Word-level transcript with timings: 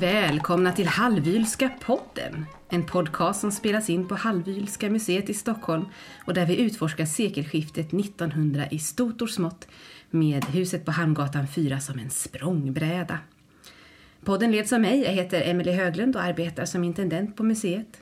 Välkomna 0.00 0.72
till 0.72 0.86
Halvylska 0.86 1.68
podden! 1.68 2.46
En 2.68 2.86
podcast 2.86 3.40
som 3.40 3.52
spelas 3.52 3.90
in 3.90 4.08
på 4.08 4.14
Halvylska 4.14 4.90
museet 4.90 5.30
i 5.30 5.34
Stockholm 5.34 5.84
och 6.24 6.34
där 6.34 6.46
vi 6.46 6.60
utforskar 6.60 7.04
sekelskiftet 7.04 7.92
1900 7.92 8.68
i 8.70 8.78
stort 8.78 9.22
och 9.22 9.30
smått 9.30 9.68
med 10.10 10.44
huset 10.44 10.84
på 10.84 10.90
Hamngatan 10.90 11.48
4 11.48 11.80
som 11.80 11.98
en 11.98 12.10
språngbräda. 12.10 13.18
Podden 14.24 14.52
leds 14.52 14.72
av 14.72 14.80
mig, 14.80 15.02
jag 15.02 15.12
heter 15.12 15.42
Emelie 15.42 15.74
Höglund 15.74 16.16
och 16.16 16.22
arbetar 16.22 16.64
som 16.64 16.84
intendent 16.84 17.36
på 17.36 17.42
museet. 17.42 18.00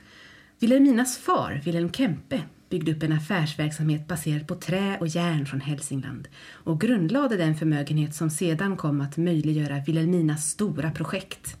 Wilhelminas 0.59 1.17
far, 1.17 1.61
Wilhelm 1.65 1.91
Kempe, 1.91 2.41
byggde 2.71 2.91
upp 2.91 3.03
en 3.03 3.11
affärsverksamhet 3.11 4.07
baserad 4.07 4.47
på 4.47 4.55
trä 4.55 4.97
och 4.99 5.07
järn 5.07 5.45
från 5.45 5.61
Hälsingland 5.61 6.27
och 6.51 6.81
grundlade 6.81 7.37
den 7.37 7.55
förmögenhet 7.55 8.15
som 8.15 8.29
sedan 8.29 8.77
kom 8.77 9.01
att 9.01 9.17
möjliggöra 9.17 9.83
Vilhelminas 9.85 10.49
stora 10.49 10.91
projekt. 10.91 11.57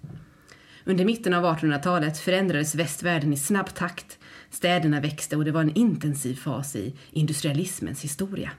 Under 0.83 1.05
mitten 1.05 1.33
av 1.33 1.43
1800-talet 1.43 2.17
förändrades 2.17 2.75
västvärlden 2.75 3.33
i 3.33 3.37
snabb 3.37 3.73
takt, 3.73 4.19
städerna 4.49 4.99
växte 4.99 5.37
och 5.37 5.45
det 5.45 5.51
var 5.51 5.61
en 5.61 5.75
intensiv 5.75 6.35
fas 6.35 6.75
i 6.75 6.93
industrialismens 7.11 8.03
historia. 8.03 8.51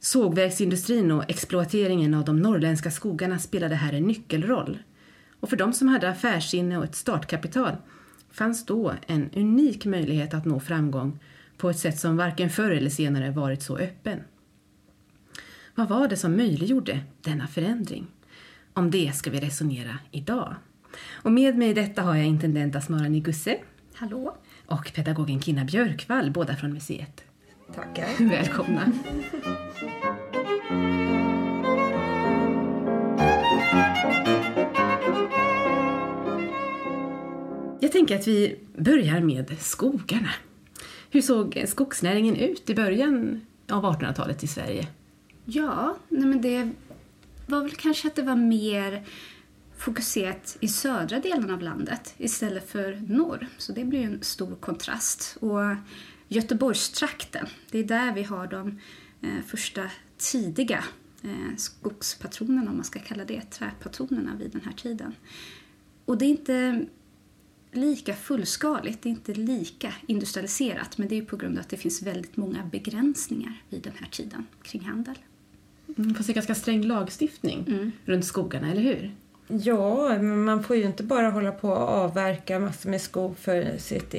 Sågverksindustrin 0.00 1.10
och 1.10 1.30
exploateringen 1.30 2.14
av 2.14 2.24
de 2.24 2.40
norrländska 2.40 2.90
skogarna 2.90 3.38
spelade 3.38 3.74
här 3.74 3.92
en 3.92 4.06
nyckelroll. 4.06 4.78
Och 5.40 5.50
för 5.50 5.56
de 5.56 5.72
som 5.72 5.88
hade 5.88 6.08
affärssinne 6.08 6.78
och 6.78 6.84
ett 6.84 6.94
startkapital 6.94 7.76
fanns 8.30 8.66
då 8.66 8.94
en 9.06 9.30
unik 9.36 9.84
möjlighet 9.84 10.34
att 10.34 10.44
nå 10.44 10.60
framgång 10.60 11.18
på 11.60 11.70
ett 11.70 11.78
sätt 11.78 11.98
som 11.98 12.16
varken 12.16 12.50
förr 12.50 12.70
eller 12.70 12.90
senare 12.90 13.30
varit 13.30 13.62
så 13.62 13.78
öppen. 13.78 14.20
Vad 15.74 15.88
var 15.88 16.08
det 16.08 16.16
som 16.16 16.36
möjliggjorde 16.36 17.00
denna 17.20 17.46
förändring? 17.46 18.06
Om 18.72 18.90
det 18.90 19.16
ska 19.16 19.30
vi 19.30 19.40
resonera 19.40 19.98
idag. 20.10 20.54
Och 21.10 21.32
med 21.32 21.56
mig 21.56 21.68
i 21.70 21.74
detta 21.74 22.02
har 22.02 22.16
jag 22.16 22.26
intendent 22.26 22.76
Asmara 22.76 23.08
Nigusse. 23.08 23.58
Hallå. 23.94 24.36
Och 24.66 24.92
pedagogen 24.94 25.42
Kina 25.42 25.64
Björkvall, 25.64 26.30
båda 26.30 26.56
från 26.56 26.72
museet. 26.72 27.24
Tackar. 27.74 28.08
Välkomna. 28.28 28.92
Jag 37.80 37.92
tänker 37.92 38.16
att 38.16 38.28
vi 38.28 38.58
börjar 38.76 39.20
med 39.20 39.56
skogarna. 39.58 40.30
Hur 41.10 41.22
såg 41.22 41.64
skogsnäringen 41.66 42.36
ut 42.36 42.70
i 42.70 42.74
början 42.74 43.40
av 43.68 43.84
1800-talet 43.84 44.44
i 44.44 44.46
Sverige? 44.46 44.88
Ja, 45.44 45.96
nej 46.08 46.26
men 46.26 46.40
det 46.40 46.70
var 47.46 47.62
väl 47.62 47.70
kanske 47.70 48.08
att 48.08 48.14
det 48.14 48.22
var 48.22 48.36
mer 48.36 49.04
fokuserat 49.76 50.56
i 50.60 50.68
södra 50.68 51.20
delen 51.20 51.50
av 51.50 51.62
landet 51.62 52.14
istället 52.18 52.70
för 52.70 53.02
norr. 53.08 53.46
Så 53.58 53.72
det 53.72 53.84
blir 53.84 54.04
en 54.04 54.22
stor 54.22 54.56
kontrast. 54.56 55.36
Och 55.40 55.60
Göteborgstrakten, 56.28 57.46
det 57.70 57.78
är 57.78 57.84
där 57.84 58.14
vi 58.14 58.22
har 58.22 58.46
de 58.46 58.78
eh, 59.22 59.44
första 59.46 59.90
tidiga 60.18 60.84
eh, 61.22 61.56
skogspatronerna, 61.56 62.70
om 62.70 62.76
man 62.76 62.84
ska 62.84 62.98
kalla 62.98 63.24
det, 63.24 63.50
träpatronerna 63.50 64.36
vid 64.36 64.50
den 64.50 64.60
här 64.64 64.72
tiden. 64.72 65.14
Och 66.04 66.18
det 66.18 66.24
är 66.24 66.30
inte 66.30 66.86
lika 67.72 68.14
fullskaligt, 68.14 69.02
det 69.02 69.08
är 69.08 69.10
inte 69.10 69.34
lika 69.34 69.92
industrialiserat, 70.06 70.98
men 70.98 71.08
det 71.08 71.18
är 71.18 71.22
på 71.22 71.36
grund 71.36 71.58
av 71.58 71.60
att 71.60 71.68
det 71.68 71.76
finns 71.76 72.02
väldigt 72.02 72.36
många 72.36 72.62
begränsningar 72.72 73.62
vid 73.68 73.82
den 73.82 73.92
här 74.00 74.08
tiden 74.10 74.46
kring 74.62 74.84
handel. 74.84 75.18
Mm, 75.98 76.14
fast 76.14 76.26
det 76.26 76.32
är 76.32 76.34
ganska 76.34 76.54
sträng 76.54 76.82
lagstiftning 76.82 77.64
mm. 77.68 77.92
runt 78.04 78.24
skogarna, 78.24 78.70
eller 78.70 78.82
hur? 78.82 79.14
Ja, 79.46 80.22
man 80.22 80.62
får 80.62 80.76
ju 80.76 80.82
inte 80.82 81.02
bara 81.02 81.30
hålla 81.30 81.52
på 81.52 81.68
och 81.68 81.88
avverka 81.88 82.58
massor 82.58 82.90
med 82.90 83.00
skog 83.00 83.38
för 83.38 83.78
sitt, 83.78 84.14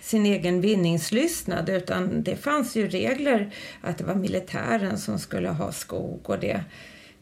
sin 0.00 0.26
egen 0.26 0.60
vinningslystnad 0.60 1.68
utan 1.68 2.22
det 2.22 2.36
fanns 2.36 2.76
ju 2.76 2.88
regler 2.88 3.54
att 3.80 3.98
det 3.98 4.04
var 4.04 4.14
militären 4.14 4.98
som 4.98 5.18
skulle 5.18 5.48
ha 5.48 5.72
skog 5.72 6.20
och 6.22 6.38
det, 6.38 6.64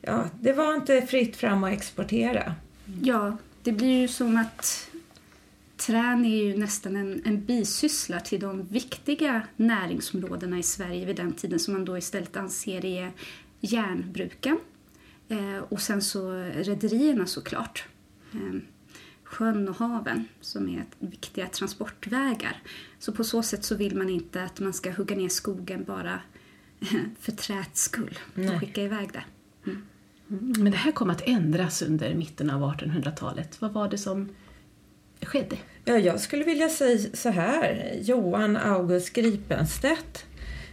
ja, 0.02 0.24
det 0.40 0.52
var 0.52 0.74
inte 0.74 1.02
fritt 1.02 1.36
fram 1.36 1.64
att 1.64 1.72
exportera. 1.72 2.54
Ja, 3.02 3.36
det 3.62 3.72
blir 3.72 4.00
ju 4.00 4.08
som 4.08 4.36
att 4.36 4.88
trän 5.76 6.24
är 6.24 6.44
ju 6.44 6.56
nästan 6.56 6.96
en, 6.96 7.22
en 7.24 7.44
bisyssla 7.44 8.20
till 8.20 8.40
de 8.40 8.66
viktiga 8.66 9.42
näringsområdena 9.56 10.58
i 10.58 10.62
Sverige 10.62 11.06
vid 11.06 11.16
den 11.16 11.32
tiden 11.32 11.58
som 11.58 11.74
man 11.74 11.84
då 11.84 11.98
istället 11.98 12.36
anser 12.36 12.84
är 12.84 13.12
järnbruken 13.60 14.58
Eh, 15.28 15.58
och 15.68 15.80
sen 15.80 16.02
så 16.02 16.30
rederierna 16.54 17.26
såklart. 17.26 17.84
Eh, 18.32 18.60
sjön 19.24 19.68
och 19.68 19.76
haven 19.76 20.28
som 20.40 20.68
är 20.68 20.84
viktiga 20.98 21.46
transportvägar. 21.46 22.62
Så 22.98 23.12
på 23.12 23.24
så 23.24 23.42
sätt 23.42 23.64
så 23.64 23.74
vill 23.74 23.96
man 23.96 24.10
inte 24.10 24.42
att 24.42 24.60
man 24.60 24.72
ska 24.72 24.90
hugga 24.90 25.16
ner 25.16 25.28
skogen 25.28 25.84
bara 25.84 26.20
för 27.20 27.32
träets 27.32 27.82
skull 27.82 28.18
och 28.34 28.60
skicka 28.60 28.82
iväg 28.82 29.08
det. 29.12 29.24
Mm. 29.64 29.82
mm. 30.30 30.52
Men 30.62 30.72
det 30.72 30.78
här 30.78 30.92
kom 30.92 31.10
att 31.10 31.22
ändras 31.28 31.82
under 31.82 32.14
mitten 32.14 32.50
av 32.50 32.62
1800-talet. 32.62 33.60
Vad 33.60 33.72
var 33.72 33.88
det 33.88 33.98
som 33.98 34.28
skedde? 35.26 35.56
Ja, 35.84 35.98
jag 35.98 36.20
skulle 36.20 36.44
vilja 36.44 36.68
säga 36.68 36.98
så 37.14 37.28
här. 37.28 37.92
Johan 38.00 38.56
August 38.56 39.12
Gripenstedt 39.12 40.24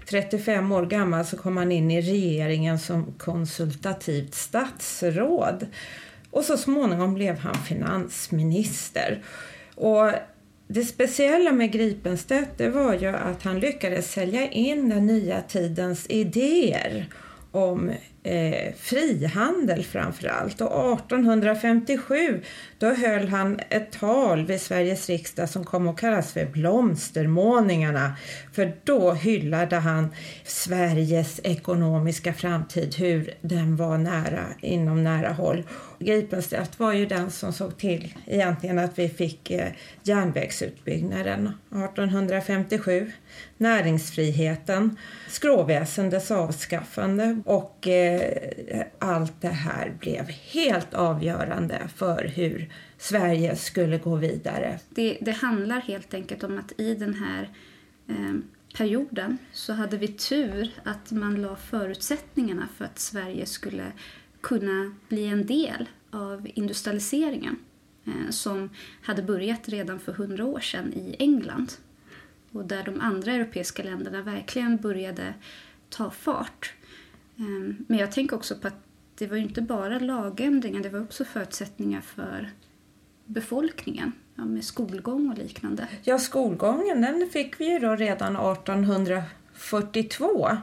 35 0.09 0.71
år 0.71 0.85
gammal 0.85 1.25
så 1.25 1.37
kom 1.37 1.57
han 1.57 1.71
in 1.71 1.91
i 1.91 2.01
regeringen 2.01 2.79
som 2.79 3.13
konsultativt 3.17 4.33
statsråd. 4.33 5.67
Och 6.31 6.43
så 6.43 6.57
småningom 6.57 7.13
blev 7.13 7.37
han 7.37 7.55
finansminister. 7.55 9.23
Och 9.75 10.11
det 10.67 10.83
speciella 10.83 11.51
med 11.51 11.71
Gripenstedt 11.71 12.57
det 12.57 12.69
var 12.69 12.93
ju 12.93 13.07
att 13.07 13.43
han 13.43 13.59
lyckades 13.59 14.11
sälja 14.11 14.49
in 14.49 14.89
den 14.89 15.05
nya 15.05 15.41
tidens 15.41 16.05
idéer 16.09 17.09
om 17.51 17.91
eh, 18.23 18.73
frihandel 18.77 19.83
framför 19.83 20.27
allt. 20.27 20.61
Och 20.61 20.93
1857 20.93 22.41
då 22.77 22.93
höll 22.93 23.27
han 23.27 23.59
ett 23.69 23.91
tal 23.91 24.45
vid 24.45 24.61
Sveriges 24.61 25.09
riksdag 25.09 25.49
som 25.49 25.63
kom 25.63 25.87
att 25.87 25.97
kallas 25.97 26.33
för 26.33 26.45
blomstermålningarna. 26.45 28.15
För 28.53 28.73
då 28.83 29.13
hyllade 29.13 29.75
han 29.75 30.13
Sveriges 30.43 31.39
ekonomiska 31.43 32.33
framtid, 32.33 32.95
hur 32.95 33.33
den 33.41 33.75
var 33.75 33.97
nära, 33.97 34.43
inom 34.61 35.03
nära 35.03 35.29
håll. 35.33 35.63
Gripenstedt 35.99 36.79
var 36.79 36.93
ju 36.93 37.05
den 37.05 37.31
som 37.31 37.53
såg 37.53 37.77
till 37.77 38.13
egentligen 38.25 38.79
att 38.79 38.99
vi 38.99 39.09
fick 39.09 39.51
eh, 39.51 39.67
järnvägsutbyggnaden 40.03 41.51
1857, 41.69 43.11
näringsfriheten, 43.57 44.97
skråväsendets 45.29 46.31
avskaffande 46.31 47.41
och 47.45 47.87
eh, 47.87 48.12
Eh, 48.67 48.85
allt 48.99 49.41
det 49.41 49.47
här 49.47 49.93
blev 49.99 50.25
helt 50.29 50.93
avgörande 50.93 51.89
för 51.95 52.31
hur 52.35 52.69
Sverige 52.97 53.55
skulle 53.55 53.97
gå 53.97 54.15
vidare. 54.15 54.79
Det, 54.89 55.17
det 55.21 55.31
handlar 55.31 55.81
helt 55.81 56.13
enkelt 56.13 56.43
om 56.43 56.57
att 56.57 56.79
i 56.79 56.95
den 56.95 57.13
här 57.13 57.49
eh, 58.07 58.33
perioden 58.77 59.37
så 59.51 59.73
hade 59.73 59.97
vi 59.97 60.07
tur 60.07 60.71
att 60.83 61.11
man 61.11 61.41
la 61.41 61.55
förutsättningarna 61.55 62.67
för 62.77 62.85
att 62.85 62.99
Sverige 62.99 63.45
skulle 63.45 63.91
kunna 64.41 64.95
bli 65.09 65.25
en 65.25 65.45
del 65.45 65.89
av 66.11 66.47
industrialiseringen 66.53 67.55
eh, 68.05 68.29
som 68.29 68.69
hade 69.01 69.21
börjat 69.21 69.69
redan 69.69 69.99
för 69.99 70.11
hundra 70.13 70.45
år 70.45 70.59
sedan 70.59 70.93
i 70.93 71.15
England 71.19 71.71
och 72.51 72.65
där 72.65 72.83
de 72.83 73.01
andra 73.01 73.31
europeiska 73.31 73.83
länderna 73.83 74.21
verkligen 74.21 74.77
började 74.77 75.33
ta 75.89 76.11
fart. 76.11 76.73
Ehm, 77.37 77.85
men 77.87 77.97
jag 77.97 78.11
tänker 78.11 78.35
också 78.35 78.55
på 78.55 78.67
att 78.67 78.83
det 79.15 79.27
var 79.27 79.37
inte 79.37 79.61
bara 79.61 79.99
lagändringar, 79.99 80.83
det 80.83 80.89
var 80.89 81.01
också 81.01 81.25
förutsättningar 81.25 82.01
för 82.01 82.49
befolkningen 83.25 84.11
ja, 84.35 84.45
med 84.45 84.63
skolgång 84.63 85.31
och 85.31 85.37
liknande. 85.37 85.87
Ja, 86.03 86.19
skolgången 86.19 87.01
den 87.01 87.29
fick 87.33 87.59
vi 87.59 87.71
ju 87.71 87.79
då 87.79 87.95
redan 87.95 88.35
1842 88.35 90.57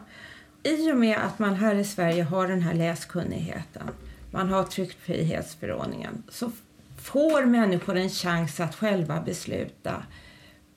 i 0.63 0.93
och 0.93 0.97
med 0.97 1.19
att 1.19 1.39
man 1.39 1.55
här 1.55 1.75
i 1.75 1.85
Sverige 1.85 2.23
har 2.23 2.49
den 2.49 2.63
här 2.63 2.75
läskunnigheten, 2.75 3.91
man 4.31 4.49
har 4.49 4.65
tryckfrihetsförordningen, 4.65 6.23
så 6.29 6.53
får 7.03 7.45
människor 7.45 7.97
en 7.97 8.11
chans 8.11 8.61
att 8.61 8.75
själva 8.75 9.21
besluta 9.21 10.03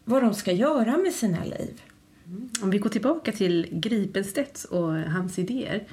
vad 0.05 0.23
de 0.23 0.33
ska 0.33 0.51
göra 0.51 0.97
med 0.97 1.13
sina 1.13 1.43
liv. 1.43 1.81
Om 2.61 2.69
vi 2.69 2.77
går 2.77 2.89
tillbaka 2.89 3.31
till 3.31 3.67
Gripenstedt 3.71 4.63
och 4.63 4.93
hans 4.93 5.39
idéer 5.39 5.83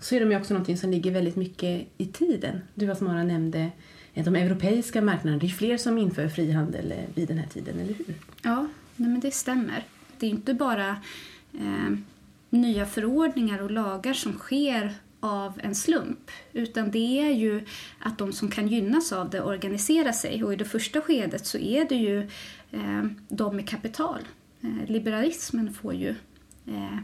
så 0.00 0.14
är 0.14 0.20
de 0.20 0.30
ju 0.30 0.36
också 0.36 0.54
något 0.54 0.78
som 0.78 0.90
ligger 0.90 1.10
väldigt 1.10 1.36
mycket 1.36 1.88
i 1.98 2.06
tiden. 2.06 2.60
Du 2.74 2.90
Asmara 2.90 3.24
nämnde 3.24 3.70
eh, 4.14 4.24
de 4.24 4.36
europeiska 4.36 5.02
marknaderna. 5.02 5.40
Det 5.40 5.46
är 5.46 5.48
fler 5.48 5.76
som 5.76 5.98
inför 5.98 6.28
frihandel 6.28 6.92
eh, 6.92 6.98
vid 7.14 7.28
den 7.28 7.38
här 7.38 7.46
tiden, 7.46 7.80
eller 7.80 7.94
hur? 7.94 8.14
Ja, 8.42 8.66
nej 8.96 9.10
men 9.10 9.20
det 9.20 9.30
stämmer. 9.30 9.84
Det 10.18 10.26
är 10.26 10.30
inte 10.30 10.54
bara 10.54 10.96
eh, 11.52 11.96
nya 12.50 12.86
förordningar 12.86 13.62
och 13.62 13.70
lagar 13.70 14.14
som 14.14 14.32
sker 14.32 14.94
av 15.20 15.60
en 15.62 15.74
slump. 15.74 16.30
Utan 16.52 16.90
det 16.90 17.20
är 17.20 17.30
ju 17.30 17.64
att 17.98 18.18
de 18.18 18.32
som 18.32 18.50
kan 18.50 18.68
gynnas 18.68 19.12
av 19.12 19.30
det 19.30 19.40
organiserar 19.40 20.12
sig. 20.12 20.44
Och 20.44 20.52
i 20.52 20.56
det 20.56 20.64
första 20.64 21.00
skedet 21.00 21.46
så 21.46 21.58
är 21.58 21.88
det 21.88 21.94
ju 21.94 22.18
eh, 22.70 23.04
de 23.28 23.56
med 23.56 23.68
kapital. 23.68 24.20
Eh, 24.64 24.90
liberalismen 24.90 25.74
får 25.74 25.94
ju 25.94 26.14
eh, 26.66 26.98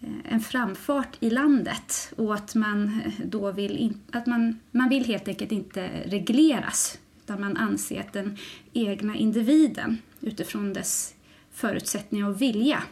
eh, 0.00 0.20
en 0.24 0.40
framfart 0.40 1.16
i 1.20 1.30
landet 1.30 2.12
och 2.16 2.34
att 2.34 2.54
man 2.54 3.00
då 3.24 3.52
vill, 3.52 3.76
in, 3.76 4.00
att 4.10 4.26
man, 4.26 4.60
man 4.70 4.88
vill 4.88 5.04
helt 5.04 5.28
enkelt 5.28 5.52
inte 5.52 5.90
regleras 6.04 6.98
utan 7.24 7.40
man 7.40 7.56
anser 7.56 8.00
att 8.00 8.12
den 8.12 8.36
egna 8.72 9.16
individen 9.16 9.98
utifrån 10.20 10.72
dess 10.72 11.14
förutsättningar 11.52 12.28
och 12.28 12.42
vilja 12.42 12.82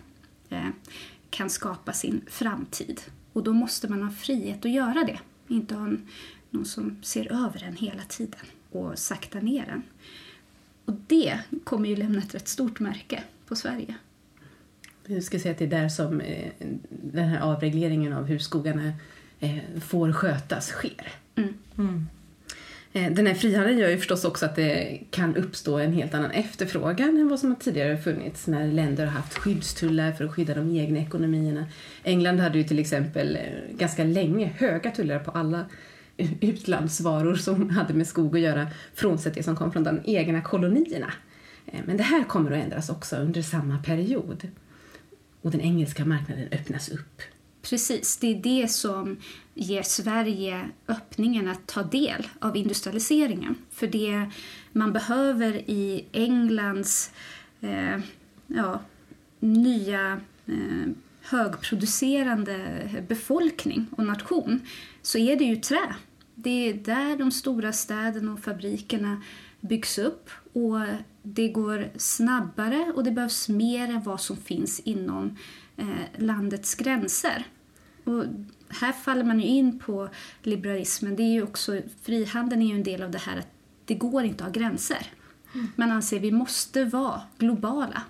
kan 1.30 1.50
skapa 1.50 1.92
sin 1.92 2.20
framtid. 2.26 3.00
Och 3.32 3.42
då 3.42 3.52
måste 3.52 3.88
man 3.88 4.02
ha 4.02 4.10
frihet 4.10 4.64
att 4.64 4.70
göra 4.70 5.04
det. 5.04 5.18
Inte 5.48 5.74
ha 5.74 5.90
någon 6.50 6.64
som 6.64 6.96
ser 7.02 7.32
över 7.32 7.64
en 7.64 7.76
hela 7.76 8.02
tiden 8.02 8.40
och 8.70 8.98
sakta 8.98 9.40
ner 9.40 9.68
en. 9.68 9.82
Och 10.84 10.94
det 11.06 11.40
kommer 11.64 11.88
ju 11.88 11.96
lämna 11.96 12.18
ett 12.18 12.34
rätt 12.34 12.48
stort 12.48 12.80
märke 12.80 13.22
på 13.48 13.56
Sverige. 13.56 13.94
Du 15.06 15.20
ska 15.20 15.38
säga 15.38 15.52
att 15.52 15.58
det 15.58 15.64
är 15.64 15.80
där 15.80 15.88
som 15.88 16.20
eh, 16.20 16.52
den 16.90 17.24
här 17.24 17.40
avregleringen 17.40 18.12
av 18.12 18.24
hur 18.24 18.38
skogarna 18.38 18.92
eh, 19.40 19.58
får 19.80 20.12
skötas 20.12 20.66
sker. 20.66 21.12
Mm. 21.36 21.54
Mm. 21.78 22.06
Eh, 22.92 23.12
den 23.12 23.26
här 23.26 23.34
frihandeln 23.34 23.78
gör 23.78 23.88
ju 23.88 23.98
förstås 23.98 24.24
också 24.24 24.46
att 24.46 24.56
det 24.56 25.00
kan 25.10 25.36
uppstå 25.36 25.78
en 25.78 25.92
helt 25.92 26.14
annan 26.14 26.30
efterfrågan 26.30 27.08
än 27.08 27.28
vad 27.28 27.40
som 27.40 27.56
tidigare 27.56 27.98
funnits 27.98 28.46
när 28.46 28.66
länder 28.66 29.06
har 29.06 29.12
haft 29.12 29.38
skyddstullar 29.38 30.12
för 30.12 30.24
att 30.24 30.34
skydda 30.34 30.54
de 30.54 30.76
egna 30.76 30.98
ekonomierna. 30.98 31.66
England 32.04 32.40
hade 32.40 32.58
ju 32.58 32.64
till 32.64 32.78
exempel 32.78 33.38
ganska 33.78 34.04
länge 34.04 34.52
höga 34.56 34.90
tullar 34.90 35.18
på 35.18 35.30
alla 35.30 35.64
utlandsvaror 36.40 37.34
som 37.34 37.70
hade 37.70 37.94
med 37.94 38.06
skog 38.06 38.36
att 38.36 38.42
göra, 38.42 38.66
frånsett 38.94 39.34
det 39.34 39.42
som 39.42 39.56
kom 39.56 39.72
från 39.72 39.84
de 39.84 40.00
egna 40.04 40.40
kolonierna. 40.40 41.12
Eh, 41.72 41.80
men 41.86 41.96
det 41.96 42.02
här 42.02 42.24
kommer 42.24 42.50
att 42.50 42.64
ändras 42.64 42.90
också 42.90 43.16
under 43.16 43.42
samma 43.42 43.78
period. 43.78 44.48
Och 45.42 45.50
den 45.50 45.60
engelska 45.60 46.04
marknaden 46.04 46.48
öppnas 46.52 46.88
upp. 46.88 47.22
Precis, 47.62 48.16
det 48.16 48.26
är 48.26 48.42
det 48.42 48.68
som 48.68 49.16
ger 49.54 49.82
Sverige 49.82 50.68
öppningen 50.88 51.48
att 51.48 51.66
ta 51.66 51.82
del 51.82 52.28
av 52.38 52.56
industrialiseringen. 52.56 53.54
För 53.70 53.86
det 53.86 54.30
man 54.72 54.92
behöver 54.92 55.70
i 55.70 56.04
Englands 56.12 57.12
eh, 57.60 57.98
ja, 58.46 58.80
nya 59.40 60.20
eh, 60.46 60.92
högproducerande 61.22 62.88
befolkning 63.08 63.86
och 63.90 64.04
nation 64.04 64.60
så 65.02 65.18
är 65.18 65.36
det 65.36 65.44
ju 65.44 65.56
trä. 65.56 65.94
Det 66.34 66.68
är 66.68 66.74
där 66.74 67.16
de 67.16 67.30
stora 67.30 67.72
städerna 67.72 68.32
och 68.32 68.40
fabrikerna 68.40 69.22
byggs 69.60 69.98
upp 69.98 70.30
och 70.52 70.80
det 71.22 71.48
går 71.48 71.90
snabbare 71.96 72.92
och 72.96 73.04
det 73.04 73.10
behövs 73.10 73.48
mer 73.48 73.88
än 73.88 74.02
vad 74.02 74.20
som 74.20 74.36
finns 74.36 74.80
inom 74.80 75.36
eh, 75.76 75.86
landets 76.22 76.74
gränser. 76.74 77.46
Och 78.04 78.24
här 78.68 78.92
faller 78.92 79.24
man 79.24 79.40
ju 79.40 79.46
in 79.46 79.78
på 79.78 80.08
liberalismen. 80.42 81.16
Det 81.16 81.22
är 81.22 81.32
ju 81.32 81.42
också, 81.42 81.80
frihandeln 82.02 82.62
är 82.62 82.66
ju 82.66 82.74
en 82.74 82.82
del 82.82 83.02
av 83.02 83.10
det 83.10 83.18
här 83.18 83.36
att 83.38 83.48
det 83.84 83.94
går 83.94 84.24
inte 84.24 84.44
att 84.44 84.56
ha 84.56 84.62
gränser. 84.62 85.06
Man 85.76 85.90
anser 85.90 86.16
att 86.16 86.22
vi 86.22 86.32
måste 86.32 86.84
vara 86.84 87.22
globala 87.38 88.02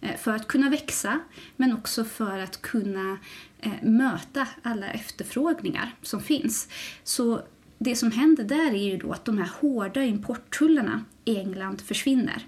eh, 0.00 0.16
för 0.16 0.32
att 0.32 0.48
kunna 0.48 0.70
växa 0.70 1.20
men 1.56 1.72
också 1.72 2.04
för 2.04 2.38
att 2.38 2.62
kunna 2.62 3.18
eh, 3.58 3.82
möta 3.82 4.48
alla 4.62 4.90
efterfrågningar 4.90 5.94
som 6.02 6.20
finns. 6.20 6.68
Så 7.04 7.42
det 7.82 7.96
som 7.96 8.12
händer 8.12 8.44
där 8.44 8.74
är 8.74 8.90
ju 8.90 8.96
då 8.96 9.12
att 9.12 9.24
de 9.24 9.38
här 9.38 9.50
hårda 9.60 10.02
importtullarna 10.02 11.04
i 11.24 11.36
England 11.36 11.80
försvinner. 11.80 12.46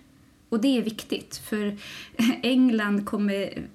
Och 0.48 0.60
det 0.60 0.78
är 0.78 0.82
viktigt 0.82 1.36
för 1.36 1.76
England 2.42 3.06
kommer 3.06 3.66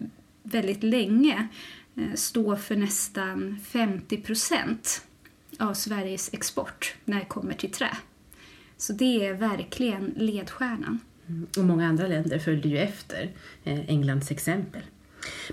väldigt 0.44 0.83
länge 0.83 1.47
eh, 1.95 2.13
stå 2.15 2.56
för 2.56 2.75
nästan 2.75 3.59
50 3.67 4.17
procent 4.17 5.06
av 5.59 5.73
Sveriges 5.73 6.33
export 6.33 6.95
när 7.06 7.19
det 7.19 7.25
kommer 7.25 7.53
till 7.53 7.71
trä. 7.71 7.97
Så 8.77 8.94
det 8.94 9.25
är 9.25 9.33
verkligen 9.33 10.13
ledstjärnan. 10.15 11.00
Mm, 11.27 11.47
och 11.57 11.63
många 11.63 11.88
andra 11.88 12.07
länder 12.07 12.39
följde 12.39 12.69
ju 12.69 12.77
efter 12.77 13.31
eh, 13.63 13.89
Englands 13.89 14.31
exempel. 14.31 14.81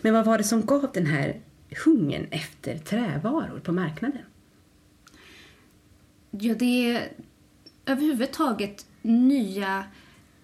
Men 0.02 0.14
vad 0.14 0.24
var 0.24 0.38
det 0.38 0.44
som 0.44 0.66
gav 0.66 0.90
den 0.94 1.06
här 1.06 1.40
hungern 1.84 2.26
efter 2.30 2.78
trävaror 2.78 3.60
på 3.60 3.72
marknaden? 3.72 4.22
Ja, 6.40 6.54
det 6.54 6.90
är 6.90 7.12
överhuvudtaget 7.86 8.86
nya 9.02 9.84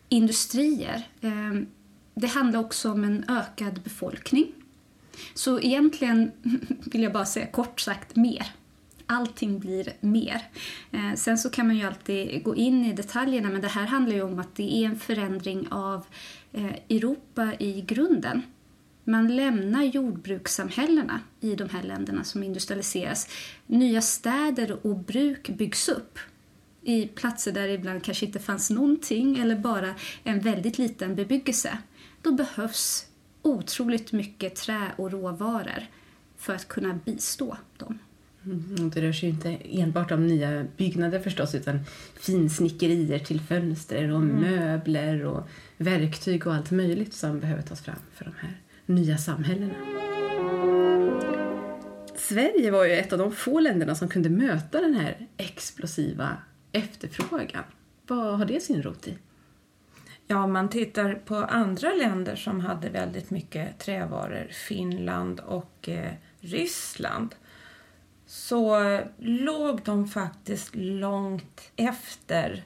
industrier. 0.08 1.08
Ehm, 1.20 1.66
det 2.14 2.26
handlar 2.26 2.60
också 2.60 2.90
om 2.92 3.04
en 3.04 3.24
ökad 3.28 3.80
befolkning. 3.82 4.46
Så 5.34 5.60
egentligen 5.60 6.32
vill 6.84 7.02
jag 7.02 7.12
bara 7.12 7.24
säga 7.24 7.46
kort 7.46 7.80
sagt 7.80 8.16
mer. 8.16 8.46
Allting 9.06 9.58
blir 9.58 9.92
mer. 10.00 10.42
Ehm, 10.90 11.16
sen 11.16 11.38
så 11.38 11.50
kan 11.50 11.66
man 11.66 11.76
ju 11.76 11.86
alltid 11.86 12.44
gå 12.44 12.56
in 12.56 12.84
i 12.84 12.92
detaljerna 12.92 13.48
men 13.50 13.60
det 13.60 13.68
här 13.68 13.86
handlar 13.86 14.14
ju 14.14 14.22
om 14.22 14.38
att 14.38 14.54
det 14.54 14.76
är 14.76 14.86
en 14.86 14.98
förändring 14.98 15.68
av 15.70 16.06
eh, 16.52 16.74
Europa 16.88 17.52
i 17.58 17.80
grunden. 17.80 18.42
Man 19.04 19.36
lämnar 19.36 19.82
jordbrukssamhällena 19.82 21.20
i 21.40 21.54
de 21.54 21.68
här 21.68 21.82
länderna 21.82 22.24
som 22.24 22.42
industrialiseras. 22.42 23.28
Nya 23.66 24.02
städer 24.02 24.86
och 24.86 24.98
bruk 24.98 25.48
byggs 25.48 25.88
upp 25.88 26.18
i 26.82 27.06
platser 27.06 27.52
där 27.52 27.66
det 27.66 27.72
ibland 27.72 28.04
kanske 28.04 28.26
inte 28.26 28.38
fanns 28.38 28.70
någonting 28.70 29.38
eller 29.38 29.56
bara 29.56 29.94
en 30.24 30.40
väldigt 30.40 30.78
liten 30.78 31.14
bebyggelse. 31.14 31.78
Då 32.22 32.32
behövs 32.32 33.06
otroligt 33.42 34.12
mycket 34.12 34.54
trä 34.54 34.92
och 34.96 35.12
råvaror 35.12 35.86
för 36.36 36.54
att 36.54 36.68
kunna 36.68 36.98
bistå 37.04 37.56
dem. 37.76 37.98
Mm, 38.44 38.90
det 38.90 39.00
rör 39.00 39.12
sig 39.12 39.28
ju 39.28 39.34
inte 39.34 39.58
enbart 39.64 40.10
om 40.10 40.26
nya 40.26 40.66
byggnader 40.76 41.20
förstås 41.20 41.54
utan 41.54 41.80
finsnickerier 42.20 43.18
till 43.18 43.40
fönster 43.40 44.10
och 44.10 44.20
mm. 44.20 44.36
möbler 44.36 45.24
och 45.24 45.48
verktyg 45.76 46.46
och 46.46 46.54
allt 46.54 46.70
möjligt 46.70 47.14
som 47.14 47.40
behöver 47.40 47.62
tas 47.62 47.80
fram 47.80 47.96
för 48.14 48.24
de 48.24 48.34
här 48.38 48.56
nya 48.94 49.18
samhällena. 49.18 49.74
Sverige 52.14 52.70
var 52.70 52.84
ju 52.84 52.92
ett 52.92 53.12
av 53.12 53.18
de 53.18 53.32
få 53.32 53.60
länderna 53.60 53.94
som 53.94 54.08
kunde 54.08 54.30
möta 54.30 54.80
den 54.80 54.94
här 54.94 55.26
explosiva 55.36 56.36
efterfrågan. 56.72 57.64
Vad 58.06 58.38
har 58.38 58.44
det 58.44 58.60
sin 58.60 58.82
rot 58.82 59.08
i? 59.08 59.18
Ja, 60.26 60.44
om 60.44 60.52
man 60.52 60.68
tittar 60.68 61.14
på 61.14 61.36
andra 61.36 61.92
länder 61.92 62.36
som 62.36 62.60
hade 62.60 62.88
väldigt 62.88 63.30
mycket 63.30 63.78
trävaror, 63.78 64.48
Finland 64.50 65.40
och 65.40 65.88
eh, 65.88 66.12
Ryssland, 66.40 67.34
så 68.26 69.00
låg 69.18 69.80
de 69.84 70.08
faktiskt 70.08 70.74
långt 70.74 71.72
efter 71.76 72.64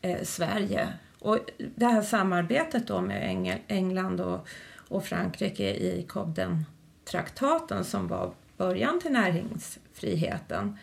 eh, 0.00 0.22
Sverige. 0.22 0.88
Och 1.18 1.38
det 1.76 1.86
här 1.86 2.02
samarbetet 2.02 2.86
då 2.86 3.00
med 3.00 3.28
Engel, 3.28 3.58
England 3.68 4.20
och, 4.20 4.48
och 4.88 5.04
Frankrike 5.04 5.74
i 5.74 6.06
Cobden-traktaten 6.08 7.84
som 7.84 8.08
var 8.08 8.32
början 8.56 9.00
till 9.00 9.12
näringsfriheten 9.12 10.78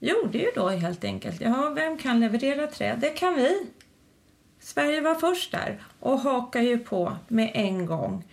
gjorde 0.00 0.38
ju 0.38 0.50
då 0.54 0.68
helt 0.68 1.04
enkelt, 1.04 1.40
ja, 1.40 1.72
vem 1.74 1.98
kan 1.98 2.20
leverera 2.20 2.66
trä? 2.66 2.96
Det 3.00 3.10
kan 3.10 3.34
vi. 3.34 3.66
Sverige 4.60 5.00
var 5.00 5.14
först 5.14 5.52
där 5.52 5.82
och 6.00 6.18
hakade 6.18 6.64
ju 6.64 6.78
på 6.78 7.16
med 7.28 7.50
en 7.54 7.86
gång. 7.86 8.24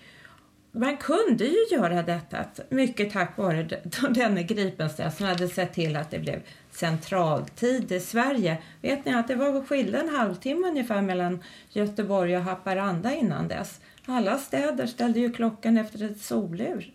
Man 0.72 0.98
kunde 0.98 1.46
ju 1.46 1.66
göra 1.72 2.04
detta 2.04 2.46
mycket 2.70 3.14
tack 3.14 3.38
vare 3.38 3.64
denne 4.10 4.44
Gripenstedt 4.44 5.18
som 5.18 5.26
hade 5.26 5.48
sett 5.48 5.74
till 5.74 5.96
att 5.96 6.12
det 6.12 6.20
blev 6.20 6.42
centraltid 6.72 7.92
i 7.92 8.00
Sverige. 8.00 8.58
Vet 8.82 9.06
ni 9.06 9.14
att 9.14 9.28
det 9.28 9.36
var 9.36 9.66
skillnad 9.66 10.02
en 10.02 10.16
halvtimme 10.16 10.68
ungefär 10.68 11.02
mellan 11.02 11.44
Göteborg 11.70 12.38
och 12.38 12.44
Haparanda 12.44 13.14
innan 13.14 13.48
dess. 13.48 13.80
Alla 14.10 14.38
städer 14.38 14.88
ställde 14.88 15.20
ju 15.20 15.34
klockan 15.34 15.78
efter 15.78 16.04
ett 16.12 16.22
solur. 16.22 16.94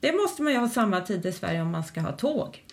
Det 0.00 0.12
måste 0.12 0.42
man 0.42 0.52
ju 0.52 0.58
ha 0.58 0.68
samma 0.68 1.00
tid 1.00 1.26
i 1.26 1.32
Sverige 1.32 1.62
om 1.62 1.70
man 1.70 1.84
ska 1.84 2.00
ha 2.00 2.12
tåg. 2.12 2.64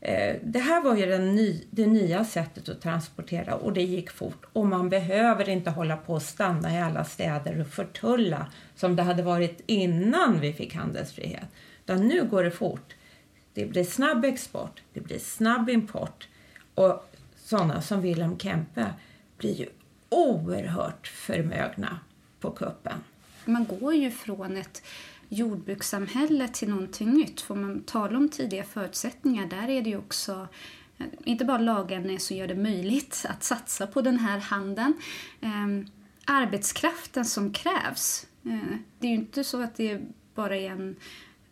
Eh, 0.00 0.36
det 0.42 0.58
här 0.58 0.82
var 0.82 0.96
ju 0.96 1.18
ny, 1.18 1.64
det 1.70 1.86
nya 1.86 2.24
sättet 2.24 2.68
att 2.68 2.82
transportera 2.82 3.54
och 3.54 3.72
det 3.72 3.82
gick 3.82 4.10
fort. 4.10 4.46
Och 4.52 4.66
man 4.66 4.88
behöver 4.88 5.48
inte 5.48 5.70
hålla 5.70 5.96
på 5.96 6.14
och 6.14 6.22
stanna 6.22 6.74
i 6.74 6.80
alla 6.80 7.04
städer 7.04 7.60
och 7.60 7.66
förtulla 7.66 8.46
som 8.74 8.96
det 8.96 9.02
hade 9.02 9.22
varit 9.22 9.60
innan 9.66 10.40
vi 10.40 10.52
fick 10.52 10.74
handelsfrihet. 10.74 11.48
Utan 11.84 12.08
nu 12.08 12.24
går 12.24 12.44
det 12.44 12.50
fort. 12.50 12.94
Det 13.54 13.66
blir 13.66 13.84
snabb 13.84 14.24
export, 14.24 14.82
det 14.92 15.00
blir 15.00 15.18
snabb 15.18 15.70
import 15.70 16.28
och 16.74 17.10
sådana 17.36 17.82
som 17.82 18.00
Wilhelm 18.00 18.38
Kempe 18.38 18.86
blir 19.38 19.54
ju 19.54 19.66
oerhört 20.08 21.06
förmögna 21.06 21.98
på 22.46 22.52
kuppen. 22.52 22.98
Man 23.44 23.64
går 23.64 23.94
ju 23.94 24.10
från 24.10 24.56
ett 24.56 24.82
jordbrukssamhälle 25.28 26.48
till 26.48 26.68
någonting 26.68 27.10
nytt. 27.10 27.40
Får 27.40 27.54
man 27.54 27.82
tala 27.82 28.18
om 28.18 28.28
tidiga 28.28 28.64
förutsättningar, 28.64 29.46
där 29.46 29.68
är 29.68 29.82
det 29.82 29.90
ju 29.90 29.96
också 29.96 30.48
eh, 30.98 31.06
inte 31.24 31.44
bara 31.44 31.58
lagändringar 31.58 32.18
som 32.18 32.36
gör 32.36 32.46
det 32.46 32.54
möjligt 32.54 33.26
att 33.28 33.42
satsa 33.44 33.86
på 33.86 34.00
den 34.00 34.18
här 34.18 34.38
handeln. 34.38 34.94
Ehm, 35.40 35.86
arbetskraften 36.24 37.24
som 37.24 37.52
krävs. 37.52 38.26
Eh, 38.44 38.76
det 38.98 39.06
är 39.06 39.10
ju 39.10 39.16
inte 39.16 39.44
så 39.44 39.62
att 39.62 39.76
det 39.76 40.00
bara 40.34 40.56
är 40.56 40.70
en 40.70 40.96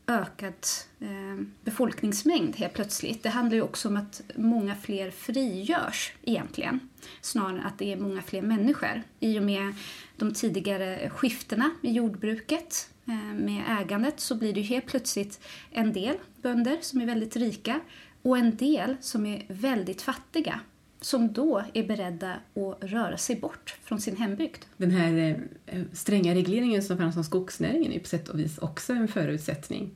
ökad 0.06 0.54
eh, 1.00 1.44
befolkningsmängd 1.64 2.56
helt 2.56 2.72
plötsligt. 2.72 3.22
Det 3.22 3.28
handlar 3.28 3.56
ju 3.56 3.62
också 3.62 3.88
om 3.88 3.96
att 3.96 4.22
många 4.36 4.74
fler 4.74 5.10
frigörs 5.10 6.12
egentligen. 6.22 6.80
Snarare 7.20 7.58
än 7.58 7.66
att 7.66 7.78
det 7.78 7.92
är 7.92 7.96
många 7.96 8.22
fler 8.22 8.42
människor. 8.42 9.02
I 9.20 9.38
och 9.38 9.42
med 9.42 9.74
de 10.16 10.34
tidigare 10.34 11.10
skiftena 11.10 11.70
i 11.82 11.92
jordbruket 11.92 12.90
eh, 13.06 13.34
med 13.34 13.62
ägandet 13.80 14.20
så 14.20 14.34
blir 14.34 14.52
det 14.52 14.60
ju 14.60 14.66
helt 14.66 14.86
plötsligt 14.86 15.40
en 15.70 15.92
del 15.92 16.16
bönder 16.42 16.78
som 16.80 17.00
är 17.00 17.06
väldigt 17.06 17.36
rika 17.36 17.80
och 18.22 18.38
en 18.38 18.56
del 18.56 18.96
som 19.00 19.26
är 19.26 19.44
väldigt 19.48 20.02
fattiga 20.02 20.60
som 21.04 21.32
då 21.32 21.64
är 21.74 21.86
beredda 21.86 22.32
att 22.32 22.84
röra 22.90 23.16
sig 23.16 23.36
bort 23.36 23.76
från 23.82 24.00
sin 24.00 24.16
hembygd. 24.16 24.64
Den 24.76 24.90
här 24.90 25.12
eh, 25.16 25.36
eh, 25.76 25.84
stränga 25.92 26.34
regleringen 26.34 26.82
som 26.82 26.98
fanns 26.98 27.16
om 27.16 27.24
skogsnäringen 27.24 27.92
är 27.92 27.98
på 27.98 28.06
sätt 28.06 28.28
och 28.28 28.38
vis 28.38 28.58
också 28.58 28.92
en 28.92 29.08
förutsättning. 29.08 29.90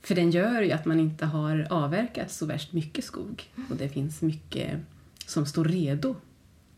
För 0.00 0.14
den 0.14 0.30
gör 0.30 0.62
ju 0.62 0.72
att 0.72 0.84
man 0.84 1.00
inte 1.00 1.26
har 1.26 1.66
avverkat 1.70 2.30
så 2.30 2.46
värst 2.46 2.72
mycket 2.72 3.04
skog 3.04 3.42
och 3.70 3.76
det 3.76 3.88
finns 3.88 4.22
mycket 4.22 4.80
som 5.26 5.46
står 5.46 5.64
redo 5.64 6.16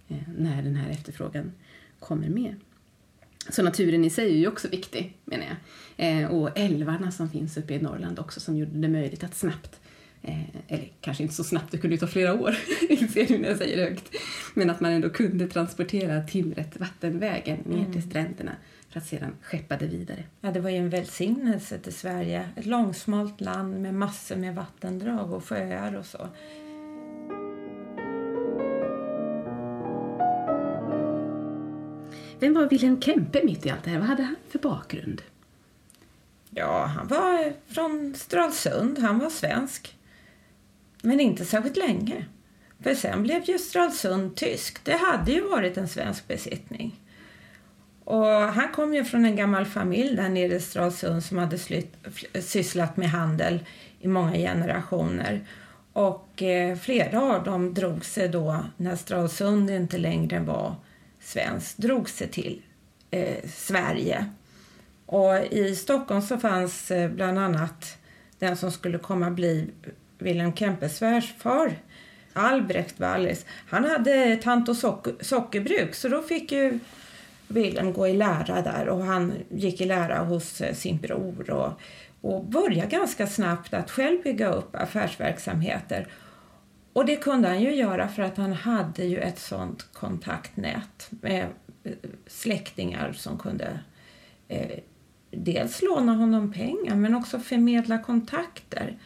eh, 0.08 0.16
när 0.38 0.62
den 0.62 0.76
här 0.76 0.90
efterfrågan 0.90 1.52
kommer 1.98 2.28
med. 2.28 2.54
Så 3.50 3.62
naturen 3.62 4.04
i 4.04 4.10
sig 4.10 4.32
är 4.32 4.38
ju 4.38 4.48
också 4.48 4.68
viktig, 4.68 5.16
menar 5.24 5.46
jag. 5.96 6.32
Och 6.32 6.58
älvarna 6.58 7.10
som 7.10 7.30
finns 7.30 7.56
uppe 7.56 7.74
i 7.74 7.82
Norrland 7.82 8.18
också 8.18 8.40
som 8.40 8.56
gjorde 8.56 8.78
det 8.78 8.88
möjligt 8.88 9.24
att 9.24 9.34
snabbt 9.34 9.80
eller 10.68 10.92
kanske 11.00 11.22
inte 11.22 11.34
så 11.34 11.44
snabbt, 11.44 11.72
det 11.72 11.78
kunde 11.78 11.94
ju 11.94 12.00
ta 12.00 12.06
flera 12.06 12.34
år, 12.34 12.56
inser 12.88 13.26
du 13.26 13.38
när 13.38 13.48
jag 13.48 13.58
säger 13.58 13.76
det 13.76 13.82
högt. 13.82 14.14
Men 14.54 14.70
att 14.70 14.80
man 14.80 14.92
ändå 14.92 15.10
kunde 15.10 15.46
transportera 15.48 16.22
timret 16.22 16.80
vattenvägen 16.80 17.58
ner 17.64 17.78
mm. 17.78 17.92
till 17.92 18.02
stränderna 18.02 18.52
för 18.90 19.00
att 19.00 19.06
sedan 19.06 19.32
skeppa 19.42 19.76
det 19.76 19.86
vidare. 19.86 20.24
Ja, 20.40 20.50
det 20.50 20.60
var 20.60 20.70
ju 20.70 20.76
en 20.76 20.90
välsignelse 20.90 21.78
till 21.78 21.94
Sverige. 21.94 22.48
Ett 22.56 22.66
långsmalt 22.66 23.40
land 23.40 23.80
med 23.80 23.94
massor 23.94 24.36
med 24.36 24.54
vattendrag 24.54 25.32
och 25.32 25.44
sjöar 25.44 25.96
och 25.96 26.06
så. 26.06 26.28
Vem 32.38 32.54
var 32.54 32.68
Wilhelm 32.68 33.00
Kempe 33.00 33.44
mitt 33.44 33.66
i 33.66 33.70
allt 33.70 33.84
det 33.84 33.90
här? 33.90 33.98
Vad 33.98 34.08
hade 34.08 34.22
han 34.22 34.36
för 34.48 34.58
bakgrund? 34.58 35.22
Ja, 36.50 36.84
han 36.84 37.08
var 37.08 37.52
från 37.66 38.14
Stralsund. 38.14 38.98
Han 38.98 39.18
var 39.18 39.30
svensk. 39.30 39.96
Men 41.04 41.20
inte 41.20 41.44
särskilt 41.44 41.76
länge. 41.76 42.24
För 42.80 42.94
sen 42.94 43.22
blev 43.22 43.42
ju 43.44 43.58
Stralsund 43.58 44.36
tysk. 44.36 44.84
Det 44.84 44.96
hade 44.96 45.32
ju 45.32 45.40
varit 45.40 45.76
en 45.76 45.88
svensk 45.88 46.28
besittning. 46.28 47.00
Och 48.04 48.26
han 48.26 48.72
kom 48.72 48.94
ju 48.94 49.04
från 49.04 49.24
en 49.24 49.36
gammal 49.36 49.66
familj 49.66 50.16
där 50.16 50.28
nere 50.28 50.54
i 50.54 50.60
Stralsund 50.60 51.24
som 51.24 51.38
hade 51.38 51.58
slytt, 51.58 51.96
sysslat 52.40 52.96
med 52.96 53.10
handel 53.10 53.60
i 54.00 54.08
många 54.08 54.32
generationer. 54.32 55.46
Och 55.92 56.42
eh, 56.42 56.76
flera 56.76 57.22
av 57.22 57.44
dem 57.44 57.74
drog 57.74 58.04
sig 58.04 58.28
då, 58.28 58.64
när 58.76 58.96
Stralsund 58.96 59.70
inte 59.70 59.98
längre 59.98 60.40
var 60.40 60.74
svenskt, 61.20 61.78
drog 61.78 62.08
sig 62.08 62.28
till 62.28 62.62
eh, 63.10 63.48
Sverige. 63.50 64.30
Och 65.06 65.36
i 65.50 65.76
Stockholm 65.76 66.22
så 66.22 66.38
fanns 66.38 66.90
eh, 66.90 67.10
bland 67.10 67.38
annat 67.38 67.96
den 68.38 68.56
som 68.56 68.72
skulle 68.72 68.98
komma 68.98 69.30
bli 69.30 69.70
Wilhelm 70.18 70.54
Kempes 70.54 70.96
svärfar, 70.96 71.72
Albrecht 72.32 73.00
Wallis, 73.00 73.46
han 73.68 73.84
hade 73.84 74.36
tant 74.36 74.68
och 74.68 74.76
socker, 74.76 75.14
sockerbruk 75.20 75.94
så 75.94 76.08
då 76.08 76.22
fick 76.22 76.52
ju 76.52 76.78
Wilhelm 77.48 77.92
gå 77.92 78.08
i 78.08 78.12
lära 78.12 78.62
där 78.62 78.88
och 78.88 79.04
han 79.04 79.32
gick 79.48 79.80
i 79.80 79.84
lära 79.84 80.18
hos 80.18 80.60
eh, 80.60 80.74
sin 80.74 80.98
bror 80.98 81.50
och, 81.50 81.80
och 82.20 82.44
började 82.44 82.90
ganska 82.90 83.26
snabbt 83.26 83.74
att 83.74 83.90
själv 83.90 84.22
bygga 84.22 84.52
upp 84.52 84.76
affärsverksamheter. 84.76 86.08
Och 86.92 87.06
det 87.06 87.16
kunde 87.16 87.48
han 87.48 87.62
ju 87.62 87.74
göra 87.74 88.08
för 88.08 88.22
att 88.22 88.36
han 88.36 88.52
hade 88.52 89.04
ju 89.04 89.18
ett 89.18 89.38
sånt 89.38 89.86
kontaktnät 89.92 91.08
med 91.10 91.46
eh, 91.84 91.92
släktingar 92.26 93.12
som 93.12 93.38
kunde 93.38 93.78
eh, 94.48 94.78
dels 95.30 95.82
låna 95.82 96.14
honom 96.14 96.52
pengar 96.52 96.96
men 96.96 97.14
också 97.14 97.38
förmedla 97.38 97.98
kontakter. 97.98 98.98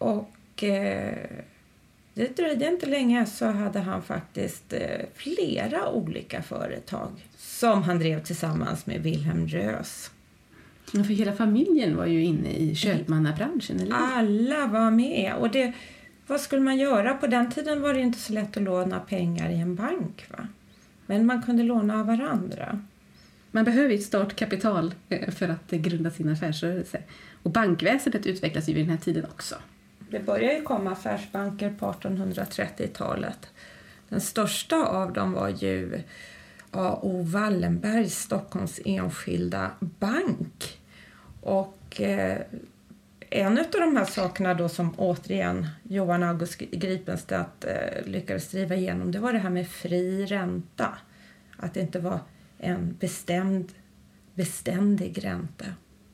Och 0.00 0.64
eh, 0.64 1.14
det 2.14 2.36
dröjde 2.36 2.66
inte 2.68 2.86
länge 2.86 3.26
så 3.26 3.46
hade 3.46 3.78
han 3.78 4.02
faktiskt 4.02 4.72
eh, 4.72 5.00
flera 5.14 5.88
olika 5.88 6.42
företag 6.42 7.10
som 7.36 7.82
han 7.82 7.98
drev 7.98 8.22
tillsammans 8.22 8.86
med 8.86 9.02
Wilhelm 9.02 9.48
Rös. 9.48 10.10
Ja, 10.92 11.04
för 11.04 11.14
hela 11.14 11.32
familjen 11.32 11.96
var 11.96 12.06
ju 12.06 12.24
inne 12.24 12.50
i 12.50 12.74
köpmannabranschen, 12.74 13.80
eller 13.80 13.96
Alla 13.96 14.66
var 14.66 14.90
med. 14.90 15.34
Och 15.34 15.50
det, 15.50 15.72
vad 16.26 16.40
skulle 16.40 16.62
man 16.62 16.78
göra? 16.78 17.14
På 17.14 17.26
den 17.26 17.50
tiden 17.50 17.82
var 17.82 17.94
det 17.94 18.00
inte 18.00 18.18
så 18.18 18.32
lätt 18.32 18.56
att 18.56 18.62
låna 18.62 19.00
pengar 19.00 19.50
i 19.50 19.60
en 19.60 19.74
bank. 19.74 20.24
Va? 20.28 20.48
Men 21.06 21.26
man 21.26 21.42
kunde 21.42 21.62
låna 21.62 22.00
av 22.00 22.06
varandra. 22.06 22.82
Man 23.50 23.64
behöver 23.64 23.94
ett 23.94 24.02
startkapital 24.02 24.94
eh, 25.08 25.30
för 25.30 25.48
att 25.48 25.70
grunda 25.70 26.10
sin 26.10 26.28
affärsrörelse. 26.28 27.02
Och 27.42 27.50
bankväsendet 27.50 28.26
utvecklas 28.26 28.68
ju 28.68 28.74
vid 28.74 28.84
den 28.84 28.90
här 28.90 29.04
tiden 29.04 29.24
också. 29.24 29.54
Det 30.10 30.20
började 30.20 30.54
ju 30.54 30.62
komma 30.62 30.90
affärsbanker 30.90 31.74
på 31.78 31.86
1830-talet. 31.92 33.48
Den 34.08 34.20
största 34.20 34.86
av 34.86 35.12
dem 35.12 35.32
var 35.32 35.48
ju 35.48 36.02
A.O. 36.70 37.22
Wallenbergs 37.22 38.18
Stockholms 38.18 38.80
enskilda 38.84 39.70
bank. 39.80 40.80
Och 41.40 42.00
eh, 42.00 42.38
en 43.30 43.58
av 43.58 43.64
de 43.72 43.96
här 43.96 44.04
sakerna 44.04 44.54
då 44.54 44.68
som 44.68 44.94
återigen 44.96 45.66
Johan 45.82 46.22
August 46.22 46.58
Gripenstedt 46.58 47.64
eh, 47.64 48.06
lyckades 48.06 48.50
driva 48.50 48.74
igenom 48.74 49.12
det 49.12 49.18
var 49.18 49.32
det 49.32 49.38
här 49.38 49.50
med 49.50 49.68
fri 49.68 50.26
ränta. 50.26 50.98
Att 51.56 51.74
det 51.74 51.80
inte 51.80 51.98
var 51.98 52.20
en 52.58 52.96
bestämd, 53.00 53.72
beständig 54.34 55.24
ränta 55.24 55.66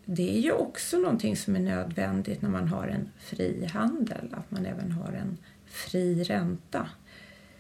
det 0.09 0.37
är 0.37 0.41
ju 0.41 0.53
också 0.53 0.99
någonting 0.99 1.37
som 1.37 1.57
är 1.57 1.61
nödvändigt 1.61 2.43
när 2.43 2.51
man 2.51 2.69
har 2.69 2.87
en 2.89 3.09
fri 3.19 3.67
handel, 3.73 4.29
att 4.33 4.51
man 4.51 4.67
även 4.67 4.93
har 4.93 5.13
en 5.13 5.39
fri 5.67 6.25
ränta. 6.25 6.89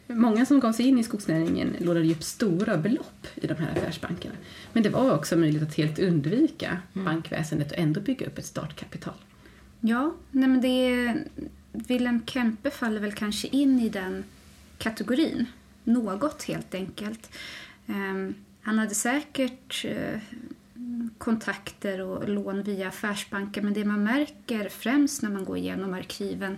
Många 0.06 0.46
som 0.46 0.60
gav 0.60 0.72
sig 0.72 0.86
in 0.86 0.98
i 0.98 1.04
skogsnäringen 1.04 1.76
lånade 1.78 2.10
upp 2.10 2.22
stora 2.22 2.76
belopp 2.76 3.26
i 3.34 3.46
de 3.46 3.54
här 3.54 3.72
affärsbankerna. 3.72 4.34
Men 4.72 4.82
det 4.82 4.88
var 4.88 5.14
också 5.14 5.36
möjligt 5.36 5.62
att 5.62 5.74
helt 5.74 5.98
undvika 5.98 6.78
mm. 6.94 7.04
bankväsendet 7.04 7.72
och 7.72 7.78
ändå 7.78 8.00
bygga 8.00 8.26
upp 8.26 8.38
ett 8.38 8.46
startkapital. 8.46 9.14
Ja, 9.80 10.14
nej 10.30 10.48
men 10.48 10.60
det 10.60 10.68
är, 10.68 11.24
Wilhelm 11.72 12.20
Kempe 12.26 12.70
faller 12.70 13.00
väl 13.00 13.12
kanske 13.12 13.48
in 13.48 13.80
i 13.80 13.88
den 13.88 14.24
kategorin. 14.78 15.46
Något 15.84 16.42
helt 16.42 16.74
enkelt. 16.74 17.30
Um, 17.86 18.34
han 18.60 18.78
hade 18.78 18.94
säkert 18.94 19.84
uh, 19.84 20.18
kontakter 21.18 22.00
och 22.00 22.28
lån 22.28 22.62
via 22.62 22.88
affärsbanker 22.88 23.62
men 23.62 23.74
det 23.74 23.84
man 23.84 24.04
märker 24.04 24.68
främst 24.68 25.22
när 25.22 25.30
man 25.30 25.44
går 25.44 25.56
igenom 25.56 25.94
arkiven 25.94 26.56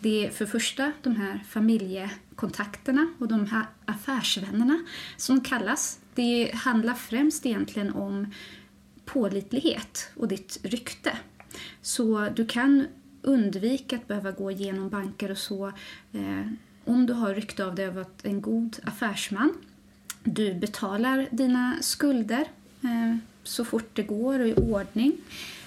det 0.00 0.26
är 0.26 0.30
för 0.30 0.46
första 0.46 0.92
de 1.02 1.16
här 1.16 1.44
familjekontakterna 1.48 3.14
och 3.18 3.28
de 3.28 3.46
här 3.46 3.66
affärsvännerna 3.84 4.84
som 5.16 5.40
kallas. 5.40 5.98
Det 6.14 6.50
handlar 6.54 6.94
främst 6.94 7.46
egentligen 7.46 7.92
om 7.92 8.32
pålitlighet 9.04 10.10
och 10.16 10.28
ditt 10.28 10.58
rykte. 10.62 11.18
Så 11.82 12.28
du 12.36 12.46
kan 12.46 12.86
undvika 13.22 13.96
att 13.96 14.08
behöva 14.08 14.30
gå 14.30 14.50
igenom 14.50 14.88
banker 14.88 15.30
och 15.30 15.38
så 15.38 15.66
eh, 16.12 16.46
om 16.84 17.06
du 17.06 17.12
har 17.12 17.34
rykte 17.34 17.64
av 17.64 17.74
dig 17.74 17.86
att 17.86 17.94
vara 17.94 18.06
en 18.22 18.40
god 18.40 18.76
affärsman. 18.84 19.52
Du 20.24 20.54
betalar 20.54 21.28
dina 21.30 21.76
skulder 21.80 22.48
eh, 22.82 23.16
så 23.42 23.64
fort 23.64 23.90
det 23.92 24.02
går 24.02 24.40
och 24.40 24.48
i 24.48 24.54
ordning. 24.54 25.12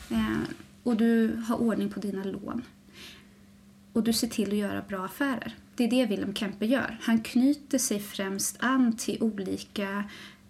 Eh, 0.09 0.41
och 0.83 0.97
du 0.97 1.41
har 1.47 1.61
ordning 1.61 1.89
på 1.89 1.99
dina 1.99 2.23
lån. 2.23 2.61
Och 3.93 4.03
du 4.03 4.13
ser 4.13 4.27
till 4.27 4.51
att 4.51 4.57
göra 4.57 4.81
bra 4.81 5.05
affärer. 5.05 5.55
Det 5.75 5.83
är 5.83 5.89
det 5.89 6.05
Willem 6.05 6.33
Kempe 6.33 6.65
gör. 6.65 6.97
Han 7.01 7.21
knyter 7.21 7.77
sig 7.77 7.99
främst 7.99 8.57
an 8.59 8.97
till 8.97 9.23
olika 9.23 10.03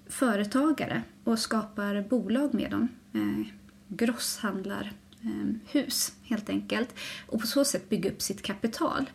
företagare 0.08 1.03
och 1.24 1.39
skapar 1.39 2.01
bolag 2.10 2.53
med 2.53 2.72
dem. 2.72 2.88
Eh, 3.13 3.48
grosshandlarhus, 3.88 6.10
eh, 6.10 6.13
helt 6.30 6.50
enkelt. 6.50 6.96
Och 7.27 7.42
på 7.42 7.48
så 7.48 7.65
sätt 7.65 7.89
bygga 7.89 8.10
upp 8.10 8.22
sitt 8.22 8.42
kapital. 8.42 9.10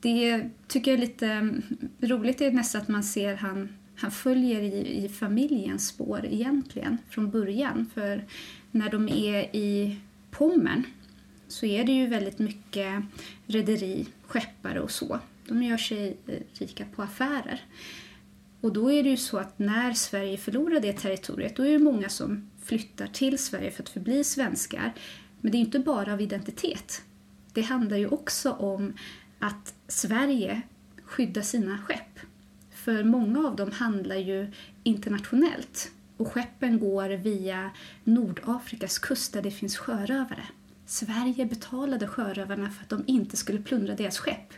Det 0.00 0.50
tycker 0.68 0.90
jag 0.90 1.00
är 1.00 1.06
lite 1.06 1.52
roligt 2.00 2.40
är 2.40 2.50
nästan 2.50 2.80
att 2.80 2.88
man 2.88 3.04
ser 3.04 3.34
han 3.34 3.68
han 3.96 4.10
följer 4.10 4.60
i, 4.60 5.04
i 5.04 5.08
familjens 5.08 5.88
spår 5.88 6.24
egentligen 6.24 6.98
från 7.10 7.30
början. 7.30 7.90
För 7.94 8.24
när 8.70 8.90
de 8.90 9.08
är 9.08 9.56
i 9.56 9.96
Pommern 10.30 10.84
så 11.48 11.66
är 11.66 11.84
det 11.84 11.92
ju 11.92 12.06
väldigt 12.06 12.38
mycket 12.38 13.02
rederi, 13.46 14.06
skeppare 14.26 14.80
och 14.80 14.90
så. 14.90 15.18
De 15.48 15.62
gör 15.62 15.76
sig 15.76 16.16
eh, 16.26 16.40
rika 16.52 16.84
på 16.96 17.02
affärer. 17.02 17.60
Och 18.60 18.72
då 18.72 18.92
är 18.92 19.02
det 19.02 19.08
ju 19.08 19.16
så 19.16 19.38
att 19.38 19.58
när 19.58 19.92
Sverige 19.92 20.36
förlorar 20.36 20.80
det 20.80 20.92
territoriet, 20.92 21.56
då 21.56 21.66
är 21.66 21.72
det 21.72 21.78
många 21.78 22.08
som 22.08 22.50
flyttar 22.62 23.06
till 23.06 23.38
Sverige 23.38 23.70
för 23.70 23.82
att 23.82 23.88
förbli 23.88 24.24
svenskar. 24.24 24.94
Men 25.40 25.52
det 25.52 25.58
är 25.58 25.60
inte 25.60 25.78
bara 25.78 26.12
av 26.12 26.20
identitet. 26.20 27.02
Det 27.52 27.62
handlar 27.62 27.96
ju 27.96 28.08
också 28.08 28.52
om 28.52 28.92
att 29.38 29.74
Sverige 29.88 30.62
skyddar 31.04 31.42
sina 31.42 31.78
skepp. 31.78 32.18
För 32.84 33.04
många 33.04 33.48
av 33.48 33.56
dem 33.56 33.70
handlar 33.70 34.16
ju 34.16 34.52
internationellt 34.82 35.92
och 36.16 36.32
skeppen 36.32 36.78
går 36.78 37.08
via 37.08 37.70
Nordafrikas 38.04 38.98
kust 38.98 39.32
där 39.32 39.42
det 39.42 39.50
finns 39.50 39.76
sjörövare. 39.76 40.44
Sverige 40.86 41.46
betalade 41.46 42.08
sjörövarna 42.08 42.70
för 42.70 42.82
att 42.82 42.88
de 42.88 43.04
inte 43.06 43.36
skulle 43.36 43.62
plundra 43.62 43.94
deras 43.94 44.18
skepp. 44.18 44.54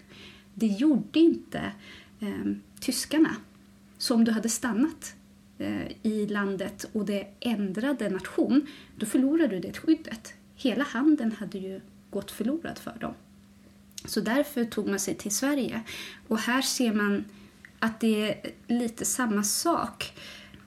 Det 0.54 0.66
gjorde 0.66 1.18
inte 1.18 1.72
eh, 2.20 2.52
tyskarna. 2.80 3.36
Så 3.98 4.14
om 4.14 4.24
du 4.24 4.32
hade 4.32 4.48
stannat 4.48 5.14
eh, 5.58 5.92
i 6.02 6.26
landet 6.26 6.86
och 6.92 7.06
det 7.06 7.26
ändrade 7.40 8.10
nation, 8.10 8.66
då 8.96 9.06
förlorade 9.06 9.48
du 9.48 9.60
det 9.60 9.76
skyddet. 9.76 10.34
Hela 10.54 10.84
handeln 10.84 11.32
hade 11.32 11.58
ju 11.58 11.80
gått 12.10 12.30
förlorad 12.30 12.78
för 12.78 12.98
dem. 13.00 13.14
Så 14.04 14.20
därför 14.20 14.64
tog 14.64 14.88
man 14.88 14.98
sig 14.98 15.14
till 15.14 15.34
Sverige. 15.34 15.82
Och 16.28 16.38
här 16.38 16.62
ser 16.62 16.92
man 16.92 17.24
att 17.78 18.00
det 18.00 18.30
är 18.30 18.52
lite 18.66 19.04
samma 19.04 19.42
sak. 19.42 20.12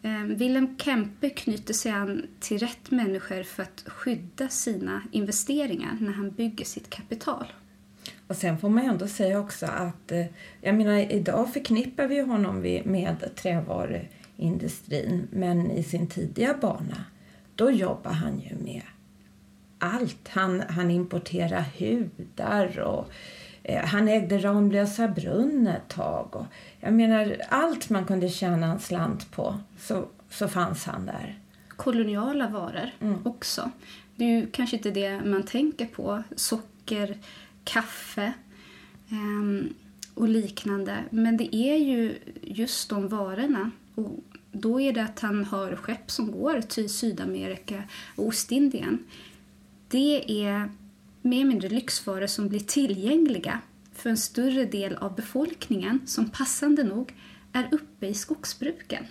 Ehm, 0.01 0.27
Willem 0.27 0.37
Wilhelm 0.37 0.77
Kempe 0.77 1.29
knyter 1.29 1.73
sig 1.73 1.91
an 1.91 2.27
till 2.39 2.57
rätt 2.57 2.91
människor 2.91 3.43
för 3.43 3.63
att 3.63 3.83
skydda 3.87 4.49
sina 4.49 5.01
investeringar 5.11 5.97
när 5.99 6.11
han 6.11 6.31
bygger 6.31 6.65
sitt 6.65 6.89
kapital. 6.89 7.45
Och 8.27 8.35
sen 8.35 8.57
får 8.57 8.69
man 8.69 8.83
ändå 8.83 9.07
säga 9.07 9.39
också 9.39 9.65
att, 9.65 10.11
eh, 10.11 10.25
jag 10.61 10.75
menar 10.75 11.11
idag 11.11 11.53
förknippar 11.53 12.07
vi 12.07 12.19
honom 12.19 12.61
med 12.85 13.29
trävaruindustrin, 13.35 15.27
men 15.31 15.71
i 15.71 15.83
sin 15.83 16.07
tidiga 16.07 16.55
bana, 16.61 17.05
då 17.55 17.71
jobbar 17.71 18.11
han 18.11 18.39
ju 18.39 18.55
med 18.55 18.81
allt. 19.79 20.27
Han, 20.27 20.63
han 20.69 20.91
importerar 20.91 21.65
hudar 21.79 22.79
och 22.79 22.99
eh, 22.99 23.13
han 23.83 24.07
ägde 24.07 24.37
Ramlösa 24.37 25.07
brunn 25.07 25.67
ett 25.67 25.87
tag. 25.87 26.35
Och, 26.35 26.45
jag 26.79 26.93
menar, 26.93 27.37
allt 27.49 27.89
man 27.89 28.05
kunde 28.05 28.29
tjäna 28.29 28.71
en 28.71 28.79
slant 28.79 29.31
på 29.31 29.55
så, 29.79 30.07
så 30.29 30.47
fanns 30.47 30.85
han 30.85 31.05
där. 31.05 31.39
Koloniala 31.67 32.47
varor 32.47 32.89
mm. 32.99 33.27
också. 33.27 33.71
Det 34.15 34.25
är 34.25 34.39
ju 34.39 34.47
kanske 34.47 34.75
inte 34.75 34.91
det 34.91 35.21
man 35.25 35.43
tänker 35.43 35.85
på. 35.85 36.23
Socker, 36.35 37.17
kaffe 37.63 38.33
eh, 39.09 39.71
och 40.13 40.29
liknande. 40.29 41.03
Men 41.09 41.37
det 41.37 41.55
är 41.55 41.77
ju 41.77 42.17
just 42.41 42.89
de 42.89 43.07
varorna. 43.07 43.71
Och 43.95 44.19
då 44.51 44.81
är 44.81 44.93
det 44.93 45.03
att 45.03 45.19
han 45.19 45.45
har 45.45 45.75
skepp 45.75 46.11
som 46.11 46.31
går 46.31 46.61
till 46.61 46.89
Sydamerika 46.89 47.83
och 48.15 48.27
Ostindien. 48.27 48.99
Det 49.87 50.43
är 50.45 50.69
mer 51.21 51.37
eller 51.37 51.49
mindre 51.49 51.69
lyxvaror 51.69 52.27
som 52.27 52.47
blir 52.49 52.59
tillgängliga 52.59 53.61
för 53.93 54.09
en 54.09 54.17
större 54.17 54.65
del 54.65 54.95
av 54.95 55.15
befolkningen 55.15 56.01
som 56.05 56.29
passande 56.29 56.83
nog 56.83 57.13
är 57.53 57.69
uppe 57.71 58.07
i 58.07 58.13
skogsbruken. 58.13 59.05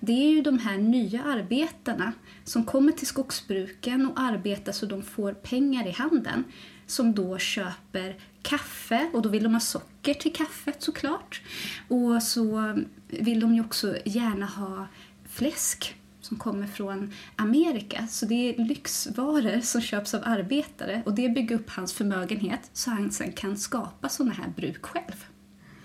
Det 0.00 0.12
är 0.12 0.30
ju 0.30 0.42
de 0.42 0.58
här 0.58 0.78
nya 0.78 1.22
arbetarna 1.22 2.12
som 2.44 2.64
kommer 2.64 2.92
till 2.92 3.06
skogsbruken 3.06 4.06
och 4.06 4.20
arbetar 4.20 4.72
så 4.72 4.86
de 4.86 5.02
får 5.02 5.32
pengar 5.32 5.86
i 5.86 5.90
handen 5.90 6.44
som 6.86 7.14
då 7.14 7.38
köper 7.38 8.16
kaffe 8.42 9.10
och 9.12 9.22
då 9.22 9.28
vill 9.28 9.42
de 9.42 9.52
ha 9.52 9.60
socker 9.60 10.14
till 10.14 10.32
kaffet 10.32 10.82
såklart. 10.82 11.42
Och 11.88 12.22
så 12.22 12.78
vill 13.08 13.40
de 13.40 13.54
ju 13.54 13.60
också 13.60 13.96
gärna 14.04 14.46
ha 14.46 14.86
fläsk 15.28 15.96
som 16.22 16.36
kommer 16.36 16.66
från 16.66 17.12
Amerika. 17.36 18.06
Så 18.10 18.26
det 18.26 18.34
är 18.34 18.64
lyxvaror 18.64 19.60
som 19.60 19.80
köps 19.80 20.14
av 20.14 20.20
arbetare 20.24 21.02
och 21.06 21.14
det 21.14 21.28
bygger 21.28 21.56
upp 21.56 21.70
hans 21.70 21.92
förmögenhet 21.92 22.70
så 22.72 22.90
han 22.90 23.10
sen 23.10 23.32
kan 23.32 23.56
skapa 23.56 24.08
sådana 24.08 24.32
här 24.32 24.52
bruk 24.56 24.82
själv 24.82 25.24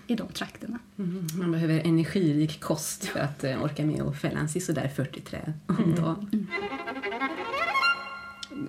i 0.06 0.14
de 0.14 0.28
trakterna. 0.28 0.78
Mm, 0.98 1.26
man 1.34 1.52
behöver 1.52 1.80
energirik 1.80 2.60
kost 2.60 3.04
för 3.04 3.20
att 3.20 3.44
uh, 3.44 3.62
orka 3.64 3.86
med 3.86 4.02
att 4.02 4.20
fälla 4.20 4.40
en 4.40 4.48
sådär 4.48 4.88
40 4.96 5.20
träd 5.20 5.52
om 5.66 5.94
dagen. 5.94 6.30
Mm. 6.32 6.46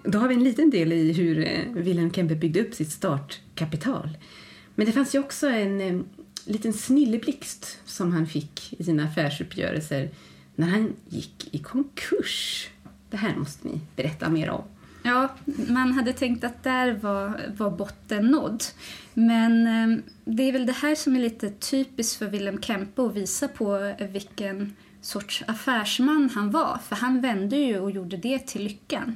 Då 0.04 0.20
har 0.20 0.28
vi 0.28 0.36
en 0.36 0.44
liten 0.44 0.70
del 0.70 0.94
i 0.94 1.14
hur 1.14 1.38
uh, 1.40 1.84
Wilhelm 1.84 2.14
Kempe 2.14 2.36
byggde 2.36 2.62
upp 2.62 2.74
sitt 2.74 2.92
startkapital. 2.92 4.18
Men 4.76 4.86
det 4.86 4.92
fanns 4.92 5.16
ju 5.16 5.20
också 5.20 5.50
en 5.50 5.82
um, 5.82 6.06
liten 6.46 6.74
snilleblixt 6.74 7.80
som 7.86 8.14
han 8.14 8.28
fick 8.28 8.74
i 8.80 8.84
sina 8.84 9.04
affärsuppgörelser 9.04 10.10
när 10.60 10.68
han 10.68 10.96
gick 11.10 11.50
i 11.52 11.58
konkurs. 11.60 12.68
Det 13.10 13.18
här 13.18 13.36
måste 13.36 13.68
ni 13.68 13.82
berätta 13.96 14.30
mer 14.30 14.50
om. 14.50 14.64
Ja, 15.04 15.30
man 15.68 15.92
hade 15.92 16.14
tänkt 16.14 16.44
att 16.44 16.64
där 16.64 16.94
var, 16.94 17.42
var 17.58 17.72
botten 17.72 18.26
nådd. 18.26 18.64
Men 19.14 19.68
eh, 19.68 20.04
det 20.26 20.44
är 20.44 20.52
väl 20.52 20.66
det 20.66 20.74
här 20.74 20.96
som 20.96 21.16
är 21.16 21.20
lite 21.20 21.50
typiskt 21.50 22.16
för 22.16 22.26
Wilhelm 22.26 22.62
Kempe 22.62 23.02
att 23.02 23.16
visa 23.16 23.48
på 23.48 23.96
vilken 24.12 24.76
sorts 25.02 25.44
affärsman 25.48 26.30
han 26.36 26.52
var. 26.52 26.80
För 26.88 26.96
han 26.96 27.22
vände 27.22 27.56
ju 27.56 27.80
och 27.80 27.92
gjorde 27.92 28.18
det 28.18 28.40
till 28.40 28.64
lyckan. 28.64 29.16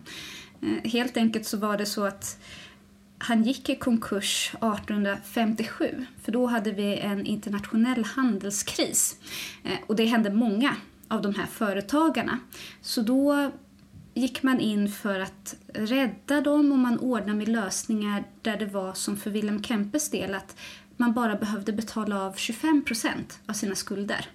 Eh, 0.62 0.92
helt 0.92 1.18
enkelt 1.18 1.46
så 1.46 1.58
var 1.58 1.78
det 1.78 1.86
så 1.86 2.06
att 2.06 2.40
han 3.18 3.44
gick 3.44 3.70
i 3.70 3.76
konkurs 3.76 4.52
1857 4.56 6.06
för 6.24 6.32
då 6.32 6.46
hade 6.46 6.72
vi 6.72 6.98
en 6.98 7.26
internationell 7.26 8.06
handelskris. 8.06 9.18
Eh, 9.64 9.78
och 9.88 9.96
det 9.96 10.06
hände 10.06 10.30
många 10.30 10.76
av 11.14 11.22
de 11.22 11.36
här 11.36 11.46
företagarna. 11.46 12.40
Så 12.82 13.02
då 13.02 13.52
gick 14.14 14.44
man 14.44 14.60
in 14.60 14.90
för 14.90 15.20
att 15.20 15.56
rädda 15.74 16.42
dem 16.42 16.72
och 16.72 16.78
man 16.78 17.00
ordnade 17.00 17.38
med 17.38 17.48
lösningar 17.48 18.24
där 18.42 18.58
det 18.58 18.66
var 18.66 18.94
som 18.94 19.18
för 19.18 19.30
Wilhelm 19.30 19.64
Kempes 19.64 20.10
del 20.10 20.36
att 20.36 20.56
man 20.98 21.14
bara 21.14 21.36
behövde 21.36 21.74
betala 21.74 22.22
av 22.22 22.34
25 22.34 22.86
procent 22.86 23.40
av 23.46 23.54
sina 23.54 23.76
skulder. 23.76 24.26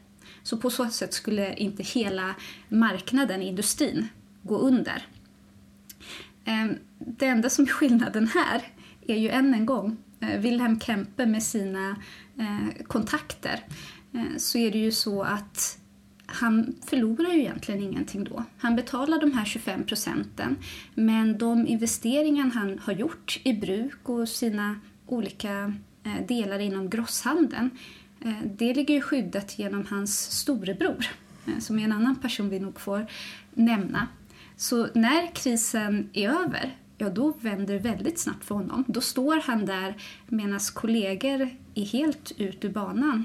Så 0.43 0.57
på 0.57 0.71
så 0.71 0.87
sätt 0.87 1.15
skulle 1.15 1.55
inte 1.55 1.83
hela 1.83 2.35
marknaden, 2.69 3.43
industrin, 3.43 4.09
gå 4.43 4.59
under. 4.59 5.07
Ehm, 6.45 6.75
det 6.99 7.27
enda 7.27 7.51
som 7.51 7.65
är 7.65 7.69
skillnaden 7.69 8.29
här 8.29 8.63
är 9.07 9.17
ju 9.17 9.29
än 9.29 9.55
en 9.55 9.67
gång 9.67 9.97
eh, 10.21 10.41
Wilhelm 10.41 10.81
Kempe 10.81 11.27
med 11.27 11.43
sina 11.43 11.97
eh, 12.39 12.85
kontakter 12.87 13.65
eh, 14.15 14.37
så 14.37 14.59
är 14.59 14.71
det 14.71 14.79
ju 14.79 14.93
så 14.93 15.23
att 15.23 15.78
han 16.31 16.75
förlorar 16.87 17.33
ju 17.33 17.41
egentligen 17.41 17.83
ingenting 17.83 18.25
då. 18.25 18.45
Han 18.59 18.77
betalar 18.77 19.21
de 19.21 19.33
här 19.33 19.45
25 19.45 19.85
procenten 19.85 20.57
men 20.95 21.39
de 21.39 21.67
investeringar 21.67 22.51
han 22.51 22.79
har 22.79 22.93
gjort 22.93 23.41
i 23.45 23.53
bruk 23.53 24.09
och 24.09 24.29
sina 24.29 24.81
olika 25.07 25.75
eh, 26.05 26.27
delar 26.27 26.59
inom 26.59 26.91
grosshandeln 26.91 27.71
eh, 28.21 28.43
det 28.45 28.75
ligger 28.75 28.95
ju 28.95 29.01
skyddat 29.01 29.59
genom 29.59 29.87
hans 29.87 30.31
storebror 30.31 31.07
eh, 31.47 31.59
som 31.59 31.79
är 31.79 31.85
en 31.85 31.93
annan 31.93 32.17
person 32.17 32.49
vi 32.49 32.61
nog 32.61 32.81
får 32.81 33.07
nämna. 33.55 34.09
Så 34.57 34.89
när 34.95 35.35
krisen 35.35 36.11
är 36.13 36.29
över, 36.29 36.77
ja 36.99 37.09
då 37.09 37.35
vänder 37.41 37.75
det 37.75 37.81
väldigt 37.81 38.19
snabbt 38.19 38.45
för 38.45 38.55
honom. 38.55 38.85
Då 38.89 39.01
står 39.01 39.37
han 39.37 39.67
där 39.67 39.95
medan 40.27 40.61
kollegor 40.75 41.51
är 41.75 41.85
helt 41.85 42.33
ut 42.37 42.65
ur 42.65 42.71
banan. 42.71 43.25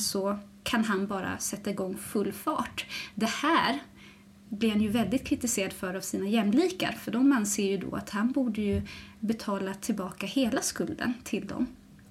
Så 0.00 0.38
kan 0.64 0.84
han 0.84 1.06
bara 1.06 1.38
sätta 1.38 1.70
igång 1.70 1.96
full 1.96 2.32
fart. 2.32 2.86
Det 3.14 3.30
här 3.30 3.78
blir 4.48 4.70
han 4.70 4.80
ju 4.80 4.88
väldigt 4.88 5.24
kritiserad 5.24 5.72
för 5.72 5.94
av 5.94 6.00
sina 6.00 6.28
jämlikar 6.28 6.92
för 6.92 7.10
de 7.12 7.32
anser 7.32 7.70
ju 7.70 7.76
då 7.76 7.96
att 7.96 8.10
han 8.10 8.32
borde 8.32 8.60
ju 8.60 8.82
betala 9.20 9.74
tillbaka 9.74 10.26
hela 10.26 10.60
skulden 10.60 11.14
till 11.24 11.46
dem. 11.46 11.66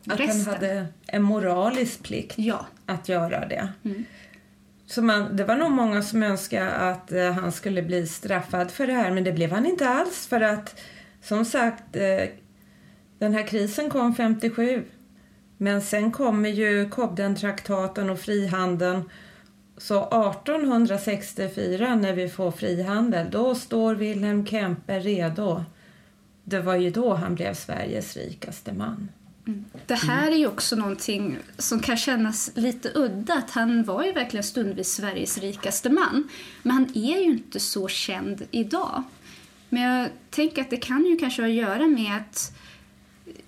Att 0.07 0.19
Resten. 0.19 0.45
han 0.45 0.53
hade 0.53 0.85
en 1.07 1.23
moralisk 1.23 2.03
plikt 2.03 2.33
ja. 2.37 2.67
att 2.85 3.09
göra 3.09 3.47
det. 3.47 3.73
Mm. 3.83 4.05
Så 4.85 5.01
man, 5.01 5.35
det 5.35 5.43
var 5.43 5.55
nog 5.55 5.71
många 5.71 6.01
som 6.01 6.23
önskade 6.23 6.71
att 6.71 7.11
eh, 7.11 7.31
han 7.31 7.51
skulle 7.51 7.81
bli 7.81 8.07
straffad 8.07 8.71
för 8.71 8.87
det 8.87 8.93
här 8.93 9.11
men 9.11 9.23
det 9.23 9.31
blev 9.31 9.51
han 9.51 9.65
inte 9.65 9.89
alls 9.89 10.27
för 10.27 10.41
att 10.41 10.79
som 11.21 11.45
sagt 11.45 11.95
eh, 11.95 12.29
den 13.19 13.33
här 13.33 13.47
krisen 13.47 13.89
kom 13.89 14.15
57 14.15 14.85
men 15.57 15.81
sen 15.81 16.11
kommer 16.11 16.49
ju 16.49 16.89
Cobden-traktaten 16.89 18.09
och 18.09 18.19
frihandeln. 18.19 19.09
Så 19.77 19.99
1864 19.99 21.95
när 21.95 22.13
vi 22.13 22.29
får 22.29 22.51
frihandel, 22.51 23.27
då 23.31 23.55
står 23.55 23.95
Wilhelm 23.95 24.45
Kempe 24.45 24.99
redo. 24.99 25.63
Det 26.43 26.59
var 26.59 26.75
ju 26.75 26.89
då 26.89 27.13
han 27.13 27.35
blev 27.35 27.53
Sveriges 27.53 28.17
rikaste 28.17 28.73
man. 28.73 29.09
Mm. 29.47 29.65
Det 29.85 29.95
här 29.95 30.31
är 30.31 30.35
ju 30.35 30.47
också 30.47 30.75
någonting 30.75 31.37
som 31.57 31.79
kan 31.79 31.97
kännas 31.97 32.51
lite 32.55 32.91
udda. 32.95 33.33
Att 33.33 33.51
han 33.51 33.83
var 33.83 34.03
ju 34.03 34.11
verkligen 34.11 34.43
stundvis 34.43 34.93
Sveriges 34.93 35.37
rikaste 35.37 35.89
man. 35.89 36.29
Men 36.61 36.71
han 36.71 36.89
är 36.93 37.19
ju 37.19 37.31
inte 37.31 37.59
så 37.59 37.87
känd 37.87 38.43
idag. 38.51 39.03
Men 39.69 39.81
jag 39.81 40.09
tänker 40.29 40.61
att 40.61 40.69
det 40.69 40.77
kan 40.77 41.05
ju 41.05 41.17
kanske 41.17 41.41
ha 41.41 41.49
att 41.49 41.55
göra 41.55 41.87
med 41.87 42.17
att 42.17 42.53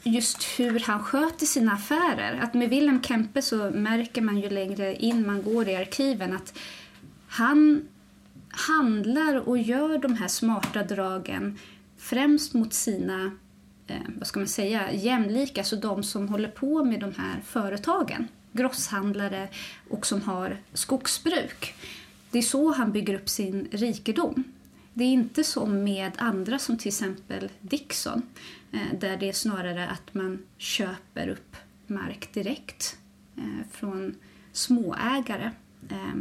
just 0.03 0.43
hur 0.43 0.79
han 0.79 1.03
sköter 1.03 1.45
sina 1.45 1.71
affärer. 1.71 2.39
Att 2.43 2.53
med 2.53 2.69
Wilhelm 2.69 3.03
Kempe 3.03 3.41
så 3.41 3.69
märker 3.69 4.21
man 4.21 4.39
ju 4.39 4.49
längre 4.49 4.95
in 4.95 5.27
man 5.27 5.43
går 5.43 5.69
i 5.69 5.75
arkiven 5.75 6.35
att 6.35 6.57
han 7.27 7.87
handlar 8.49 9.49
och 9.49 9.57
gör 9.57 9.97
de 9.97 10.13
här 10.15 10.27
smarta 10.27 10.83
dragen 10.83 11.59
främst 11.97 12.53
mot 12.53 12.73
sina 12.73 13.31
eh, 13.87 13.97
vad 14.17 14.27
ska 14.27 14.39
man 14.39 14.47
säga, 14.47 14.93
jämlika, 14.93 15.61
alltså 15.61 15.75
de 15.75 16.03
som 16.03 16.27
håller 16.27 16.49
på 16.49 16.83
med 16.83 16.99
de 16.99 17.13
här 17.17 17.41
företagen. 17.45 18.27
Grosshandlare 18.51 19.47
och 19.89 20.05
som 20.05 20.21
har 20.21 20.57
skogsbruk. 20.73 21.75
Det 22.31 22.37
är 22.37 22.43
så 22.43 22.71
han 22.71 22.91
bygger 22.91 23.13
upp 23.13 23.29
sin 23.29 23.67
rikedom. 23.71 24.43
Det 24.93 25.03
är 25.03 25.07
inte 25.07 25.43
som 25.43 25.83
med 25.83 26.11
andra 26.17 26.59
som 26.59 26.77
till 26.77 26.87
exempel 26.87 27.49
Dixon 27.61 28.21
Eh, 28.75 28.99
där 28.99 29.17
det 29.17 29.29
är 29.29 29.33
snarare 29.33 29.87
att 29.87 30.13
man 30.13 30.39
köper 30.57 31.27
upp 31.27 31.55
mark 31.87 32.33
direkt 32.33 32.97
eh, 33.37 33.67
från 33.71 34.15
småägare 34.51 35.51
eh, 35.89 36.15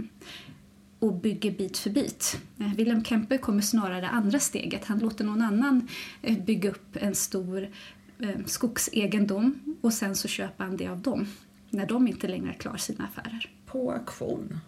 och 0.99 1.15
bygger 1.15 1.51
bit 1.51 1.79
för 1.79 1.91
bit. 1.91 2.41
Wilhelm 2.57 3.05
Kempe 3.05 3.39
kommer 3.39 3.63
snarare 3.63 4.09
andra 4.09 4.39
steget. 4.39 4.85
Han 4.85 4.99
låter 4.99 5.25
någon 5.25 5.43
annan 5.43 5.89
bygga 6.47 6.71
upp 6.71 6.97
en 6.97 7.15
stor 7.15 7.69
skogsegendom 8.47 9.77
och 9.81 9.93
sen 9.93 10.17
så 10.17 10.29
köper 10.29 10.65
han 10.65 10.77
det 10.77 10.89
av 10.89 11.01
dem 11.01 11.27
när 11.71 11.87
de 11.87 12.09
inte 12.09 12.29
längre 12.29 12.55
klarar 12.55 12.77
sina 12.77 13.05
affärer. 13.05 13.51
På 13.67 13.93
auktion. 13.93 14.61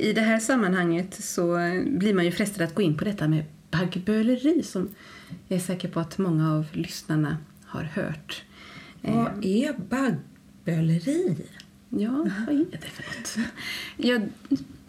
I 0.00 0.12
det 0.12 0.20
här 0.20 0.40
sammanhanget 0.40 1.24
så 1.24 1.56
blir 1.86 2.14
man 2.14 2.24
ju 2.24 2.32
frestad 2.32 2.64
att 2.64 2.74
gå 2.74 2.82
in 2.82 2.96
på 2.96 3.04
detta 3.04 3.28
med 3.28 3.44
baggböleri 3.70 4.62
som 4.62 4.88
jag 5.48 5.56
är 5.56 5.60
säker 5.60 5.88
på 5.88 6.00
att 6.00 6.18
många 6.18 6.52
av 6.52 6.66
lyssnarna 6.72 7.36
har 7.66 7.82
hört. 7.82 8.42
Vad 9.00 9.26
eh, 9.26 9.50
är 9.50 9.74
baggböleri? 9.78 11.36
Ja, 11.88 12.26
vad 12.46 12.54
är 12.54 12.66
det 12.70 12.78
för 12.78 13.04
något? 13.18 13.48
Ja, 13.96 14.20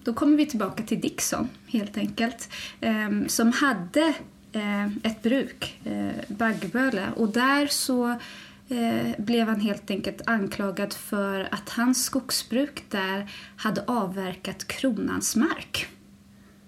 då 0.03 0.13
kommer 0.13 0.37
vi 0.37 0.45
tillbaka 0.45 0.83
till 0.83 1.01
Dixon, 1.01 1.49
helt 1.67 1.97
enkelt, 1.97 2.49
ehm, 2.81 3.29
som 3.29 3.51
hade 3.51 4.13
eh, 4.51 4.85
ett 4.85 5.23
bruk, 5.23 5.79
eh, 5.83 6.11
Baggböle, 6.27 7.07
och 7.15 7.29
där 7.29 7.67
så 7.67 8.19
Eh, 8.67 9.11
blev 9.17 9.47
han 9.47 9.59
helt 9.59 9.91
enkelt 9.91 10.21
anklagad 10.25 10.93
för 10.93 11.47
att 11.51 11.69
hans 11.69 12.05
skogsbruk 12.05 12.83
där 12.89 13.31
hade 13.55 13.83
avverkat 13.87 14.67
kronans 14.67 15.35
mark. 15.35 15.87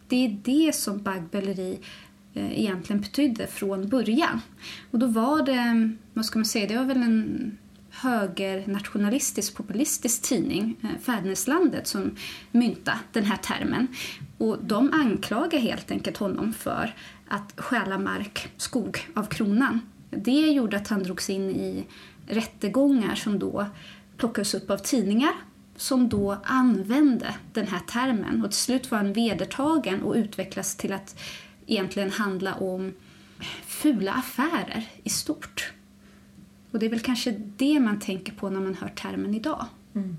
Det 0.07 0.25
är 0.25 0.39
det 0.43 0.75
som 0.75 1.01
baggböleri 1.01 1.79
eh, 2.33 2.59
egentligen 2.59 3.01
betydde 3.01 3.47
från 3.47 3.89
början. 3.89 4.41
Och 4.91 4.99
då 4.99 5.07
var 5.07 5.45
det, 5.45 5.91
vad 6.13 6.25
ska 6.25 6.39
man 6.39 6.45
säga, 6.45 6.67
det 6.67 6.77
var 6.77 6.85
väl 6.85 7.03
en 7.03 7.57
högernationalistisk 7.89 9.55
populistisk 9.55 10.21
tidning, 10.21 10.75
eh, 10.83 11.01
Fäderneslandet, 11.01 11.87
som 11.87 12.15
myntade 12.51 12.99
den 13.11 13.25
här 13.25 13.37
termen. 13.37 13.87
Och 14.37 14.57
de 14.63 14.93
anklagar 14.93 15.59
helt 15.59 15.91
enkelt 15.91 16.17
honom 16.17 16.53
för 16.53 16.95
att 17.27 17.53
stjäla 17.57 17.97
mark, 17.97 18.47
skog, 18.57 18.97
av 19.13 19.23
kronan 19.23 19.81
det 20.09 20.51
gjorde 20.51 20.77
att 20.77 20.87
han 20.87 21.03
drogs 21.03 21.29
in 21.29 21.49
i 21.49 21.85
rättegångar 22.27 23.15
som 23.15 23.39
då 23.39 23.65
plockades 24.17 24.53
upp 24.53 24.69
av 24.69 24.77
tidningar 24.77 25.33
som 25.75 26.09
då 26.09 26.37
använde 26.43 27.35
den 27.53 27.67
här 27.67 27.79
termen. 27.79 28.43
Och 28.43 28.51
till 28.51 28.59
slut 28.59 28.91
var 28.91 28.97
han 28.97 29.13
vedertagen 29.13 30.01
och 30.01 30.15
utvecklades 30.15 30.75
till 30.75 30.93
att 30.93 31.19
egentligen 31.67 32.11
handla 32.11 32.53
om 32.53 32.93
fula 33.65 34.13
affärer 34.13 34.87
i 35.03 35.09
stort. 35.09 35.73
Och 36.71 36.79
det 36.79 36.85
är 36.85 36.89
väl 36.89 36.99
kanske 36.99 37.35
det 37.57 37.79
man 37.79 37.99
tänker 37.99 38.33
på 38.33 38.49
när 38.49 38.59
man 38.59 38.75
hör 38.75 38.89
termen 38.89 39.35
idag. 39.35 39.65
Mm. 39.93 40.17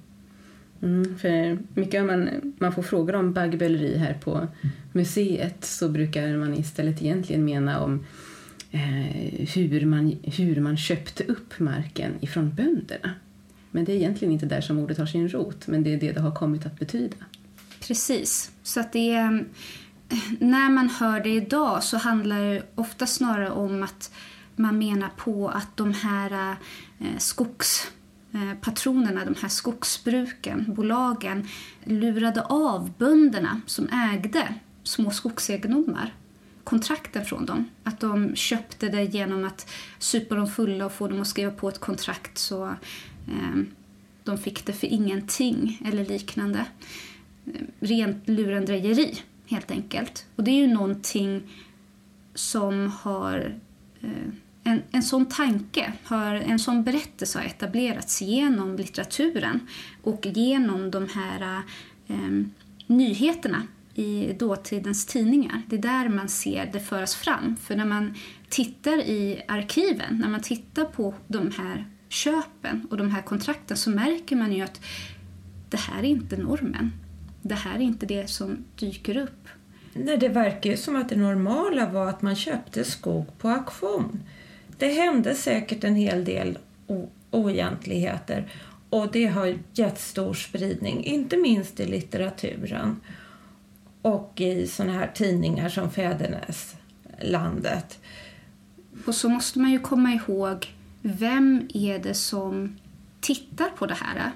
Mm, 0.83 1.19
för 1.19 1.59
mycket 1.75 2.01
om 2.01 2.07
man, 2.07 2.53
man 2.59 2.73
får 2.73 2.83
frågor 2.83 3.15
om 3.15 3.33
baggböleri 3.33 3.99
här 3.99 4.15
på 4.15 4.47
museet 4.93 5.65
så 5.65 5.89
brukar 5.89 6.37
man 6.37 6.55
istället 6.55 7.03
egentligen 7.03 7.45
mena 7.45 7.81
om 7.81 8.07
Eh, 8.71 9.49
hur, 9.55 9.87
man, 9.87 10.19
hur 10.23 10.61
man 10.61 10.77
köpte 10.77 11.25
upp 11.25 11.59
marken 11.59 12.15
ifrån 12.21 12.55
bönderna. 12.55 13.11
Men 13.71 13.85
det 13.85 13.93
är 13.93 13.97
egentligen 13.97 14.33
inte 14.33 14.47
där 14.47 14.61
som 14.61 14.79
ordet 14.79 14.99
har 14.99 15.07
sin 15.07 15.29
rot, 15.29 15.67
men 15.67 15.83
det 15.83 15.95
är 15.95 16.01
det 16.01 16.13
det 16.13 16.21
har 16.21 16.35
kommit 16.35 16.67
att 16.67 16.79
betyda. 16.79 17.17
Precis. 17.81 18.51
Så 18.63 18.81
att 18.81 18.93
det 18.93 19.11
är, 19.11 19.47
eh, 20.09 20.19
när 20.39 20.71
man 20.71 20.89
hör 20.89 21.21
det 21.21 21.31
idag 21.31 21.83
så 21.83 21.97
handlar 21.97 22.41
det 22.41 22.63
ofta 22.75 23.07
snarare 23.07 23.51
om 23.51 23.83
att 23.83 24.13
man 24.57 24.79
menar 24.79 25.11
på 25.17 25.49
att 25.49 25.77
de 25.77 25.95
här 25.95 26.57
eh, 26.99 27.17
skogspatronerna, 27.19 29.21
eh, 29.21 29.27
de 29.27 29.35
här 29.41 29.49
skogsbruken, 29.49 30.75
bolagen 30.75 31.49
lurade 31.85 32.43
av 32.43 32.93
bönderna 32.99 33.61
som 33.67 33.89
ägde 33.89 34.55
små 34.83 35.11
skogsegendomar 35.11 36.15
kontrakten 36.69 37.25
från 37.25 37.47
dem. 37.47 37.71
Att 37.85 38.01
de 38.01 38.37
köpte 38.37 38.89
det 38.89 39.05
genom 39.05 39.45
att 39.45 39.71
supa 39.99 40.35
dem 40.35 40.47
fulla 40.47 40.87
och 40.87 40.93
få 40.93 41.09
dem 41.09 41.21
att 41.21 41.27
skriva 41.27 41.51
på 41.51 41.69
ett 41.69 41.79
kontrakt 41.79 42.39
så 42.39 42.67
eh, 43.29 43.63
de 44.25 44.39
fick 44.39 44.67
det 44.67 44.73
för 44.73 44.87
ingenting 44.87 45.83
eller 45.85 46.05
liknande. 46.05 46.65
Eh, 47.47 47.53
rent 47.81 48.29
lurendrejeri, 48.29 49.19
helt 49.47 49.71
enkelt. 49.71 50.27
Och 50.37 50.45
det 50.45 50.51
är 50.51 50.67
ju 50.67 50.67
någonting 50.67 51.43
som 52.35 52.93
har... 53.01 53.59
Eh, 54.01 54.33
en, 54.65 54.83
en 54.91 55.03
sån 55.03 55.27
tanke, 55.27 55.93
har, 56.05 56.35
en 56.35 56.59
sån 56.59 56.85
berättelse 56.85 57.39
har 57.39 57.47
etablerats 57.47 58.23
genom 58.23 58.77
litteraturen 58.77 59.61
och 60.03 60.27
genom 60.27 60.91
de 60.91 61.09
här 61.09 61.63
eh, 62.09 62.45
nyheterna 62.87 63.63
i 63.99 64.33
dåtidens 64.33 65.07
tidningar. 65.07 65.63
Det 65.67 65.77
är 65.77 65.83
där 65.83 66.09
man 66.09 66.29
ser 66.29 66.71
det 66.73 66.81
föras 66.81 67.15
fram. 67.15 67.57
För 67.57 67.77
när 67.77 67.85
man 67.85 68.15
tittar 68.49 68.99
i 68.99 69.43
arkiven, 69.49 70.19
när 70.19 70.29
man 70.29 70.43
tittar 70.43 70.85
på 70.85 71.15
de 71.27 71.51
här 71.59 71.87
köpen 72.09 72.87
och 72.91 72.97
de 72.97 73.11
här 73.11 73.23
kontrakten 73.23 73.77
så 73.77 73.91
märker 73.91 74.37
man 74.37 74.53
ju 74.53 74.63
att 74.63 74.81
det 75.69 75.77
här 75.77 75.99
är 75.99 76.09
inte 76.09 76.37
normen. 76.37 76.93
Det 77.43 77.55
här 77.55 77.75
är 77.75 77.81
inte 77.81 78.07
det 78.07 78.31
som 78.31 78.65
dyker 78.77 79.17
upp. 79.17 79.49
Nej, 79.93 80.19
det 80.19 80.29
verkar 80.29 80.71
ju 80.71 80.77
som 80.77 80.97
att 80.97 81.09
det 81.09 81.17
normala 81.17 81.91
var 81.91 82.09
att 82.09 82.23
man 82.23 82.37
köpte 82.37 82.85
skog 82.85 83.39
på 83.39 83.49
auktion. 83.49 84.23
Det 84.79 84.89
hände 84.89 85.35
säkert 85.35 85.85
en 85.85 85.95
hel 85.95 86.25
del 86.25 86.59
oegentligheter 87.31 88.53
och 88.91 89.13
det 89.13 89.27
har 89.27 89.59
gett 89.73 90.01
stor 90.01 90.35
spridning, 90.35 91.05
inte 91.05 91.37
minst 91.37 91.81
i 91.81 91.87
litteraturen 91.87 93.01
och 94.09 94.41
i 94.41 94.67
såna 94.67 94.93
här 94.93 95.11
tidningar 95.15 95.69
som 95.69 95.91
Fäderneslandet. 95.91 97.99
Och 99.07 99.15
så 99.15 99.29
måste 99.29 99.59
man 99.59 99.71
ju 99.71 99.79
komma 99.79 100.13
ihåg, 100.13 100.75
vem 101.03 101.69
är 101.75 101.99
det 101.99 102.15
som 102.15 102.77
tittar 103.21 103.69
på 103.69 103.87
det 103.87 103.95
här? 103.95 104.33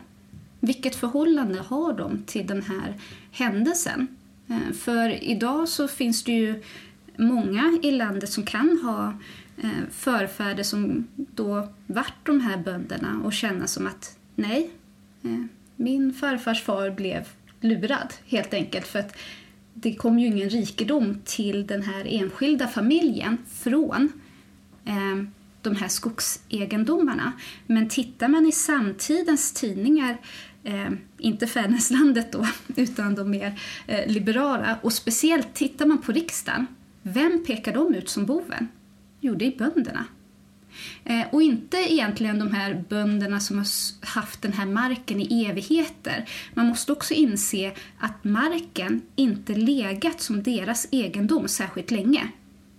Vilket 0.60 0.94
förhållande 0.94 1.60
har 1.60 1.92
de 1.92 2.22
till 2.26 2.46
den 2.46 2.62
här 2.62 2.94
händelsen? 3.30 4.06
Eh, 4.48 4.72
för 4.72 5.24
idag 5.24 5.68
så 5.68 5.88
finns 5.88 6.24
det 6.24 6.32
ju 6.32 6.62
många 7.16 7.78
i 7.82 7.90
landet 7.90 8.30
som 8.30 8.44
kan 8.44 8.78
ha 8.82 9.14
eh, 9.62 9.70
förfäder 9.90 10.62
som 10.62 11.08
då 11.16 11.68
vart 11.86 12.26
de 12.26 12.40
här 12.40 12.56
bönderna 12.56 13.20
och 13.24 13.32
känna 13.32 13.66
som 13.66 13.86
att 13.86 14.16
nej, 14.34 14.70
eh, 15.22 15.44
min 15.76 16.14
farfars 16.14 16.62
far 16.62 16.90
blev 16.90 17.28
lurad 17.60 18.14
helt 18.26 18.54
enkelt 18.54 18.86
för 18.86 18.98
att 18.98 19.16
det 19.74 19.94
kom 19.94 20.18
ju 20.18 20.26
ingen 20.26 20.50
rikedom 20.50 21.18
till 21.24 21.66
den 21.66 21.82
här 21.82 22.04
enskilda 22.08 22.68
familjen 22.68 23.38
från 23.52 24.12
eh, 24.84 25.24
de 25.62 25.76
här 25.76 25.88
skogsegendomarna. 25.88 27.32
Men 27.66 27.88
tittar 27.88 28.28
man 28.28 28.46
i 28.46 28.52
samtidens 28.52 29.52
tidningar, 29.52 30.16
eh, 30.64 30.90
inte 31.18 31.46
Fäderneslandet 31.46 32.32
då, 32.32 32.46
utan 32.76 33.14
de 33.14 33.30
mer 33.30 33.60
eh, 33.86 34.12
liberala, 34.12 34.78
och 34.82 34.92
speciellt 34.92 35.54
tittar 35.54 35.86
man 35.86 35.98
på 35.98 36.12
riksdagen, 36.12 36.66
vem 37.02 37.44
pekar 37.44 37.74
de 37.74 37.94
ut 37.94 38.08
som 38.08 38.26
boven? 38.26 38.68
Jo, 39.20 39.34
det 39.34 39.46
är 39.46 39.58
bönderna. 39.58 40.04
Eh, 41.04 41.22
och 41.32 41.42
inte 41.42 41.76
egentligen 41.76 42.38
de 42.38 42.52
här 42.54 42.84
bönderna 42.88 43.40
som 43.40 43.58
har 43.58 43.66
haft 44.06 44.42
den 44.42 44.52
här 44.52 44.66
marken 44.66 45.20
i 45.20 45.44
evigheter. 45.44 46.28
Man 46.54 46.66
måste 46.66 46.92
också 46.92 47.14
inse 47.14 47.72
att 47.98 48.24
marken 48.24 49.02
inte 49.16 49.54
legat 49.54 50.20
som 50.20 50.42
deras 50.42 50.88
egendom 50.90 51.48
särskilt 51.48 51.90
länge. 51.90 52.28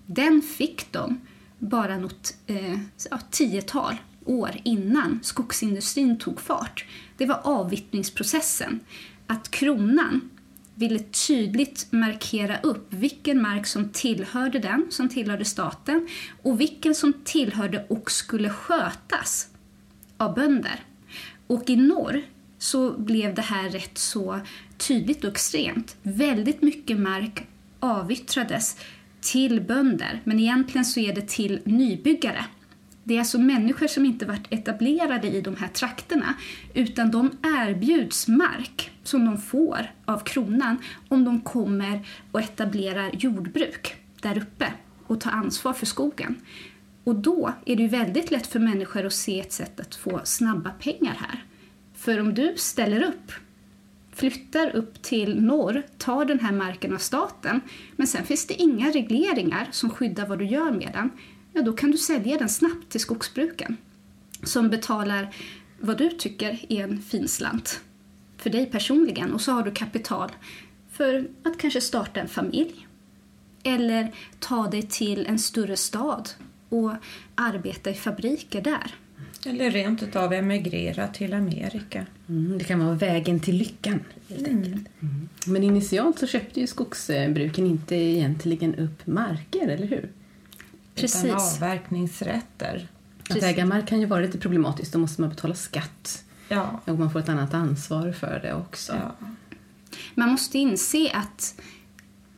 Den 0.06 0.42
fick 0.42 0.92
de 0.92 1.22
bara 1.60 1.98
något 1.98 2.34
eh, 2.48 2.80
tiotal 3.32 3.96
år 4.26 4.52
innan 4.64 5.20
skogsindustrin 5.24 6.20
tog 6.20 6.42
fart. 6.42 6.86
Det 7.18 7.26
var 7.26 7.40
avvittringsprocessen. 7.44 8.80
Att 9.28 9.52
kronan 9.52 10.30
ville 10.76 11.00
tydligt 11.00 11.88
markera 11.92 12.58
upp 12.58 12.94
vilken 12.94 13.42
mark 13.42 13.68
som 13.68 13.90
tillhörde 13.90 14.60
den, 14.60 14.88
som 14.90 15.10
tillhörde 15.10 15.46
staten 15.46 16.08
och 16.42 16.62
vilken 16.62 16.96
som 16.96 17.14
tillhörde 17.24 17.86
och 17.90 18.12
skulle 18.12 18.50
skötas 18.50 19.48
av 20.18 20.36
bönder. 20.36 20.80
Och 21.48 21.70
i 21.70 21.76
norr 21.76 22.22
så 22.58 22.92
blev 22.92 23.36
det 23.36 23.42
här 23.42 23.70
rätt 23.70 23.98
så 23.98 24.40
tydligt 24.78 25.24
och 25.24 25.32
extremt. 25.32 25.96
Väldigt 26.02 26.62
mycket 26.62 27.00
mark 27.00 27.44
avyttrades 27.80 28.78
till 29.22 29.62
bönder, 29.62 30.22
men 30.24 30.40
egentligen 30.40 30.86
så 30.86 31.00
är 31.00 31.16
det 31.16 31.28
till 31.28 31.62
nybyggare. 31.66 32.46
Det 33.04 33.16
är 33.16 33.20
alltså 33.20 33.40
människor 33.40 33.88
som 33.88 34.06
inte 34.06 34.26
varit 34.26 34.48
etablerade 34.50 35.28
i 35.28 35.42
de 35.42 35.56
här 35.56 35.68
trakterna 35.68 36.34
utan 36.74 37.12
de 37.12 37.32
erbjuds 37.44 38.28
mark 38.28 38.92
som 39.04 39.26
de 39.26 39.38
får 39.38 39.92
av 40.06 40.20
kronan 40.20 40.78
om 41.10 41.26
de 41.26 41.42
kommer 41.42 42.08
och 42.32 42.40
etablerar 42.40 43.12
jordbruk 43.14 43.96
där 44.22 44.38
uppe 44.38 44.74
och 45.08 45.22
tar 45.22 45.32
ansvar 45.32 45.74
för 45.74 45.86
skogen. 45.86 46.36
Och 47.04 47.16
då 47.16 47.54
är 47.66 47.76
det 47.76 47.82
ju 47.82 47.90
väldigt 47.90 48.32
lätt 48.32 48.48
för 48.48 48.60
människor 48.60 49.06
att 49.06 49.14
se 49.14 49.40
ett 49.40 49.52
sätt 49.52 49.80
att 49.80 49.96
få 49.96 50.22
snabba 50.24 50.70
pengar 50.70 51.16
här. 51.20 51.44
För 51.96 52.20
om 52.20 52.34
du 52.34 52.54
ställer 52.58 53.04
upp, 53.04 53.32
flyttar 54.12 54.76
upp 54.76 55.02
till 55.02 55.42
norr, 55.42 55.84
tar 55.98 56.26
den 56.26 56.40
här 56.40 56.52
marken 56.52 56.94
av 56.94 56.98
staten, 56.98 57.62
men 57.96 58.08
sen 58.08 58.24
finns 58.24 58.48
det 58.48 58.54
inga 58.54 58.92
regleringar 58.92 59.68
som 59.72 59.90
skyddar 59.90 60.28
vad 60.28 60.40
du 60.40 60.46
gör 60.46 60.72
med 60.72 60.90
den, 60.94 61.10
ja 61.54 61.62
då 61.62 61.74
kan 61.74 61.92
du 61.92 61.98
sälja 61.98 62.38
den 62.38 62.50
snabbt 62.50 62.90
till 62.90 63.02
skogsbruken 63.02 63.78
som 64.44 64.70
betalar 64.70 65.36
vad 65.80 65.98
du 65.98 66.10
tycker 66.10 66.66
är 66.70 66.84
en 66.84 67.02
fin 67.02 67.28
slant 67.28 67.82
för 68.38 68.50
dig 68.50 68.66
personligen 68.66 69.34
och 69.34 69.42
så 69.42 69.52
har 69.52 69.64
du 69.64 69.72
kapital 69.72 70.32
för 70.92 71.28
att 71.44 71.58
kanske 71.58 71.82
starta 71.82 72.20
en 72.20 72.28
familj 72.28 72.88
eller 73.64 74.12
ta 74.40 74.68
dig 74.68 74.82
till 74.82 75.26
en 75.26 75.40
större 75.40 75.78
stad 75.78 76.30
och 76.70 76.92
arbeta 77.36 77.90
i 77.90 77.94
fabriker 77.94 78.62
där. 78.62 78.96
Eller 79.46 79.72
rent 79.72 80.04
utav 80.04 80.34
emigrera 80.34 81.08
till 81.08 81.34
Amerika. 81.34 82.06
Mm, 82.30 82.58
det 82.58 82.64
kan 82.64 82.86
vara 82.86 82.96
vägen 82.96 83.40
till 83.40 83.56
lyckan. 83.56 84.00
Helt 84.30 84.48
mm. 84.48 84.58
enkelt. 84.58 84.88
Mm. 85.00 85.30
Men 85.48 85.64
initialt 85.64 86.20
så 86.20 86.28
köpte 86.28 86.60
ju 86.60 86.68
skogsbruken 86.68 87.66
inte 87.66 87.96
egentligen 87.96 88.76
upp 88.76 89.08
marker, 89.08 89.68
eller 89.68 89.88
hur? 89.88 90.10
Precis. 90.96 91.26
Utan 91.26 91.38
avverkningsrätter. 91.38 92.88
Att 93.30 93.44
äga 93.44 93.66
mark 93.66 93.88
kan 93.88 94.00
ju 94.00 94.06
vara 94.06 94.22
lite 94.22 94.38
problematiskt. 94.38 94.94
Då 94.94 95.00
måste 95.00 95.22
man 95.22 95.30
betala 95.30 95.56
skatt. 95.56 96.24
Ja. 96.50 96.82
Och 96.86 97.00
man 97.00 97.12
får 97.12 97.20
ett 97.20 97.30
annat 97.30 97.54
ansvar 97.54 98.12
för 98.12 98.40
det 98.44 98.54
också. 98.54 98.94
Ja. 98.94 99.28
Man 100.16 100.30
måste 100.30 100.58
inse 100.58 101.12
att 101.14 101.62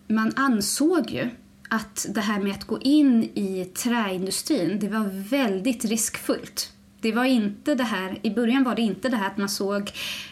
man 0.08 0.34
ansåg 0.36 1.12
ju 1.12 1.30
att 1.70 2.06
det 2.10 2.22
här 2.22 2.40
med 2.40 2.52
att 2.52 2.64
gå 2.64 2.80
in 2.82 3.24
i 3.24 3.66
träindustrin, 3.66 4.80
det 4.80 4.88
var 4.88 5.30
väldigt 5.30 5.86
riskfullt. 5.86 6.72
Det 7.02 7.12
var 7.12 7.26
inte 7.26 7.76
det 7.76 7.84
här, 7.84 8.20
i 8.22 8.32
början 8.32 8.64
var 8.64 8.76
det 8.76 8.82
inte 8.82 9.10
det 9.10 9.18
här 9.18 9.28
att 9.28 9.38
man 9.38 9.50
såg 9.50 9.92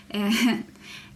eh, 0.09 0.47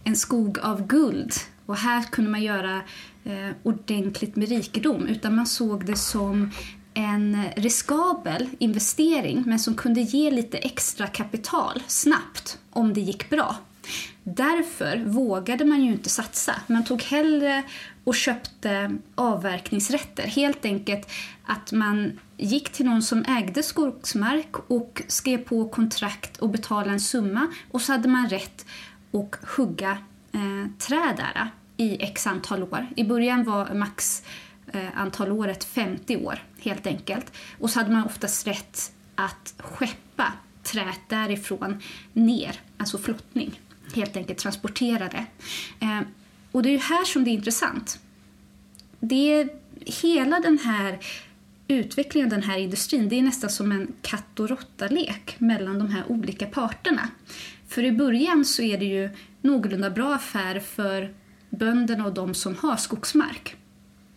en 0.04 0.16
skog 0.16 0.58
av 0.58 0.86
guld 0.86 1.32
och 1.66 1.76
här 1.76 2.02
kunde 2.02 2.30
man 2.30 2.42
göra 2.42 2.82
eh, 3.24 3.50
ordentligt 3.62 4.36
med 4.36 4.48
rikedom, 4.48 5.06
utan 5.06 5.34
man 5.34 5.46
såg 5.46 5.86
det 5.86 5.96
som 5.96 6.50
en 6.98 7.44
riskabel 7.56 8.48
investering 8.58 9.42
men 9.46 9.58
som 9.58 9.74
kunde 9.74 10.00
ge 10.00 10.30
lite 10.30 10.58
extra 10.58 11.06
kapital 11.06 11.82
snabbt 11.86 12.58
om 12.70 12.94
det 12.94 13.00
gick 13.00 13.30
bra. 13.30 13.56
Därför 14.22 15.04
vågade 15.06 15.64
man 15.64 15.84
ju 15.84 15.92
inte 15.92 16.08
satsa. 16.08 16.54
Man 16.66 16.84
tog 16.84 17.02
hellre 17.02 17.62
och 18.04 18.14
köpte 18.14 18.96
avverkningsrätter. 19.14 20.26
Helt 20.26 20.64
enkelt 20.64 21.10
att 21.46 21.72
man 21.72 22.18
gick 22.36 22.68
till 22.68 22.86
någon 22.86 23.02
som 23.02 23.24
ägde 23.28 23.62
skogsmark 23.62 24.70
och 24.70 25.02
skrev 25.08 25.38
på 25.38 25.68
kontrakt 25.68 26.36
och 26.36 26.48
betalade 26.48 26.90
en 26.90 27.00
summa 27.00 27.46
och 27.70 27.80
så 27.80 27.92
hade 27.92 28.08
man 28.08 28.28
rätt 28.28 28.66
att 29.12 29.48
hugga 29.56 29.90
eh, 30.32 30.70
träd 30.78 31.14
där 31.16 31.50
i 31.76 32.02
x 32.02 32.26
antal 32.26 32.62
år. 32.62 32.86
I 32.96 33.04
början 33.04 33.44
var 33.44 33.74
max 33.74 34.22
eh, 34.72 34.98
antal 34.98 35.32
året 35.32 35.64
50 35.64 36.16
år 36.16 36.42
helt 36.60 36.86
enkelt. 36.86 37.32
Och 37.58 37.70
så 37.70 37.78
hade 37.78 37.92
man 37.92 38.04
oftast 38.04 38.46
rätt 38.46 38.92
att 39.14 39.54
skeppa 39.58 40.32
träet 40.62 41.00
därifrån 41.08 41.82
ner, 42.12 42.60
alltså 42.76 42.98
flottning, 42.98 43.60
helt 43.94 44.16
enkelt 44.16 44.38
transportera 44.38 45.08
det. 45.08 45.26
Eh, 45.80 46.00
och 46.52 46.62
det 46.62 46.68
är 46.68 46.72
ju 46.72 46.78
här 46.78 47.04
som 47.04 47.24
det 47.24 47.30
är 47.30 47.32
intressant. 47.32 47.98
Det 49.00 49.32
är 49.32 49.48
hela 49.86 50.40
den 50.40 50.58
här 50.58 50.98
utvecklingen 51.68 52.26
av 52.26 52.30
den 52.30 52.42
här 52.42 52.58
industrin, 52.58 53.08
det 53.08 53.18
är 53.18 53.22
nästan 53.22 53.50
som 53.50 53.72
en 53.72 53.92
katt 54.02 54.40
och 54.40 54.48
råtta-lek 54.48 55.34
mellan 55.38 55.78
de 55.78 55.90
här 55.90 56.04
olika 56.08 56.46
parterna. 56.46 57.08
För 57.68 57.84
i 57.84 57.92
början 57.92 58.44
så 58.44 58.62
är 58.62 58.78
det 58.78 58.84
ju 58.84 59.10
någorlunda 59.42 59.90
bra 59.90 60.14
affär 60.14 60.60
för 60.60 61.14
bönderna 61.50 62.06
och 62.06 62.14
de 62.14 62.34
som 62.34 62.56
har 62.56 62.76
skogsmark. 62.76 63.56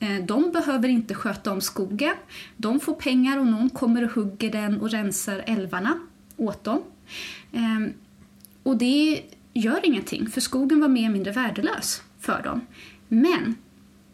Eh, 0.01 0.25
de 0.25 0.51
behöver 0.51 0.89
inte 0.89 1.13
sköta 1.13 1.51
om 1.51 1.61
skogen. 1.61 2.15
De 2.57 2.79
får 2.79 2.93
pengar 2.93 3.39
och 3.39 3.47
någon 3.47 3.69
kommer 3.69 4.03
och 4.03 4.11
hugger 4.11 4.51
den 4.51 4.81
och 4.81 4.89
rensar 4.89 5.43
älvarna 5.47 5.99
åt 6.37 6.63
dem. 6.63 6.81
Ehm, 7.51 7.93
och 8.63 8.77
det 8.77 9.23
gör 9.53 9.85
ingenting, 9.85 10.29
för 10.29 10.41
skogen 10.41 10.79
var 10.79 10.87
mer 10.87 11.01
eller 11.01 11.13
mindre 11.13 11.31
värdelös 11.31 12.01
för 12.19 12.43
dem. 12.43 12.61
Men 13.07 13.55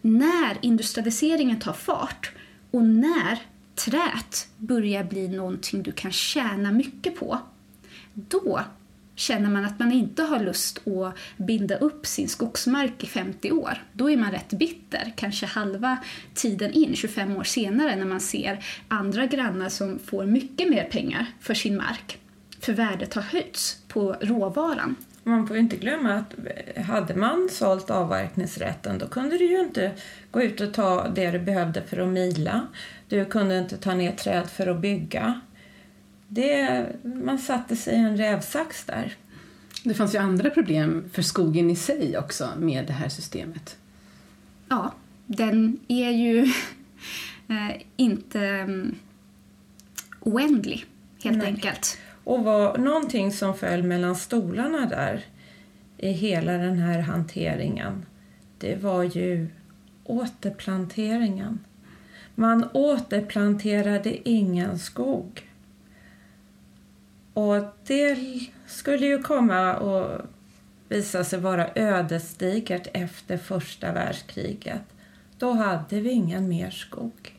när 0.02 0.58
industrialiseringen 0.62 1.60
tar 1.60 1.74
fart 1.74 2.32
och 2.72 2.84
när 2.84 3.40
träet 3.76 4.48
börjar 4.58 5.04
bli 5.04 5.28
någonting 5.28 5.84
du 5.84 5.92
kan 5.92 6.12
tjäna 6.12 6.72
mycket 6.72 7.20
på, 7.20 7.40
då 8.14 8.62
känner 9.18 9.50
man 9.50 9.66
att 9.66 9.80
man 9.80 9.92
inte 9.92 10.24
har 10.24 10.40
lust 10.40 10.88
att 10.88 11.18
binda 11.38 11.78
upp 11.78 12.06
sin 12.06 12.30
skogsmark 12.30 13.04
i 13.04 13.08
50 13.08 13.52
år, 13.52 13.84
då 13.94 14.10
är 14.10 14.18
man 14.18 14.32
rätt 14.32 14.54
bitter, 14.54 15.14
kanske 15.16 15.46
halva 15.46 15.98
tiden 16.34 16.72
in, 16.72 16.96
25 16.96 17.38
år 17.38 17.44
senare, 17.44 17.96
när 17.96 18.06
man 18.06 18.20
ser 18.20 18.66
andra 18.88 19.26
grannar 19.26 19.70
som 19.70 20.00
får 20.00 20.26
mycket 20.26 20.70
mer 20.70 20.84
pengar 20.84 21.26
för 21.40 21.54
sin 21.54 21.78
mark. 21.78 22.18
För 22.60 22.74
värdet 22.74 23.14
har 23.14 23.22
höjts 23.22 23.78
på 23.88 24.16
råvaran. 24.22 24.96
Man 25.24 25.48
får 25.48 25.58
inte 25.58 25.78
glömma 25.78 26.14
att 26.14 26.34
eh, 26.76 26.84
hade 26.84 27.16
man 27.16 27.50
sålt 27.52 27.90
avverkningsrätten 27.90 28.98
då 28.98 29.08
kunde 29.08 29.38
du 29.38 29.46
ju 29.46 29.60
inte 29.60 29.92
gå 30.32 30.42
ut 30.42 30.62
och 30.62 30.74
ta 30.74 31.08
det 31.08 31.32
du 31.32 31.40
behövde 31.40 31.82
för 31.82 31.98
att 31.98 32.08
mila. 32.08 32.68
Du 33.10 33.26
kunde 33.26 33.58
inte 33.58 33.78
ta 33.78 33.94
ner 33.94 34.12
träd 34.12 34.50
för 34.50 34.68
att 34.68 34.82
bygga 34.82 35.42
det, 36.28 36.86
man 37.04 37.40
satte 37.40 37.76
sig 37.76 37.94
i 37.94 37.98
en 37.98 38.18
rävsax 38.18 38.86
där. 38.86 39.16
Det 39.84 39.94
fanns 39.94 40.16
ju 40.16 40.20
andra 40.20 40.50
problem 40.50 41.10
för 41.14 41.22
skogen 41.22 41.70
i 41.70 41.76
sig 41.76 42.18
också 42.18 42.50
med 42.58 42.86
det 42.88 42.94
här 42.94 43.10
systemet. 43.10 43.78
Ja, 44.70 44.94
den 45.26 45.80
är 45.88 46.12
ju 46.12 46.40
eh, 47.48 47.82
inte 47.96 48.40
um, 48.40 48.96
oändlig, 50.20 50.86
helt 51.24 51.38
Nej. 51.38 51.48
enkelt. 51.48 51.98
Och 52.24 52.44
var 52.44 52.78
någonting 52.78 53.32
som 53.32 53.58
föll 53.58 53.84
mellan 53.84 54.16
stolarna 54.16 54.86
där 54.86 55.26
i 55.98 56.12
hela 56.12 56.52
den 56.52 56.78
här 56.78 57.00
hanteringen, 57.00 58.06
det 58.58 58.76
var 58.76 59.04
ju 59.04 59.48
återplanteringen. 60.04 61.60
Man 62.36 62.70
återplanterade 62.74 64.30
ingen 64.30 64.80
skog. 64.80 65.47
Och 67.38 67.64
det 67.88 68.18
skulle 68.68 69.06
ju 69.06 69.24
komma 69.24 69.76
och 69.78 70.22
visa 70.90 71.24
sig 71.24 71.40
vara 71.40 71.70
ödesdigert 71.76 72.88
efter 72.94 73.38
första 73.38 73.92
världskriget. 73.92 74.82
Då 75.38 75.52
hade 75.52 76.00
vi 76.02 76.12
ingen 76.12 76.48
mer 76.48 76.70
skog. 76.70 77.36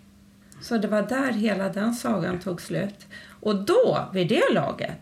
Så 0.62 0.78
det 0.78 0.88
var 0.88 1.02
där 1.02 1.32
hela 1.32 1.68
den 1.68 1.94
sagan 1.94 2.38
tog 2.38 2.60
slut. 2.60 3.06
Och 3.40 3.64
då, 3.64 4.08
vid 4.12 4.28
det 4.28 4.54
laget, 4.54 4.98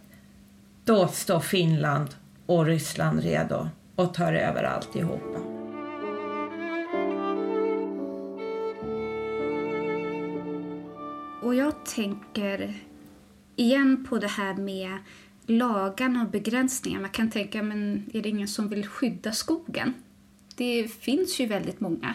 då 0.85 1.09
står 1.09 1.41
Finland 1.41 2.09
och 2.47 2.67
Ryssland 2.67 3.21
redo 3.21 3.69
och 3.97 4.15
tar 4.15 4.33
över 4.33 4.63
alltihopa. 4.63 5.41
Och 11.43 11.55
jag 11.55 11.85
tänker 11.85 12.75
igen 13.57 14.07
på 14.09 14.19
det 14.19 14.27
här 14.27 14.55
med 14.55 14.99
lagarna 15.47 16.23
och 16.23 16.31
begränsningar. 16.31 17.01
Man 17.01 17.11
kan 17.11 17.31
tänka, 17.31 17.63
men 17.63 18.11
är 18.15 18.23
det 18.23 18.29
ingen 18.29 18.49
som 18.49 18.69
vill 18.69 18.87
skydda 18.87 19.33
skogen? 19.33 19.95
Det 20.57 20.89
finns 21.01 21.41
ju 21.41 21.47
väldigt 21.47 21.81
många. 21.81 22.15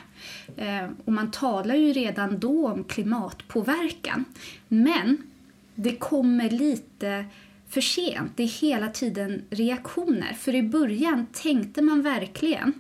Eh, 0.58 0.90
och 1.06 1.14
man 1.14 1.32
talar 1.32 1.76
ju 1.76 1.94
redan 1.94 2.40
då 2.40 2.68
om 2.68 2.84
klimatpåverkan. 2.84 4.26
Men 4.68 5.18
det 5.76 5.96
kommer 5.96 6.50
lite 6.50 7.26
för 7.70 7.82
sent. 7.82 8.32
Det 8.36 8.44
är 8.44 8.62
hela 8.62 8.88
tiden 8.88 9.42
reaktioner. 9.50 10.34
För 10.34 10.56
i 10.56 10.64
början 10.64 11.26
tänkte 11.32 11.82
man 11.82 12.02
verkligen 12.02 12.74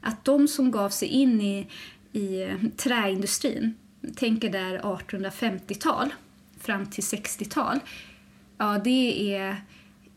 att 0.00 0.24
de 0.24 0.48
som 0.48 0.70
gav 0.70 0.88
sig 0.88 1.08
in 1.08 1.40
i, 1.40 1.66
i 2.12 2.46
träindustrin, 2.76 3.74
tänker 4.16 4.50
där 4.50 4.78
1850-tal 4.78 6.12
fram 6.60 6.86
till 6.86 7.04
60-tal, 7.04 7.80
ja 8.58 8.80
det 8.84 9.34
är 9.34 9.56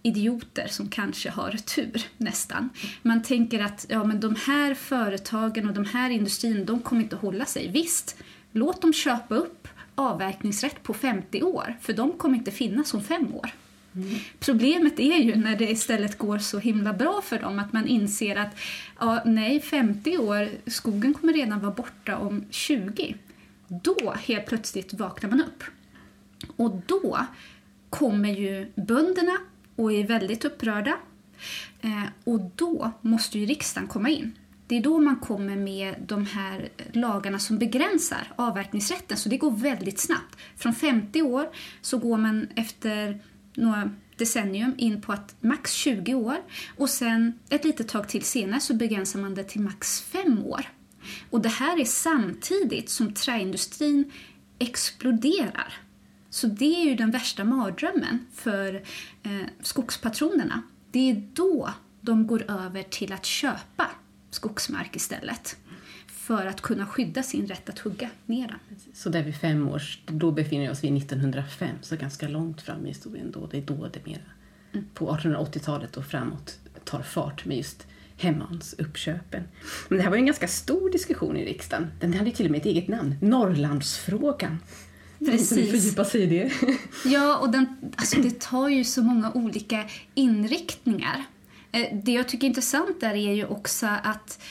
idioter 0.03 0.67
som 0.67 0.89
kanske 0.89 1.29
har 1.29 1.51
tur 1.51 2.05
nästan. 2.17 2.69
Man 3.01 3.23
tänker 3.23 3.63
att 3.63 3.85
ja, 3.89 4.03
men 4.03 4.19
de 4.19 4.35
här 4.35 4.73
företagen 4.73 5.67
och 5.67 5.73
de 5.73 5.85
här 5.85 6.09
industrin, 6.09 6.65
de 6.65 6.79
kommer 6.79 7.01
inte 7.01 7.15
att 7.15 7.21
hålla 7.21 7.45
sig. 7.45 7.67
Visst, 7.67 8.17
låt 8.51 8.81
dem 8.81 8.93
köpa 8.93 9.35
upp 9.35 9.67
avverkningsrätt 9.95 10.83
på 10.83 10.93
50 10.93 11.43
år, 11.43 11.77
för 11.81 11.93
de 11.93 12.11
kommer 12.11 12.37
inte 12.37 12.51
finnas 12.51 12.93
om 12.93 13.03
fem 13.03 13.33
år. 13.33 13.49
Mm. 13.95 14.15
Problemet 14.39 14.99
är 14.99 15.17
ju 15.17 15.35
när 15.35 15.55
det 15.55 15.71
istället 15.71 16.17
går 16.17 16.37
så 16.37 16.59
himla 16.59 16.93
bra 16.93 17.21
för 17.23 17.39
dem 17.39 17.59
att 17.59 17.73
man 17.73 17.87
inser 17.87 18.35
att 18.35 18.59
ja, 18.99 19.21
nej, 19.25 19.61
50 19.61 20.17
år, 20.17 20.49
skogen 20.65 21.13
kommer 21.13 21.33
redan 21.33 21.59
vara 21.59 21.71
borta 21.71 22.17
om 22.17 22.45
20. 22.49 23.15
Då 23.67 24.13
helt 24.19 24.45
plötsligt 24.45 24.93
vaknar 24.93 25.29
man 25.29 25.41
upp. 25.41 25.63
Och 26.55 26.81
då 26.85 27.25
kommer 27.89 28.29
ju 28.29 28.71
bönderna 28.75 29.37
och 29.75 29.93
är 29.93 30.07
väldigt 30.07 30.45
upprörda. 30.45 30.97
Eh, 31.81 32.03
och 32.23 32.39
då 32.55 32.91
måste 33.01 33.39
ju 33.39 33.45
riksdagen 33.45 33.87
komma 33.87 34.09
in. 34.09 34.37
Det 34.67 34.77
är 34.77 34.81
då 34.81 34.99
man 34.99 35.15
kommer 35.15 35.55
med 35.55 35.95
de 36.07 36.25
här 36.25 36.69
lagarna 36.91 37.39
som 37.39 37.57
begränsar 37.57 38.31
avverkningsrätten, 38.35 39.17
så 39.17 39.29
det 39.29 39.37
går 39.37 39.51
väldigt 39.51 39.99
snabbt. 39.99 40.37
Från 40.57 40.75
50 40.75 41.21
år 41.21 41.49
så 41.81 41.97
går 41.97 42.17
man 42.17 42.47
efter 42.55 43.19
några 43.53 43.91
decennium 44.17 44.75
in 44.77 45.01
på 45.01 45.13
att 45.13 45.35
max 45.39 45.71
20 45.73 46.13
år 46.13 46.37
och 46.77 46.89
sen 46.89 47.33
ett 47.49 47.65
litet 47.65 47.87
tag 47.87 48.09
till 48.09 48.23
senare 48.23 48.59
så 48.59 48.73
begränsar 48.73 49.19
man 49.19 49.35
det 49.35 49.43
till 49.43 49.61
max 49.61 50.01
5 50.01 50.45
år. 50.45 50.65
Och 51.29 51.41
det 51.41 51.49
här 51.49 51.79
är 51.79 51.85
samtidigt 51.85 52.89
som 52.89 53.13
träindustrin 53.13 54.11
exploderar. 54.59 55.73
Så 56.33 56.47
det 56.47 56.81
är 56.81 56.85
ju 56.85 56.95
den 56.95 57.11
värsta 57.11 57.43
mardrömmen 57.43 58.25
för 58.33 58.75
eh, 59.23 59.47
skogspatronerna. 59.61 60.61
Det 60.91 61.11
är 61.11 61.27
då 61.33 61.69
de 62.01 62.27
går 62.27 62.51
över 62.51 62.83
till 62.83 63.13
att 63.13 63.25
köpa 63.25 63.91
skogsmark 64.29 64.95
istället 64.95 65.57
för 66.07 66.45
att 66.45 66.61
kunna 66.61 66.85
skydda 66.85 67.23
sin 67.23 67.47
rätt 67.47 67.69
att 67.69 67.79
hugga 67.79 68.09
ner 68.25 68.47
den. 68.47 68.59
Så 68.93 69.09
där 69.09 69.23
vid 69.23 69.35
fem 69.35 69.69
års, 69.69 69.99
då 70.05 70.31
befinner 70.31 70.63
vi 70.63 70.69
oss 70.69 70.83
vid 70.83 70.97
1905, 70.97 71.75
så 71.81 71.95
ganska 71.95 72.27
långt 72.27 72.61
fram 72.61 72.85
i 72.85 72.87
historien 72.87 73.31
då. 73.31 73.47
Det 73.47 73.57
är 73.57 73.61
då 73.61 73.89
det 73.93 74.05
mera, 74.05 74.21
mm. 74.71 74.85
på 74.93 75.17
1880-talet 75.17 75.97
och 75.97 76.05
framåt, 76.05 76.59
tar 76.83 77.01
fart 77.01 77.45
med 77.45 77.57
just 77.57 77.87
hemmans 78.17 78.75
uppköpen. 78.77 79.43
Men 79.89 79.97
det 79.97 80.03
här 80.03 80.09
var 80.09 80.17
ju 80.17 80.21
en 80.21 80.25
ganska 80.25 80.47
stor 80.47 80.91
diskussion 80.91 81.37
i 81.37 81.45
riksdagen. 81.45 81.87
Den 81.99 82.13
hade 82.13 82.31
till 82.31 82.45
och 82.45 82.51
med 82.51 82.59
ett 82.59 82.65
eget 82.65 82.87
namn, 82.87 83.15
Norrlandsfrågan. 83.21 84.57
Precis. 85.31 85.71
Fördjupa 85.71 86.05
sig 86.05 86.21
i 86.21 86.25
det. 86.25 86.51
Ja, 87.05 87.37
och 87.37 87.49
den, 87.49 87.65
alltså 87.95 88.21
det 88.21 88.39
tar 88.39 88.69
ju 88.69 88.83
så 88.83 89.03
många 89.03 89.31
olika 89.31 89.83
inriktningar. 90.13 91.23
Eh, 91.71 91.97
det 92.03 92.11
jag 92.11 92.27
tycker 92.27 92.47
är 92.47 92.49
intressant 92.49 93.01
där 93.01 93.13
är 93.13 93.33
ju 93.33 93.45
också 93.45 93.87
att 94.03 94.43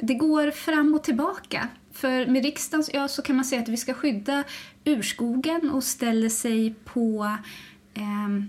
det 0.00 0.14
går 0.14 0.50
fram 0.50 0.94
och 0.94 1.04
tillbaka. 1.04 1.68
För 1.92 2.26
med 2.26 2.44
riksdagen 2.44 2.84
ja, 2.92 3.08
så 3.08 3.22
kan 3.22 3.36
man 3.36 3.44
säga 3.44 3.62
att 3.62 3.68
vi 3.68 3.76
ska 3.76 3.94
skydda 3.94 4.44
urskogen 4.84 5.70
och 5.70 5.84
ställer 5.84 6.28
sig 6.28 6.74
på 6.84 7.36
eh, 7.94 8.44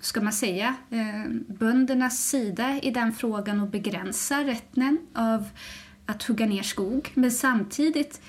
ska 0.00 0.20
man 0.20 0.32
säga, 0.32 0.74
eh, 0.90 1.30
böndernas 1.48 2.28
sida 2.28 2.80
i 2.82 2.90
den 2.90 3.12
frågan 3.12 3.60
och 3.60 3.68
begränsar 3.68 4.44
rätten 4.44 4.98
av 5.14 5.48
att 6.06 6.22
hugga 6.22 6.46
ner 6.46 6.62
skog. 6.62 7.10
Men 7.14 7.30
samtidigt, 7.30 8.20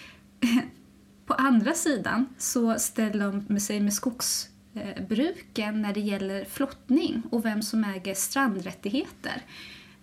på 1.26 1.34
andra 1.34 1.74
sidan, 1.74 2.26
så 2.38 2.80
ställer 2.80 3.42
de 3.48 3.60
sig 3.60 3.80
med 3.80 3.94
skogsbruken 3.94 5.82
när 5.82 5.94
det 5.94 6.00
gäller 6.00 6.46
flottning 6.46 7.24
och 7.32 7.46
vem 7.46 7.62
som 7.62 7.84
äger 7.84 8.14
strandrättigheter. 8.14 9.42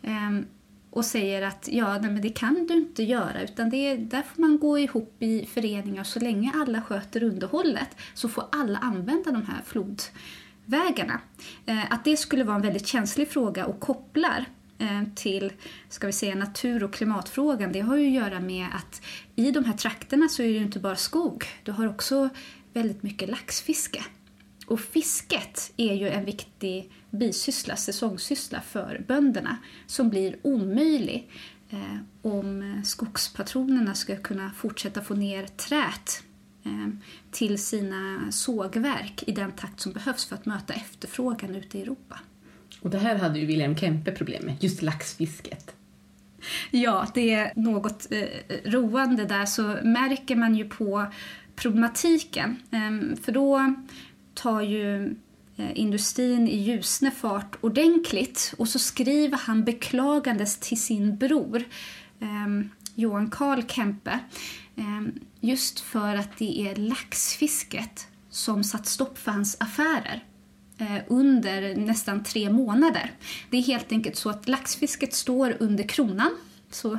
Ehm, 0.02 0.46
och 0.90 1.04
säger 1.04 1.42
att 1.42 1.68
ja, 1.72 1.98
nej, 1.98 2.10
men 2.10 2.22
det 2.22 2.28
kan 2.28 2.66
du 2.68 2.74
inte 2.74 3.02
göra 3.02 3.42
utan 3.42 3.70
det, 3.70 3.96
där 3.96 4.22
får 4.22 4.40
man 4.40 4.58
gå 4.58 4.78
ihop 4.78 5.16
i 5.18 5.46
föreningar 5.46 6.04
så 6.04 6.20
länge 6.20 6.52
alla 6.54 6.82
sköter 6.82 7.22
underhållet 7.22 7.96
så 8.14 8.28
får 8.28 8.44
alla 8.52 8.78
använda 8.78 9.30
de 9.30 9.42
här 9.42 9.62
flodvägarna. 9.64 11.20
Ehm, 11.66 11.78
att 11.90 12.04
det 12.04 12.16
skulle 12.16 12.44
vara 12.44 12.56
en 12.56 12.62
väldigt 12.62 12.86
känslig 12.86 13.28
fråga 13.28 13.66
och 13.66 13.80
kopplar 13.80 14.46
Eh, 14.82 15.02
till 15.14 15.52
ska 15.88 16.06
vi 16.06 16.12
säga, 16.12 16.34
natur 16.34 16.84
och 16.84 16.92
klimatfrågan, 16.92 17.72
det 17.72 17.80
har 17.80 17.96
ju 17.96 18.06
att 18.06 18.24
göra 18.24 18.40
med 18.40 18.66
att 18.74 19.02
i 19.36 19.50
de 19.50 19.64
här 19.64 19.72
trakterna 19.72 20.28
så 20.28 20.42
är 20.42 20.46
det 20.46 20.52
ju 20.52 20.62
inte 20.62 20.78
bara 20.78 20.96
skog, 20.96 21.44
du 21.62 21.72
har 21.72 21.88
också 21.88 22.28
väldigt 22.72 23.02
mycket 23.02 23.28
laxfiske. 23.28 24.04
Och 24.66 24.80
fisket 24.80 25.72
är 25.76 25.94
ju 25.94 26.08
en 26.08 26.24
viktig 26.24 26.92
bisyssla, 27.10 27.76
säsongssyssla 27.76 28.60
för 28.60 29.04
bönderna 29.08 29.56
som 29.86 30.10
blir 30.10 30.36
omöjlig 30.42 31.30
eh, 31.70 31.96
om 32.22 32.80
skogspatronerna 32.84 33.94
ska 33.94 34.16
kunna 34.16 34.50
fortsätta 34.50 35.02
få 35.02 35.14
ner 35.14 35.46
trät 35.46 36.22
eh, 36.64 36.88
till 37.30 37.58
sina 37.58 38.32
sågverk 38.32 39.24
i 39.26 39.32
den 39.32 39.52
takt 39.52 39.80
som 39.80 39.92
behövs 39.92 40.24
för 40.24 40.34
att 40.36 40.46
möta 40.46 40.74
efterfrågan 40.74 41.54
ute 41.54 41.78
i 41.78 41.82
Europa. 41.82 42.18
Och 42.82 42.90
det 42.90 42.98
här 42.98 43.16
hade 43.16 43.38
ju 43.38 43.46
William 43.46 43.76
Kempe 43.76 44.12
problem 44.12 44.44
med, 44.44 44.56
just 44.60 44.82
laxfisket. 44.82 45.74
Ja, 46.70 47.06
det 47.14 47.30
är 47.32 47.52
något 47.56 48.12
eh, 48.12 48.70
roande 48.70 49.24
där 49.24 49.46
så 49.46 49.62
märker 49.82 50.36
man 50.36 50.54
ju 50.54 50.68
på 50.68 51.06
problematiken. 51.56 52.56
Eh, 52.70 53.16
för 53.22 53.32
då 53.32 53.74
tar 54.34 54.60
ju 54.60 55.04
eh, 55.56 55.70
industrin 55.74 56.48
i 56.48 56.56
Ljusne 56.56 57.10
fart 57.10 57.56
ordentligt 57.60 58.54
och 58.58 58.68
så 58.68 58.78
skriver 58.78 59.38
han 59.38 59.64
beklagandes 59.64 60.58
till 60.58 60.80
sin 60.80 61.16
bror 61.16 61.64
eh, 62.20 62.66
Johan 62.94 63.30
Karl 63.30 63.62
Kempe 63.68 64.18
eh, 64.76 65.02
just 65.40 65.80
för 65.80 66.16
att 66.16 66.38
det 66.38 66.68
är 66.68 66.76
laxfisket 66.76 68.06
som 68.30 68.64
satt 68.64 68.86
stopp 68.86 69.18
för 69.18 69.30
hans 69.30 69.56
affärer 69.60 70.24
Eh, 70.82 71.02
under 71.08 71.76
nästan 71.76 72.24
tre 72.24 72.50
månader. 72.50 73.10
Det 73.50 73.56
är 73.56 73.62
helt 73.62 73.92
enkelt 73.92 74.16
så 74.16 74.30
att 74.30 74.48
laxfisket 74.48 75.14
står 75.14 75.56
under 75.60 75.84
kronan 75.84 76.30
så 76.70 76.98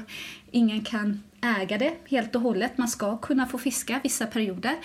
ingen 0.52 0.84
kan 0.84 1.24
äga 1.42 1.78
det 1.78 1.94
helt 2.06 2.36
och 2.36 2.42
hållet. 2.42 2.78
Man 2.78 2.88
ska 2.88 3.18
kunna 3.18 3.46
få 3.46 3.58
fiska 3.58 4.00
vissa 4.04 4.26
perioder. 4.26 4.76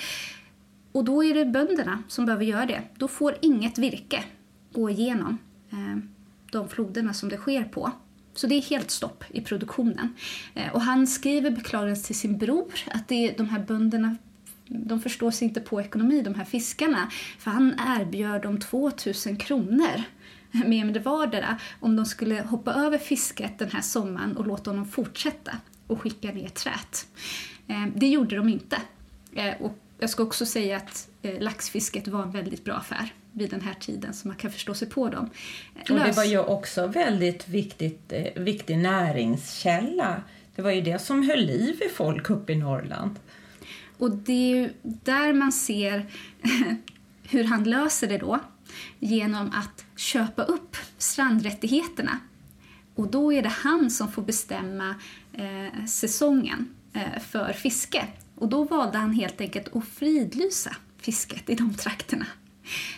Och 0.92 1.04
då 1.04 1.24
är 1.24 1.34
det 1.34 1.44
bönderna 1.44 2.02
som 2.08 2.26
behöver 2.26 2.44
göra 2.44 2.66
det. 2.66 2.82
Då 2.96 3.08
får 3.08 3.36
inget 3.42 3.78
virke 3.78 4.24
gå 4.72 4.90
igenom 4.90 5.38
eh, 5.70 5.98
de 6.52 6.68
floderna 6.68 7.14
som 7.14 7.28
det 7.28 7.36
sker 7.36 7.64
på. 7.64 7.92
Så 8.34 8.46
det 8.46 8.54
är 8.54 8.62
helt 8.62 8.90
stopp 8.90 9.24
i 9.30 9.40
produktionen. 9.40 10.14
Eh, 10.54 10.72
och 10.72 10.80
han 10.80 11.06
skriver 11.06 11.50
beklagelse 11.50 12.06
till 12.06 12.18
sin 12.18 12.38
bror 12.38 12.72
att 12.86 13.08
det 13.08 13.14
är 13.14 13.36
de 13.36 13.48
här 13.48 13.60
bönderna 13.60 14.16
de 14.68 15.00
förstår 15.00 15.30
sig 15.30 15.48
inte 15.48 15.60
på 15.60 15.80
ekonomi, 15.80 16.22
de 16.22 16.34
här 16.34 16.44
fiskarna. 16.44 17.10
För 17.38 17.50
han 17.50 17.74
erbjöd 18.00 18.42
dem 18.42 18.60
2000 18.60 19.36
kronor 19.36 20.02
med 20.50 21.02
vardera 21.04 21.58
om 21.80 21.96
de 21.96 22.06
skulle 22.06 22.42
hoppa 22.42 22.72
över 22.72 22.98
fisket 22.98 23.58
den 23.58 23.70
här 23.70 23.80
sommaren 23.80 24.36
och 24.36 24.46
låta 24.46 24.70
honom 24.70 24.86
fortsätta 24.86 25.52
och 25.86 26.00
skicka 26.00 26.32
ner 26.32 26.48
trät. 26.48 27.06
Eh, 27.68 27.86
det 27.94 28.08
gjorde 28.08 28.36
de 28.36 28.48
inte. 28.48 28.76
Eh, 29.34 29.54
och 29.60 29.78
jag 29.98 30.10
ska 30.10 30.22
också 30.22 30.46
säga 30.46 30.76
att 30.76 31.08
eh, 31.22 31.40
laxfisket 31.40 32.08
var 32.08 32.22
en 32.22 32.30
väldigt 32.30 32.64
bra 32.64 32.74
affär 32.74 33.12
vid 33.32 33.50
den 33.50 33.60
här 33.60 33.74
tiden 33.74 34.14
så 34.14 34.28
man 34.28 34.36
kan 34.36 34.50
förstå 34.50 34.74
sig 34.74 34.88
på 34.88 35.08
dem. 35.08 35.30
Lös... 35.74 35.90
Och 35.90 35.96
det 35.96 36.12
var 36.12 36.24
ju 36.24 36.38
också 36.38 36.86
väldigt 36.86 37.48
viktigt, 37.48 38.12
viktig 38.36 38.78
näringskälla. 38.78 40.22
Det 40.54 40.62
var 40.62 40.70
ju 40.70 40.80
det 40.80 40.98
som 40.98 41.22
höll 41.22 41.40
liv 41.40 41.82
i 41.82 41.88
folk 41.88 42.30
uppe 42.30 42.52
i 42.52 42.56
Norrland. 42.56 43.18
Och 43.98 44.10
det 44.10 44.32
är 44.32 44.56
ju 44.56 44.72
där 44.82 45.32
man 45.32 45.52
ser 45.52 46.06
hur 47.22 47.44
han 47.44 47.64
löser 47.64 48.08
det 48.08 48.18
då 48.18 48.40
genom 48.98 49.50
att 49.54 49.84
köpa 49.96 50.42
upp 50.42 50.76
strandrättigheterna. 50.98 52.18
Och 52.94 53.10
då 53.10 53.32
är 53.32 53.42
det 53.42 53.48
han 53.48 53.90
som 53.90 54.12
får 54.12 54.22
bestämma 54.22 54.94
eh, 55.32 55.84
säsongen 55.86 56.74
eh, 56.92 57.20
för 57.20 57.52
fiske 57.52 58.06
och 58.34 58.48
då 58.48 58.64
valde 58.64 58.98
han 58.98 59.12
helt 59.12 59.40
enkelt 59.40 59.76
att 59.76 59.88
fridlysa 59.88 60.76
fisket 60.98 61.50
i 61.50 61.54
de 61.54 61.74
trakterna. 61.74 62.26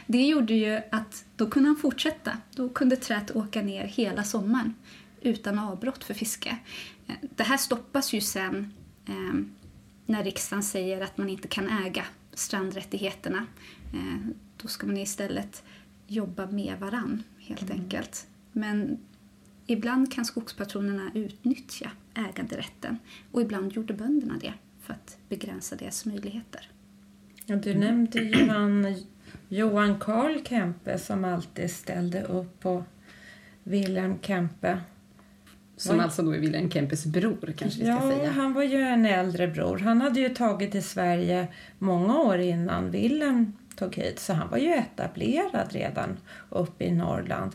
Det 0.06 0.26
gjorde 0.26 0.54
ju 0.54 0.80
att 0.92 1.24
då 1.36 1.50
kunde 1.50 1.68
han 1.68 1.76
fortsätta. 1.76 2.32
Då 2.54 2.68
kunde 2.68 2.96
trät 2.96 3.36
åka 3.36 3.62
ner 3.62 3.84
hela 3.84 4.24
sommaren 4.24 4.74
utan 5.20 5.58
avbrott 5.58 6.04
för 6.04 6.14
fiske. 6.14 6.56
Eh, 7.06 7.14
det 7.36 7.42
här 7.42 7.56
stoppas 7.56 8.12
ju 8.12 8.20
sen 8.20 8.74
eh, 9.06 9.59
när 10.10 10.24
riksdagen 10.24 10.62
säger 10.62 11.00
att 11.00 11.18
man 11.18 11.28
inte 11.28 11.48
kan 11.48 11.68
äga 11.84 12.04
strandrättigheterna. 12.32 13.46
Eh, 13.92 14.28
då 14.62 14.68
ska 14.68 14.86
man 14.86 14.96
istället 14.96 15.62
jobba 16.06 16.46
med 16.46 16.78
varann, 16.78 17.22
helt 17.38 17.70
mm. 17.70 17.80
enkelt. 17.80 18.26
Men 18.52 18.98
ibland 19.66 20.12
kan 20.12 20.24
skogspatronerna 20.24 21.10
utnyttja 21.14 21.90
äganderätten 22.14 22.98
och 23.32 23.42
ibland 23.42 23.72
gjorde 23.72 23.94
bönderna 23.94 24.34
det 24.40 24.52
för 24.80 24.92
att 24.92 25.18
begränsa 25.28 25.76
deras 25.76 26.04
möjligheter. 26.04 26.70
Ja, 27.46 27.56
du 27.56 27.74
nämnde 27.74 28.20
Johan, 28.22 28.94
Johan 29.48 29.98
Karl 29.98 30.44
Kempe 30.44 30.98
som 30.98 31.24
alltid 31.24 31.70
ställde 31.70 32.22
upp 32.22 32.60
på 32.60 32.84
Wilhelm 33.62 34.18
Kempe. 34.22 34.80
Som 35.80 35.96
var... 35.96 36.04
alltså 36.04 36.22
då 36.22 36.34
är 36.34 36.38
Wilhelm 36.38 36.70
Kempes 36.70 37.06
bror 37.06 37.54
kanske 37.58 37.80
vi 37.80 37.84
ska 37.86 37.94
ja, 37.94 38.00
säga. 38.00 38.30
han 38.30 38.52
var 38.52 38.62
ju 38.62 38.80
en 38.80 39.06
äldre 39.06 39.48
bror. 39.48 39.78
Han 39.78 40.00
hade 40.00 40.20
ju 40.20 40.28
tagit 40.28 40.72
till 40.72 40.84
Sverige 40.84 41.48
många 41.78 42.18
år 42.18 42.38
innan 42.38 42.90
Wilhelm 42.90 43.52
tog 43.76 43.96
hit 43.96 44.18
så 44.18 44.32
han 44.32 44.48
var 44.48 44.58
ju 44.58 44.72
etablerad 44.74 45.72
redan 45.72 46.18
uppe 46.48 46.84
i 46.84 46.90
Norrland. 46.90 47.52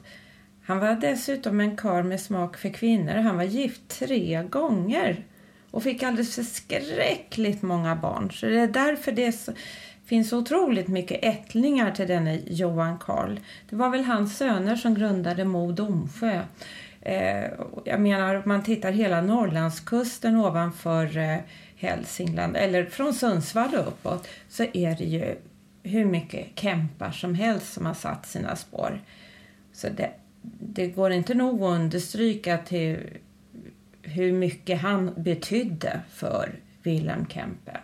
Han 0.64 0.80
var 0.80 0.96
dessutom 0.96 1.60
en 1.60 1.78
kar 1.78 2.04
med 2.04 2.22
smak 2.22 2.58
för 2.58 2.70
kvinnor. 2.70 3.14
Han 3.14 3.38
var 3.38 3.44
gift 3.44 3.88
tre 3.88 4.44
gånger 4.44 5.26
och 5.72 5.84
fick 5.84 6.04
alldeles 6.04 6.36
förskräckligt 6.36 7.62
många 7.62 7.96
barn. 7.96 8.32
Så 8.32 8.46
det 8.46 8.60
är 8.60 8.68
därför 8.68 9.12
det 9.12 9.32
så, 9.32 9.54
finns 10.06 10.34
otroligt 10.34 10.88
mycket 10.88 11.20
ättlingar 11.24 11.92
till 11.92 12.08
denne 12.08 12.40
Johan 12.48 12.98
Karl. 12.98 13.40
Det 13.70 13.76
var 13.76 13.90
väl 13.90 14.04
hans 14.04 14.38
söner 14.38 14.76
som 14.76 14.96
grundade 14.96 15.46
Mo 15.46 15.72
Domsjö. 15.72 16.42
Eh, 17.06 17.52
jag 17.84 18.02
menar, 18.02 18.36
om 18.36 18.42
man 18.46 18.64
tittar 18.64 18.92
hela 18.92 19.22
Norrlandskusten 19.22 20.36
ovanför 20.36 21.18
eh, 21.18 21.38
Hälsingland, 21.76 22.58
eller 22.58 22.86
från 22.86 23.14
Sundsvall 23.14 23.76
och 23.76 23.88
uppåt, 23.88 24.28
så 24.50 24.64
är 24.74 24.96
det 24.96 25.06
ju 25.06 25.36
hur 25.84 26.06
mycket 26.06 26.60
kämpar 26.60 27.12
som 27.12 27.36
helst 27.36 27.74
som 27.74 27.86
har 27.86 27.94
satt 27.94 28.26
sina 28.26 28.56
spår. 28.56 29.02
Så 29.74 29.88
det, 29.90 30.12
det 30.60 30.88
går 30.88 31.12
inte 31.12 31.34
nog 31.34 31.64
att 31.64 31.80
understryka 31.80 32.58
till 32.58 33.00
hur 34.02 34.32
mycket 34.32 34.82
han 34.82 35.14
betydde 35.18 36.02
för 36.10 36.56
Wilhelm 36.84 37.26
Kempe. 37.28 37.78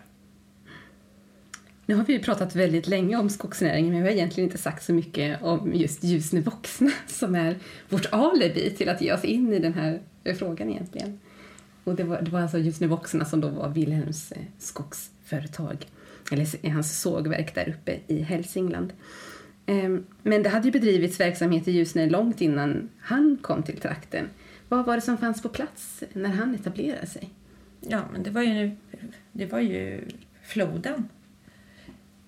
Nu 1.92 1.96
har 1.98 2.04
vi 2.04 2.18
pratat 2.18 2.56
väldigt 2.56 2.86
länge 2.86 3.16
om 3.16 3.28
skogsnäringen 3.28 3.92
men 3.92 4.02
vi 4.02 4.08
har 4.08 4.14
egentligen 4.14 4.48
inte 4.48 4.62
sagt 4.62 4.84
så 4.84 4.92
mycket 4.92 5.42
om 5.42 5.74
just 5.74 6.04
Ljusne 6.04 6.40
Vuxna 6.40 6.90
som 7.06 7.34
är 7.34 7.56
vårt 7.88 8.06
alibi 8.12 8.70
till 8.70 8.88
att 8.88 9.00
ge 9.00 9.12
oss 9.12 9.24
in 9.24 9.52
i 9.52 9.58
den 9.58 9.74
här 9.74 10.00
eh, 10.24 10.36
frågan 10.36 10.70
egentligen. 10.70 11.20
Och 11.84 11.94
det 11.94 12.04
var, 12.04 12.22
det 12.22 12.30
var 12.30 12.40
alltså 12.40 12.58
Ljusne 12.58 12.86
Vuxna 12.86 13.24
som 13.24 13.40
då 13.40 13.48
var 13.48 13.68
Wilhelms 13.68 14.32
eh, 14.32 14.42
skogsföretag, 14.58 15.86
eller 16.30 16.70
hans 16.70 17.00
sågverk 17.00 17.54
där 17.54 17.68
uppe 17.68 17.98
i 18.06 18.22
Hälsingland. 18.22 18.92
Ehm, 19.66 20.04
men 20.22 20.42
det 20.42 20.48
hade 20.48 20.64
ju 20.64 20.72
bedrivits 20.72 21.20
verksamhet 21.20 21.68
i 21.68 21.72
Ljusne 21.72 22.10
långt 22.10 22.40
innan 22.40 22.88
han 22.98 23.38
kom 23.42 23.62
till 23.62 23.80
trakten. 23.80 24.28
Vad 24.68 24.86
var 24.86 24.94
det 24.94 25.02
som 25.02 25.18
fanns 25.18 25.42
på 25.42 25.48
plats 25.48 26.02
när 26.12 26.30
han 26.30 26.54
etablerade 26.54 27.06
sig? 27.06 27.30
Ja, 27.80 28.02
men 28.12 28.22
det 28.22 28.30
var 28.30 28.42
ju, 28.42 28.76
det 29.32 29.46
var 29.46 29.60
ju 29.60 30.00
floden, 30.42 31.08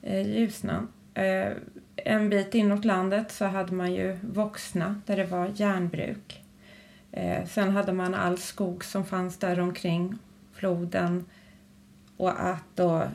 Eh, 0.06 0.26
Ljusnan. 0.26 0.88
Eh, 1.14 1.52
en 1.96 2.30
bit 2.30 2.54
inåt 2.54 2.84
landet 2.84 3.32
så 3.32 3.44
hade 3.44 3.72
man 3.72 3.94
ju 3.94 4.18
Voxna 4.22 5.00
där 5.06 5.16
det 5.16 5.24
var 5.24 5.52
järnbruk. 5.54 6.42
Eh, 7.12 7.46
sen 7.46 7.70
hade 7.70 7.92
man 7.92 8.14
all 8.14 8.38
skog 8.38 8.84
som 8.84 9.04
fanns 9.04 9.36
där 9.36 9.60
omkring 9.60 10.18
floden 10.52 11.24
och 12.16 12.46
att 12.46 12.64
då 12.74 13.08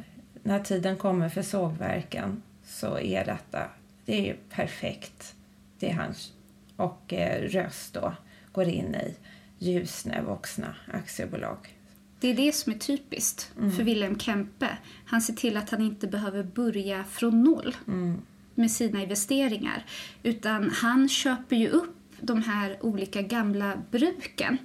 när 0.43 0.59
tiden 0.59 0.97
kommer 0.97 1.29
för 1.29 1.41
sågverken 1.41 2.43
så 2.63 2.99
är 2.99 3.25
detta 3.25 3.69
det 4.05 4.19
är 4.19 4.25
ju 4.25 4.35
perfekt. 4.49 5.35
Det 5.79 5.89
är 5.89 5.93
hans 5.93 6.33
och 6.75 7.13
eh, 7.13 7.41
röst 7.41 7.93
då 7.93 8.13
går 8.51 8.67
in 8.67 8.95
i 8.95 9.15
Ljusne 9.57 10.21
Voxna 10.21 10.75
aktiebolag. 10.93 11.78
Det 12.19 12.27
är 12.27 12.33
det 12.33 12.55
som 12.55 12.73
är 12.73 12.77
typiskt 12.77 13.51
mm. 13.57 13.71
för 13.71 13.83
Wilhelm 13.83 14.19
Kempe. 14.19 14.77
Han 15.05 15.21
ser 15.21 15.33
till 15.33 15.57
att 15.57 15.69
han 15.69 15.81
inte 15.81 16.07
behöver 16.07 16.43
börja 16.43 17.03
från 17.03 17.43
noll 17.43 17.75
mm. 17.87 18.21
med 18.55 18.71
sina 18.71 19.03
investeringar. 19.03 19.85
Utan 20.23 20.69
han 20.69 21.09
köper 21.09 21.55
ju 21.55 21.69
upp 21.69 21.95
de 22.21 22.43
här 22.43 22.77
olika 22.85 23.21
gamla 23.21 23.73
bruken 23.91 24.57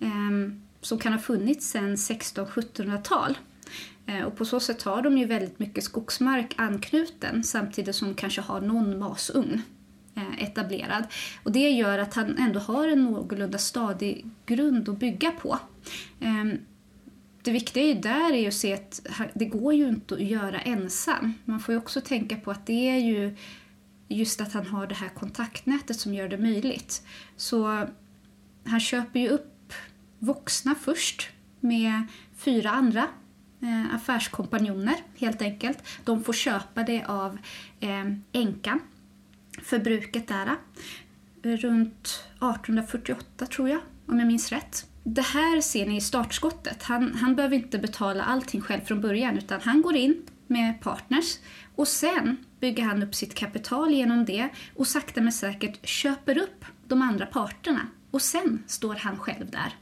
eh, 0.00 0.08
som 0.80 0.98
kan 0.98 1.12
ha 1.12 1.20
funnits 1.20 1.68
sedan 1.68 1.96
1600-1700-tal. 1.96 3.38
Eh, 4.06 4.22
och 4.22 4.36
på 4.36 4.44
så 4.44 4.60
sätt 4.60 4.82
har 4.82 5.02
de 5.02 5.18
ju 5.18 5.24
väldigt 5.26 5.58
mycket 5.58 5.84
skogsmark 5.84 6.54
anknuten 6.56 7.44
samtidigt 7.44 7.96
som 7.96 8.08
de 8.08 8.14
kanske 8.14 8.40
har 8.40 8.60
någon 8.60 8.98
masugn 8.98 9.62
eh, 10.16 10.42
etablerad. 10.42 11.04
Och 11.42 11.52
det 11.52 11.70
gör 11.70 11.98
att 11.98 12.14
han 12.14 12.38
ändå 12.38 12.60
har 12.60 12.88
en 12.88 13.04
någorlunda 13.04 13.58
stadig 13.58 14.26
grund 14.46 14.88
att 14.88 14.98
bygga 14.98 15.30
på. 15.30 15.58
Det 17.44 17.50
viktiga 17.50 17.84
ju 17.84 17.94
där 17.94 18.32
är 18.32 18.48
att 18.48 18.54
se 18.54 18.74
att 18.74 19.00
det 19.34 19.44
går 19.44 19.74
ju 19.74 19.88
inte 19.88 20.14
att 20.14 20.22
göra 20.22 20.60
ensam. 20.60 21.34
Man 21.44 21.60
får 21.60 21.72
ju 21.72 21.78
också 21.78 22.00
tänka 22.00 22.36
på 22.36 22.50
att 22.50 22.66
det 22.66 22.90
är 22.90 22.98
ju 22.98 23.36
just 24.08 24.40
att 24.40 24.52
han 24.52 24.66
har 24.66 24.86
det 24.86 24.94
här 24.94 25.08
kontaktnätet 25.08 26.00
som 26.00 26.14
gör 26.14 26.28
det 26.28 26.38
möjligt. 26.38 27.02
Så 27.36 27.86
han 28.64 28.80
köper 28.80 29.20
ju 29.20 29.28
upp 29.28 29.72
vuxna 30.18 30.74
först 30.74 31.28
med 31.60 32.02
fyra 32.36 32.70
andra 32.70 33.08
eh, 33.62 33.94
affärskompanjoner 33.94 34.96
helt 35.16 35.42
enkelt. 35.42 35.78
De 36.04 36.24
får 36.24 36.32
köpa 36.32 36.82
det 36.82 37.04
av 37.04 37.38
eh, 37.80 38.12
änkan 38.32 38.80
för 39.62 39.78
bruket 39.78 40.28
där. 40.28 40.46
Eh, 41.42 41.50
runt 41.50 42.24
1848 42.36 43.46
tror 43.46 43.68
jag, 43.68 43.80
om 44.06 44.18
jag 44.18 44.26
minns 44.28 44.52
rätt. 44.52 44.86
Det 45.06 45.22
här 45.22 45.60
ser 45.60 45.86
ni 45.86 45.96
i 45.96 46.00
startskottet. 46.00 46.82
Han, 46.82 47.14
han 47.14 47.36
behöver 47.36 47.56
inte 47.56 47.78
betala 47.78 48.24
allting 48.24 48.60
själv 48.60 48.80
från 48.80 49.00
början 49.00 49.38
utan 49.38 49.60
han 49.60 49.82
går 49.82 49.96
in 49.96 50.22
med 50.46 50.80
partners 50.80 51.38
och 51.74 51.88
sen 51.88 52.36
bygger 52.60 52.82
han 52.82 53.02
upp 53.02 53.14
sitt 53.14 53.34
kapital 53.34 53.92
genom 53.92 54.24
det 54.24 54.48
och 54.74 54.86
sakta 54.86 55.20
men 55.20 55.32
säkert 55.32 55.86
köper 55.86 56.38
upp 56.38 56.64
de 56.88 57.02
andra 57.02 57.26
parterna 57.26 57.86
och 58.10 58.22
sen 58.22 58.62
står 58.66 58.94
han 58.94 59.18
själv 59.18 59.50
där 59.50 59.74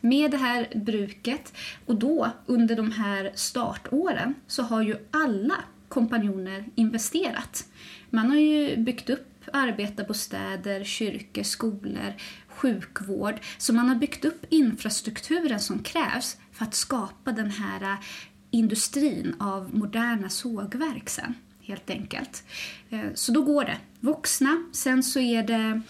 med 0.00 0.30
det 0.30 0.36
här 0.36 0.68
bruket. 0.74 1.52
Och 1.86 1.94
då, 1.94 2.30
under 2.46 2.76
de 2.76 2.92
här 2.92 3.32
startåren, 3.34 4.34
så 4.46 4.62
har 4.62 4.82
ju 4.82 4.96
alla 5.10 5.54
kompanjoner 5.88 6.64
investerat. 6.74 7.64
Man 8.10 8.30
har 8.30 8.36
ju 8.36 8.76
byggt 8.76 9.10
upp 9.10 9.44
arbetarbostäder, 9.52 10.84
kyrkor, 10.84 11.42
skolor, 11.42 12.14
sjukvård. 12.58 13.34
Så 13.58 13.72
man 13.72 13.88
har 13.88 13.96
byggt 13.96 14.24
upp 14.24 14.46
infrastrukturen 14.48 15.60
som 15.60 15.78
krävs 15.78 16.36
för 16.52 16.64
att 16.64 16.74
skapa 16.74 17.32
den 17.32 17.50
här 17.50 17.82
eh, 17.82 17.98
industrin 18.50 19.34
av 19.38 19.74
moderna 19.74 20.28
sågverk 20.28 21.08
sen, 21.08 21.34
helt 21.62 21.90
enkelt. 21.90 22.44
Eh, 22.90 23.00
så 23.14 23.32
då 23.32 23.42
går 23.42 23.64
det. 23.64 23.76
Vuxna, 24.00 24.62
sen 24.72 25.02
så 25.02 25.20
är 25.20 25.42
det 25.42 25.80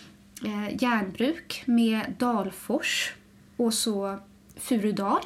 eh, 0.45 0.83
järnbruk 0.83 1.63
med 1.67 2.15
Dalfors 2.19 3.13
och 3.57 3.75
så 3.75 4.19
Furudal. 4.57 5.23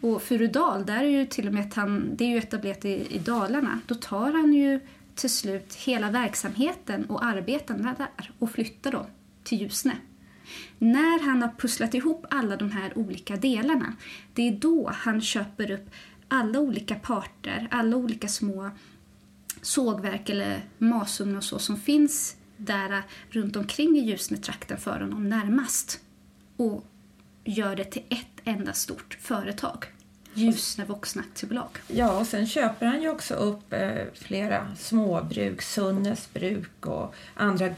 Och 0.00 0.22
Furudal, 0.22 0.86
där 0.86 1.02
är 1.04 1.08
ju 1.08 1.26
till 1.26 1.46
och 1.46 1.54
med 1.54 1.66
att 1.66 1.74
han, 1.74 2.16
det 2.16 2.24
är 2.24 2.28
ju 2.28 2.38
etablerat 2.38 2.84
i, 2.84 3.06
i 3.10 3.18
Dalarna. 3.18 3.80
Då 3.86 3.94
tar 3.94 4.32
han 4.32 4.52
ju 4.52 4.80
till 5.14 5.30
slut 5.30 5.74
hela 5.74 6.10
verksamheten 6.10 7.04
och 7.04 7.24
arbetarna 7.24 7.94
där 7.98 8.30
och 8.38 8.50
flyttar 8.50 8.92
dem 8.92 9.06
till 9.44 9.60
Ljusne. 9.60 9.96
När 10.82 11.22
han 11.22 11.42
har 11.42 11.48
pusslat 11.58 11.94
ihop 11.94 12.26
alla 12.30 12.56
de 12.56 12.70
här 12.70 12.98
olika 12.98 13.36
delarna, 13.36 13.96
det 14.34 14.48
är 14.48 14.52
då 14.52 14.90
han 14.94 15.20
köper 15.20 15.70
upp 15.70 15.90
alla 16.28 16.58
olika 16.58 16.94
parter, 16.94 17.68
alla 17.70 17.96
olika 17.96 18.28
små 18.28 18.70
sågverk 19.60 20.28
eller 20.28 20.60
masugnar 20.78 21.36
och 21.36 21.44
så 21.44 21.58
som 21.58 21.76
finns 21.76 22.36
där 22.56 23.02
runt 23.30 23.56
omkring 23.56 23.96
i 23.96 24.00
Ljusnetrakten 24.00 24.78
för 24.78 25.00
honom 25.00 25.28
närmast. 25.28 26.00
Och 26.56 26.84
gör 27.44 27.76
det 27.76 27.84
till 27.84 28.02
ett 28.08 28.40
enda 28.44 28.72
stort 28.72 29.18
företag. 29.20 29.86
Ljusne 30.34 30.84
Voxna 30.84 31.22
Aktiebolag. 31.22 31.78
Ja, 31.88 32.20
och 32.20 32.26
sen 32.26 32.46
köper 32.46 32.86
han 32.86 33.02
ju 33.02 33.08
också 33.08 33.34
upp 33.34 33.72
eh, 33.72 34.04
flera 34.14 34.76
småbruk, 34.76 35.62
Sunnes 35.62 36.32
bruk 36.32 36.86
och 36.86 37.14
andra 37.34 37.70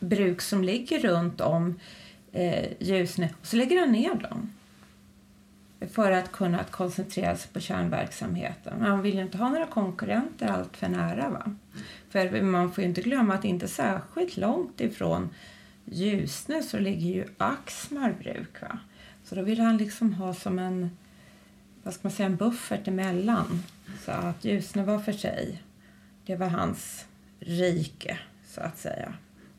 bruk 0.00 0.42
som 0.42 0.64
ligger 0.64 1.00
runt 1.00 1.40
om 1.40 1.78
eh, 2.36 2.72
Ljusne 2.78 3.30
och 3.40 3.46
så 3.46 3.56
lägger 3.56 3.80
han 3.80 3.92
ner 3.92 4.14
dem. 4.14 4.52
för 5.90 6.12
att 6.12 6.32
kunna 6.32 6.64
koncentrera 6.64 7.36
sig 7.36 7.52
på 7.52 7.60
kärnverksamheten. 7.60 8.80
Man 8.80 9.02
vill 9.02 9.14
ju 9.14 9.22
inte 9.22 9.38
ha 9.38 9.48
några 9.48 9.66
konkurrenter 9.66 10.46
allt 10.48 10.76
för 10.76 10.88
nära. 10.88 11.28
Va? 11.28 11.56
För 12.10 12.42
man 12.42 12.72
får 12.72 12.82
ju 12.84 12.88
inte 12.88 13.00
glömma 13.00 13.34
att 13.34 13.44
inte 13.44 13.68
särskilt 13.68 14.36
långt 14.36 14.80
ifrån 14.80 15.30
Ljusne 15.84 16.62
så 16.62 16.78
ligger 16.78 17.14
ju 17.14 17.24
Axmar 17.38 18.12
bruk. 18.12 18.62
Va? 18.62 18.78
Så 19.24 19.34
då 19.34 19.42
vill 19.42 19.60
han 19.60 19.76
liksom 19.76 20.14
ha 20.14 20.34
som 20.34 20.58
en, 20.58 20.90
vad 21.82 21.94
ska 21.94 22.00
man 22.02 22.12
säga, 22.12 22.26
en 22.26 22.36
buffert 22.36 22.88
emellan. 22.88 23.62
Så 24.04 24.10
att 24.10 24.44
Ljusne 24.44 24.84
var 24.84 24.98
för 24.98 25.12
sig. 25.12 25.62
Det 26.26 26.36
var 26.36 26.48
hans 26.48 27.06
rike, 27.40 28.18
så 28.46 28.60
att 28.60 28.78
säga. 28.78 29.14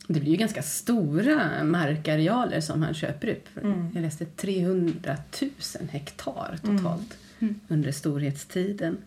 Det 0.08 0.20
blir 0.20 0.32
ju 0.32 0.38
ganska 0.38 0.62
stora 0.62 1.64
markarealer 1.64 2.62
som 2.62 2.82
han 2.82 2.93
köper 2.93 3.28
upp. 3.28 3.47
Mm. 3.64 3.89
Jag 3.93 4.01
läste 4.01 4.26
300 4.26 5.18
000 5.41 5.51
hektar 5.89 6.60
totalt 6.64 7.18
Mm. 7.39 7.60
under 7.68 7.91
storhetstiden. 7.91 8.97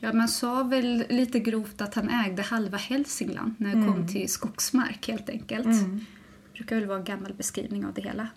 Ja, 0.00 0.12
man 0.12 0.28
sa 0.28 0.62
väl 0.62 1.04
lite 1.08 1.38
grovt 1.40 1.80
att 1.80 1.94
han 1.94 2.08
ägde 2.08 2.42
halva 2.42 2.78
Hälsingland 2.78 3.54
när 3.58 3.68
det 3.76 3.86
kom 3.86 4.08
till 4.08 4.28
skogsmark 4.28 5.08
helt 5.08 5.28
enkelt. 5.28 5.66
Mm. 5.66 6.04
Det 6.52 6.58
brukar 6.58 6.76
väl 6.76 6.86
vara 6.88 6.98
en 6.98 7.04
gammal 7.04 7.34
beskrivning 7.34 7.86
av 7.86 7.94
det 7.94 8.02
hela. 8.02 8.28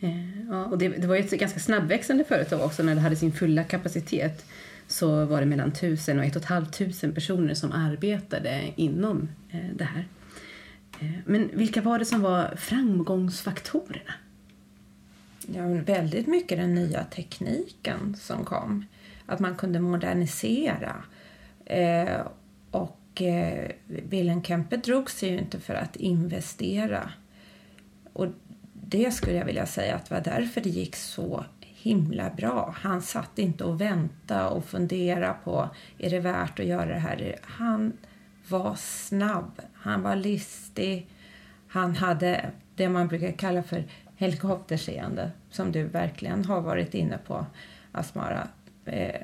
Eh, 0.00 0.40
Ja, 0.48 0.64
och 0.64 0.78
det, 0.78 0.88
det 0.88 1.06
var 1.06 1.14
ju 1.16 1.20
ett 1.24 1.30
ganska 1.30 1.60
snabbväxande 1.60 2.24
företag 2.24 2.60
också 2.64 2.82
när 2.82 2.94
det 2.94 3.00
hade 3.00 3.16
sin 3.16 3.32
fulla 3.32 3.64
kapacitet. 3.64 4.44
Så 4.90 5.24
var 5.24 5.40
det 5.40 5.46
mellan 5.46 5.68
1000 5.68 6.18
och 6.18 6.24
1 6.24 6.44
500 6.44 7.14
personer 7.14 7.54
som 7.54 7.72
arbetade 7.72 8.72
inom 8.76 9.28
eh, 9.50 9.70
det 9.74 9.84
här. 9.84 10.08
Eh, 11.00 11.20
men 11.24 11.50
vilka 11.52 11.82
var 11.82 11.98
det 11.98 12.04
som 12.04 12.20
var 12.20 12.56
framgångsfaktorerna? 12.56 14.12
Ja, 15.46 15.62
väldigt 15.66 16.26
mycket 16.26 16.58
den 16.58 16.74
nya 16.74 17.04
tekniken 17.04 18.16
som 18.18 18.44
kom. 18.44 18.86
Att 19.26 19.40
man 19.40 19.54
kunde 19.54 19.80
modernisera. 19.80 21.04
Eh, 21.64 22.20
och 22.70 23.22
eh, 23.22 23.70
Wilhelm 23.86 24.42
Kempe 24.42 24.76
drog 24.76 25.10
sig 25.10 25.30
ju 25.30 25.38
inte 25.38 25.60
för 25.60 25.74
att 25.74 25.96
investera. 25.96 27.10
Och 28.12 28.26
det 28.72 29.10
skulle 29.10 29.36
jag 29.36 29.44
vilja 29.44 29.66
säga 29.66 29.94
att 29.96 30.06
det 30.08 30.14
var 30.14 30.22
därför 30.22 30.60
det 30.60 30.68
gick 30.68 30.96
så 30.96 31.44
himla 31.82 32.30
bra. 32.30 32.74
Han 32.78 33.02
satt 33.02 33.38
inte 33.38 33.64
och 33.64 33.80
väntade 33.80 34.48
och 34.48 34.64
funderade 34.64 35.34
på 35.44 35.68
är 35.98 36.10
det 36.10 36.20
värt 36.20 36.60
att 36.60 36.66
göra 36.66 36.86
det 36.86 36.98
här. 36.98 37.36
Han 37.42 37.92
var 38.48 38.74
snabb, 38.74 39.60
han 39.74 40.02
var 40.02 40.16
listig, 40.16 41.06
han 41.68 41.96
hade 41.96 42.50
det 42.74 42.88
man 42.88 43.08
brukar 43.08 43.32
kalla 43.32 43.62
för 43.62 43.84
helikopterseende 44.16 45.30
som 45.50 45.72
du 45.72 45.84
verkligen 45.84 46.44
har 46.44 46.60
varit 46.60 46.94
inne 46.94 47.18
på, 47.18 47.46
Asmara. 47.92 48.48
Eh, 48.84 49.20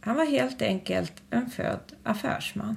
han 0.00 0.16
var 0.16 0.24
helt 0.24 0.62
enkelt 0.62 1.22
en 1.30 1.50
född 1.50 1.92
affärsman. 2.02 2.76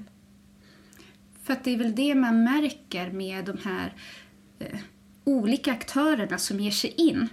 För 1.44 1.54
att 1.54 1.64
det 1.64 1.74
är 1.74 1.78
väl 1.78 1.96
det 1.96 2.16
man 2.16 2.44
märker 2.44 3.12
med 3.12 3.46
de 3.46 3.58
här 3.64 3.94
eh, 4.60 4.80
olika 5.24 5.72
aktörerna 5.72 6.38
som 6.38 6.60
ger 6.60 6.72
sig 6.72 6.94
in 6.98 7.30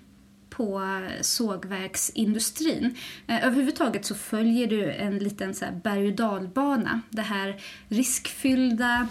på 0.56 1.00
sågverksindustrin. 1.20 2.96
Eh, 3.26 3.46
överhuvudtaget 3.46 4.04
så 4.04 4.14
följer 4.14 4.66
du 4.66 4.92
en 4.92 5.18
liten 5.18 5.54
så 5.54 5.64
här 5.64 5.80
berg 5.84 6.06
och 6.06 6.14
dalbana. 6.14 7.00
Det 7.10 7.22
här 7.22 7.60
riskfyllda 7.88 9.08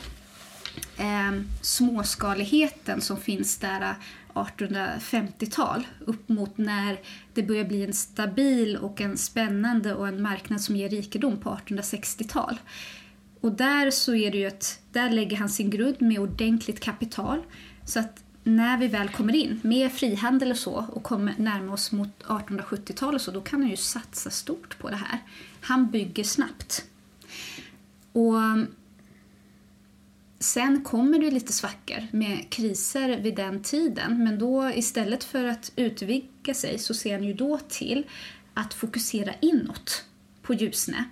eh, 0.98 1.42
småskaligheten 1.62 3.02
som 3.02 3.18
finns 3.18 3.58
där 3.58 3.82
eh, 3.82 3.94
1850-tal 4.34 5.88
upp 6.00 6.30
mot 6.30 6.58
när 6.58 7.00
det 7.34 7.44
börjar 7.44 7.66
bli 7.66 7.84
en 7.84 7.94
stabil 7.94 8.78
och 8.78 9.02
en 9.02 9.18
spännande 9.18 9.94
och 9.94 10.08
en 10.08 10.22
marknad 10.22 10.62
som 10.62 10.76
ger 10.76 10.90
rikedom 10.90 11.38
på 11.38 11.60
1860-tal. 11.66 12.58
Och 13.42 13.52
där 13.52 13.92
så 13.92 14.16
är 14.16 14.32
det 14.32 14.38
ju 14.38 14.46
att 14.46 14.80
där 14.92 15.10
lägger 15.10 15.38
han 15.38 15.50
sin 15.50 15.70
grund 15.70 16.02
med 16.02 16.20
ordentligt 16.20 16.80
kapital. 16.80 17.40
Så 17.86 18.00
att 18.00 18.24
när 18.44 18.78
vi 18.78 18.88
väl 18.88 19.10
kommer 19.10 19.36
in 19.36 19.60
med 19.64 19.92
frihandel 19.92 20.52
och 20.52 20.58
så 20.58 20.86
och 20.94 21.04
kommer 21.04 21.34
närma 21.38 21.74
oss 21.74 21.92
mot 21.92 22.24
1870-talet 22.24 23.22
så, 23.22 23.32
då 23.32 23.42
kan 23.42 23.62
han 23.62 23.70
ju 23.70 23.78
satsa 23.78 24.30
stort 24.30 24.78
på 24.80 24.90
det 24.90 24.96
här. 24.96 25.20
Han 25.62 25.92
bygger 25.92 26.24
snabbt. 26.24 26.86
Och 28.12 28.36
Sen 30.44 30.84
kommer 30.84 31.20
det 31.20 31.32
lite 31.32 31.54
svackor 31.54 32.08
med 32.12 32.50
kriser 32.50 33.20
vid 33.20 33.36
den 33.36 33.64
tiden 33.64 34.24
men 34.24 34.40
då 34.40 34.70
istället 34.70 35.24
för 35.24 35.46
att 35.46 35.72
utvidga 35.76 36.54
sig 36.54 36.80
så 36.80 36.94
ser 36.94 37.14
han 37.14 37.24
ju 37.24 37.34
då 37.34 37.60
till 37.70 38.06
att 38.54 38.74
fokusera 38.74 39.34
inåt 39.42 40.06
på 40.42 40.54
Ljusne 40.54 41.04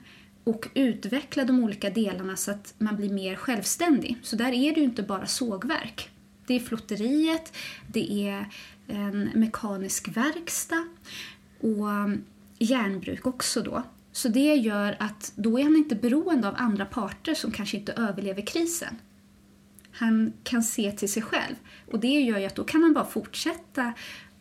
och 0.43 0.67
utveckla 0.73 1.43
de 1.43 1.63
olika 1.63 1.89
delarna 1.89 2.35
så 2.35 2.51
att 2.51 2.73
man 2.77 2.95
blir 2.95 3.09
mer 3.09 3.35
självständig. 3.35 4.17
Så 4.21 4.35
där 4.35 4.51
är 4.51 4.73
det 4.73 4.79
ju 4.79 4.83
inte 4.83 5.03
bara 5.03 5.27
sågverk. 5.27 6.09
Det 6.47 6.53
är 6.53 6.59
flotteriet, 6.59 7.53
det 7.87 8.27
är 8.27 8.45
en 8.87 9.29
mekanisk 9.35 10.17
verkstad 10.17 10.85
och 11.59 11.87
järnbruk 12.59 13.25
också 13.25 13.61
då. 13.61 13.83
Så 14.11 14.27
det 14.27 14.55
gör 14.55 14.95
att 14.99 15.33
då 15.35 15.59
är 15.59 15.63
han 15.63 15.75
inte 15.75 15.95
beroende 15.95 16.47
av 16.47 16.55
andra 16.57 16.85
parter 16.85 17.33
som 17.33 17.51
kanske 17.51 17.77
inte 17.77 17.93
överlever 17.93 18.41
krisen. 18.41 18.95
Han 19.91 20.33
kan 20.43 20.63
se 20.63 20.91
till 20.91 21.11
sig 21.11 21.23
själv 21.23 21.55
och 21.91 21.99
det 21.99 22.07
gör 22.07 22.39
ju 22.39 22.45
att 22.45 22.55
då 22.55 22.63
kan 22.63 22.83
han 22.83 22.93
bara 22.93 23.05
fortsätta 23.05 23.93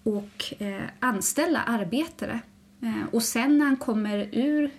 och 0.02 0.54
eh, 0.58 0.82
anställa 1.00 1.62
arbetare. 1.62 2.40
Eh, 2.82 3.14
och 3.14 3.22
sen 3.22 3.58
när 3.58 3.66
han 3.66 3.76
kommer 3.76 4.28
ur, 4.32 4.70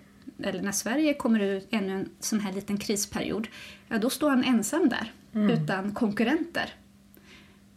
eller 0.43 0.61
när 0.61 0.71
Sverige 0.71 1.13
kommer 1.13 1.39
ur 1.39 1.63
ännu 1.69 1.93
en 1.93 2.09
sån 2.19 2.39
här 2.39 2.53
liten 2.53 2.77
krisperiod, 2.77 3.47
ja 3.87 3.97
då 3.97 4.09
står 4.09 4.29
han 4.29 4.43
ensam 4.43 4.89
där 4.89 5.11
utan 5.33 5.91
konkurrenter. 5.91 6.73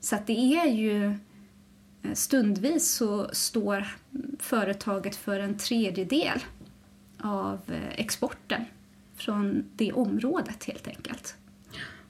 Så 0.04 0.16
att 0.16 0.26
det 0.26 0.54
är 0.54 0.66
ju 0.66 1.06
eh, 2.02 2.12
stundvis 2.14 2.90
så 2.90 3.28
står 3.32 3.86
företaget 4.38 5.16
för 5.16 5.40
en 5.40 5.56
tredjedel 5.56 6.38
av 7.18 7.58
eh, 7.68 8.00
exporten 8.00 8.64
från 9.16 9.64
det 9.76 9.92
området 9.92 10.64
helt 10.64 10.88
enkelt. 10.88 11.34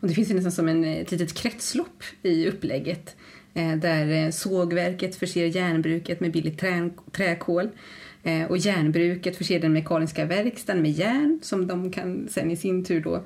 Och 0.00 0.08
det 0.08 0.14
finns 0.14 0.30
ju 0.30 0.34
nästan 0.34 0.52
som 0.52 0.68
en, 0.68 0.84
eh, 0.84 0.92
ett 0.92 1.10
litet 1.10 1.34
kretslopp 1.34 2.02
i 2.22 2.48
upplägget 2.48 3.16
där 3.80 4.30
sågverket 4.30 5.16
förser 5.16 5.46
järnbruket 5.46 6.20
med 6.20 6.32
billigt 6.32 6.58
trä, 6.58 6.90
träkol 7.12 7.68
och 8.48 8.58
järnbruket 8.58 9.36
förser 9.36 9.60
den 9.60 9.72
mekaniska 9.72 10.24
verkstaden 10.24 10.82
med 10.82 10.90
järn 10.90 11.38
som 11.42 11.66
de 11.66 11.92
kan 11.92 12.28
sen 12.28 12.50
i 12.50 12.56
sin 12.56 12.84
tur 12.84 13.00
då 13.00 13.24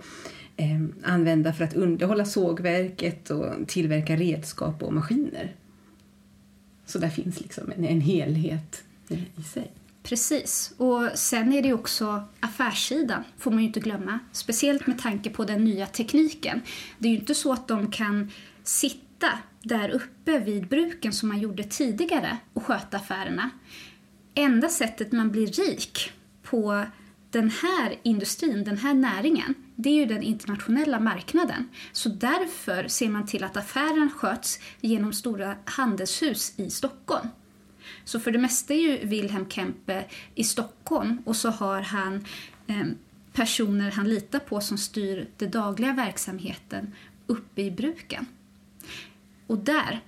eh, 0.58 1.12
använda 1.12 1.52
för 1.52 1.64
att 1.64 1.74
underhålla 1.74 2.24
sågverket 2.24 3.30
och 3.30 3.68
tillverka 3.68 4.16
redskap 4.16 4.82
och 4.82 4.92
maskiner. 4.92 5.54
Så 6.86 6.98
där 6.98 7.08
finns 7.08 7.40
liksom 7.40 7.72
en, 7.76 7.84
en 7.84 8.00
helhet 8.00 8.82
i, 9.08 9.14
i 9.14 9.42
sig. 9.42 9.70
Precis. 10.02 10.74
Och 10.76 11.08
sen 11.14 11.52
är 11.52 11.62
det 11.62 11.68
ju 11.68 11.74
också 11.74 12.22
affärssidan, 12.40 13.24
får 13.38 13.50
man 13.50 13.60
ju 13.60 13.66
inte 13.66 13.80
glömma. 13.80 14.18
Speciellt 14.32 14.86
med 14.86 14.98
tanke 14.98 15.30
på 15.30 15.44
den 15.44 15.64
nya 15.64 15.86
tekniken. 15.86 16.60
Det 16.98 17.08
är 17.08 17.12
ju 17.12 17.18
inte 17.18 17.34
så 17.34 17.52
att 17.52 17.68
de 17.68 17.90
kan 17.90 18.30
sitta 18.62 19.28
där 19.62 19.88
uppe 19.88 20.38
vid 20.38 20.68
bruken 20.68 21.12
som 21.12 21.28
man 21.28 21.38
gjorde 21.38 21.64
tidigare 21.64 22.38
och 22.52 22.64
sköta 22.64 22.96
affärerna. 22.96 23.50
Enda 24.34 24.68
sättet 24.68 25.12
man 25.12 25.30
blir 25.30 25.46
rik 25.46 26.12
på 26.42 26.84
den 27.30 27.50
här 27.50 27.98
industrin, 28.02 28.64
den 28.64 28.78
här 28.78 28.94
näringen, 28.94 29.54
det 29.76 29.88
är 29.88 29.94
ju 29.94 30.06
den 30.06 30.22
internationella 30.22 31.00
marknaden. 31.00 31.68
Så 31.92 32.08
därför 32.08 32.88
ser 32.88 33.08
man 33.08 33.26
till 33.26 33.44
att 33.44 33.56
affären 33.56 34.10
sköts 34.10 34.58
genom 34.80 35.12
stora 35.12 35.56
handelshus 35.64 36.52
i 36.56 36.70
Stockholm. 36.70 37.28
Så 38.04 38.20
för 38.20 38.30
det 38.30 38.38
mesta 38.38 38.74
är 38.74 38.78
ju 38.78 39.06
Wilhelm 39.06 39.48
Kempe 39.48 40.04
i 40.34 40.44
Stockholm 40.44 41.22
och 41.24 41.36
så 41.36 41.50
har 41.50 41.80
han 41.80 42.24
eh, 42.66 42.86
personer 43.32 43.90
han 43.90 44.08
litar 44.08 44.38
på 44.38 44.60
som 44.60 44.78
styr 44.78 45.28
den 45.36 45.50
dagliga 45.50 45.92
verksamheten 45.92 46.94
uppe 47.26 47.62
i 47.62 47.70
bruken. 47.70 48.26
Och 49.46 49.58
där 49.58 50.00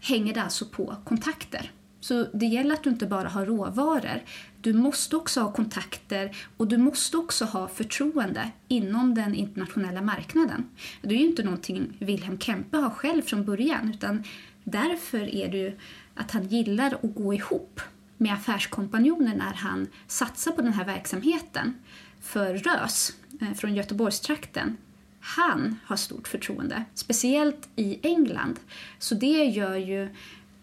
hänger 0.00 0.34
det 0.34 0.42
alltså 0.42 0.66
på 0.66 0.96
kontakter. 1.04 1.72
Så 2.00 2.26
det 2.34 2.46
gäller 2.46 2.74
att 2.74 2.84
du 2.84 2.90
inte 2.90 3.06
bara 3.06 3.28
har 3.28 3.46
råvaror. 3.46 4.22
Du 4.62 4.72
måste 4.72 5.16
också 5.16 5.40
ha 5.40 5.52
kontakter 5.52 6.36
och 6.56 6.68
du 6.68 6.78
måste 6.78 7.16
också 7.16 7.44
ha 7.44 7.68
förtroende 7.68 8.50
inom 8.68 9.14
den 9.14 9.34
internationella 9.34 10.02
marknaden. 10.02 10.64
Det 11.02 11.14
är 11.14 11.18
ju 11.18 11.26
inte 11.26 11.42
någonting 11.42 11.96
Wilhelm 11.98 12.38
Kempe 12.38 12.76
har 12.76 12.90
själv 12.90 13.22
från 13.22 13.44
början 13.44 13.90
utan 13.94 14.24
därför 14.64 15.34
är 15.34 15.48
det 15.48 15.58
ju 15.58 15.78
att 16.14 16.30
han 16.30 16.48
gillar 16.48 16.94
att 17.02 17.14
gå 17.14 17.34
ihop 17.34 17.80
med 18.16 18.34
affärskompanjoner 18.34 19.36
när 19.36 19.54
han 19.54 19.86
satsar 20.06 20.52
på 20.52 20.62
den 20.62 20.72
här 20.72 20.84
verksamheten. 20.84 21.74
För 22.20 22.54
Rös 22.54 23.12
eh, 23.40 23.52
från 23.52 23.74
Göteborgstrakten, 23.74 24.76
han 25.20 25.76
har 25.84 25.96
stort 25.96 26.28
förtroende, 26.28 26.84
speciellt 26.94 27.68
i 27.76 27.98
England. 28.02 28.60
Så 28.98 29.14
det 29.14 29.44
gör 29.44 29.76
ju 29.76 30.08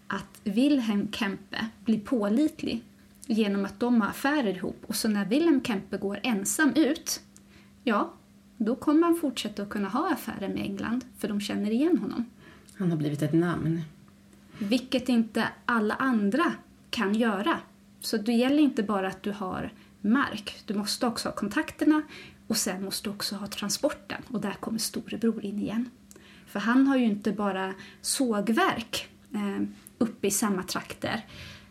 att 0.06 0.40
Wilhelm 0.44 1.12
Kempe 1.12 1.66
blir 1.84 2.00
pålitlig 2.00 2.82
genom 3.28 3.64
att 3.64 3.80
de 3.80 4.00
har 4.00 4.08
affärer 4.08 4.56
ihop. 4.56 4.84
Och 4.86 4.96
så 4.96 5.08
när 5.08 5.24
Wilhelm 5.24 5.64
Kempe 5.64 5.98
går 5.98 6.20
ensam 6.22 6.72
ut, 6.74 7.20
ja, 7.84 8.14
då 8.56 8.76
kommer 8.76 9.06
han 9.06 9.16
fortsätta 9.16 9.62
att 9.62 9.68
kunna 9.68 9.88
ha 9.88 10.12
affärer 10.12 10.48
med 10.48 10.62
England, 10.62 11.04
för 11.18 11.28
de 11.28 11.40
känner 11.40 11.70
igen 11.70 11.98
honom. 11.98 12.24
Han 12.74 12.90
har 12.90 12.98
blivit 12.98 13.22
ett 13.22 13.32
namn. 13.32 13.80
Vilket 14.58 15.08
inte 15.08 15.48
alla 15.64 15.94
andra 15.94 16.52
kan 16.90 17.14
göra. 17.14 17.58
Så 18.00 18.16
det 18.16 18.32
gäller 18.32 18.62
inte 18.62 18.82
bara 18.82 19.08
att 19.08 19.22
du 19.22 19.32
har 19.32 19.72
mark, 20.00 20.62
du 20.66 20.74
måste 20.74 21.06
också 21.06 21.28
ha 21.28 21.34
kontakterna 21.34 22.02
och 22.46 22.56
sen 22.56 22.84
måste 22.84 23.08
du 23.08 23.14
också 23.14 23.36
ha 23.36 23.46
transporten. 23.46 24.22
Och 24.28 24.40
där 24.40 24.52
kommer 24.52 24.78
storebror 24.78 25.44
in 25.44 25.58
igen. 25.58 25.90
För 26.46 26.60
han 26.60 26.86
har 26.86 26.96
ju 26.96 27.04
inte 27.04 27.32
bara 27.32 27.74
sågverk 28.00 29.08
eh, 29.34 29.66
uppe 29.98 30.26
i 30.26 30.30
samma 30.30 30.62
trakter. 30.62 31.24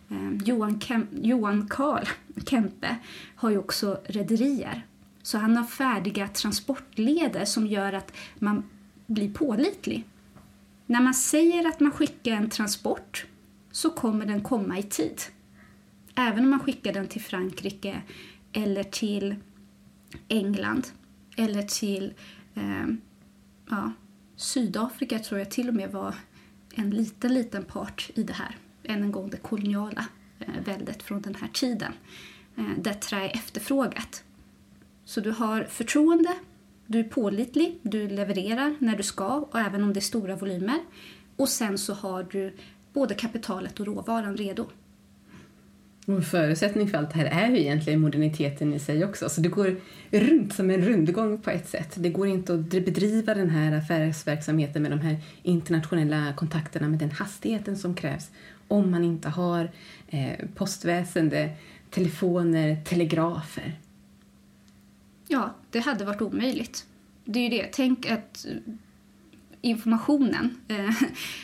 Eh, 0.09 0.33
Johan, 0.45 0.79
Kem 0.79 1.07
Johan 1.11 1.67
Karl 1.67 2.05
Kempe 2.45 2.95
har 3.35 3.49
ju 3.49 3.57
också 3.57 4.01
rederier. 4.05 4.85
Så 5.23 5.37
han 5.37 5.57
har 5.57 5.63
färdiga 5.63 6.27
transportleder 6.27 7.45
som 7.45 7.67
gör 7.67 7.93
att 7.93 8.13
man 8.39 8.63
blir 9.07 9.33
pålitlig. 9.33 10.03
När 10.85 11.01
man 11.01 11.13
säger 11.13 11.67
att 11.67 11.79
man 11.79 11.91
skickar 11.91 12.31
en 12.31 12.49
transport 12.49 13.25
så 13.71 13.89
kommer 13.89 14.25
den 14.25 14.43
komma 14.43 14.79
i 14.79 14.83
tid. 14.83 15.21
Även 16.15 16.43
om 16.43 16.49
man 16.49 16.59
skickar 16.59 16.93
den 16.93 17.07
till 17.07 17.21
Frankrike 17.21 18.01
eller 18.53 18.83
till 18.83 19.35
England 20.27 20.87
eller 21.37 21.61
till 21.61 22.13
eh, 22.55 22.87
ja, 23.69 23.91
Sydafrika 24.35 25.19
tror 25.19 25.39
jag 25.39 25.51
till 25.51 25.67
och 25.67 25.75
med 25.75 25.91
var 25.91 26.15
en 26.75 26.89
liten, 26.89 27.33
liten 27.33 27.63
part 27.63 28.09
i 28.15 28.23
det 28.23 28.33
här. 28.33 28.55
Än 28.87 29.03
en 29.03 29.11
gång 29.11 29.29
det 29.29 29.37
koloniala 29.37 30.05
eh, 30.39 30.63
väldet 30.65 31.03
från 31.03 31.21
den 31.21 31.35
här 31.35 31.47
tiden. 31.47 31.93
Eh, 32.57 32.63
där 32.77 32.93
trä 32.93 33.17
är 33.17 33.35
efterfrågat. 33.35 34.23
Så 35.05 35.21
du 35.21 35.31
har 35.31 35.63
förtroende, 35.63 36.33
du 36.87 36.99
är 36.99 37.03
pålitlig, 37.03 37.79
du 37.81 38.07
levererar 38.07 38.75
när 38.79 38.97
du 38.97 39.03
ska 39.03 39.35
och 39.35 39.59
även 39.59 39.83
om 39.83 39.93
det 39.93 39.99
är 39.99 40.01
stora 40.01 40.35
volymer. 40.35 40.79
Och 41.35 41.49
sen 41.49 41.77
så 41.77 41.93
har 41.93 42.27
du 42.31 42.55
både 42.93 43.15
kapitalet 43.15 43.79
och 43.79 43.85
råvaran 43.85 44.37
redo. 44.37 44.65
Och 46.07 46.13
en 46.13 46.23
förutsättning 46.23 46.87
för 46.87 46.97
allt 46.97 47.13
det 47.13 47.17
här 47.17 47.45
är 47.45 47.55
ju 47.55 47.59
egentligen 47.59 48.01
moderniteten 48.01 48.73
i 48.73 48.79
sig 48.79 49.05
också. 49.05 49.29
Så 49.29 49.41
det 49.41 49.49
går 49.49 49.75
runt 50.11 50.53
som 50.53 50.69
en 50.69 50.81
rundgång 50.81 51.41
på 51.41 51.49
ett 51.49 51.69
sätt. 51.69 51.93
Det 51.95 52.09
går 52.09 52.27
inte 52.27 52.53
att 52.53 52.59
bedriva 52.59 53.33
den 53.33 53.49
här 53.49 53.77
affärsverksamheten 53.77 54.81
med 54.81 54.91
de 54.91 54.99
här 54.99 55.17
internationella 55.43 56.33
kontakterna 56.33 56.87
med 56.87 56.99
den 56.99 57.11
hastigheten 57.11 57.77
som 57.77 57.95
krävs 57.95 58.31
om 58.67 58.91
man 58.91 59.03
inte 59.03 59.29
har 59.29 59.71
eh, 60.07 60.45
postväsende, 60.55 61.49
telefoner, 61.89 62.83
telegrafer. 62.83 63.79
Ja, 65.27 65.55
det 65.71 65.79
hade 65.79 66.05
varit 66.05 66.21
omöjligt. 66.21 66.85
Det 67.25 67.39
är 67.39 67.43
ju 67.43 67.49
det. 67.49 67.69
Tänk 67.71 68.11
att 68.11 68.45
eh, 68.45 68.73
informationen 69.61 70.57
eh, 70.67 70.95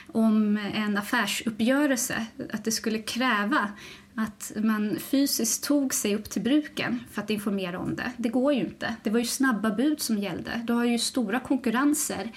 om 0.07 0.57
en 0.73 0.97
affärsuppgörelse, 0.97 2.25
att 2.53 2.63
det 2.63 2.71
skulle 2.71 2.99
kräva 2.99 3.71
att 4.15 4.51
man 4.55 4.97
fysiskt 4.99 5.63
tog 5.63 5.93
sig 5.93 6.15
upp 6.15 6.29
till 6.29 6.41
bruken 6.41 7.03
för 7.11 7.21
att 7.21 7.29
informera 7.29 7.79
om 7.79 7.95
det. 7.95 8.11
Det 8.17 8.29
går 8.29 8.53
ju 8.53 8.59
inte. 8.59 8.95
Det 9.03 9.09
var 9.09 9.19
ju 9.19 9.25
snabba 9.25 9.69
bud 9.69 10.01
som 10.01 10.17
gällde. 10.17 10.61
Du 10.63 10.73
har 10.73 10.85
ju 10.85 10.99
stora 10.99 11.39
konkurrenser 11.39 12.31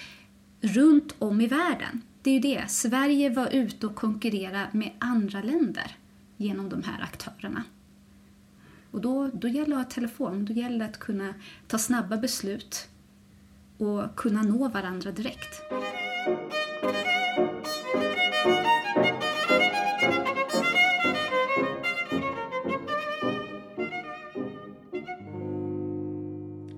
runt 0.61 1.15
om 1.19 1.41
i 1.41 1.47
världen. 1.47 2.03
Det 2.27 2.31
är 2.31 2.35
ju 2.35 2.41
det. 2.41 2.71
Sverige 2.71 3.31
var 3.31 3.49
ute 3.55 3.87
och 3.87 3.95
konkurrerade 3.95 4.69
med 4.73 4.91
andra 4.99 5.43
länder 5.43 5.97
genom 6.37 6.69
de 6.69 6.83
här 6.83 7.03
aktörerna. 7.03 7.65
Och 8.91 9.01
då, 9.01 9.31
då 9.35 9.49
gäller 9.49 9.77
det 9.77 9.81
att 9.81 9.87
ha 9.87 9.95
telefon. 9.95 10.45
Då 10.45 10.53
gäller 10.53 10.79
det 10.79 10.85
att 10.85 10.99
kunna 10.99 11.35
ta 11.67 11.79
snabba 11.79 12.17
beslut 12.17 12.89
och 13.79 14.17
kunna 14.17 14.43
nå 14.43 14.69
varandra 14.69 15.13
direkt. 15.13 15.63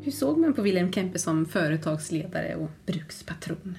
Hur 0.03 0.13
såg 0.13 0.39
man 0.39 0.55
på 0.55 0.63
Wilhelm 0.63 0.93
Kempe 0.93 1.19
som 1.19 1.47
företagsledare 1.47 2.55
och 2.57 2.71
brukspatron? 2.87 3.79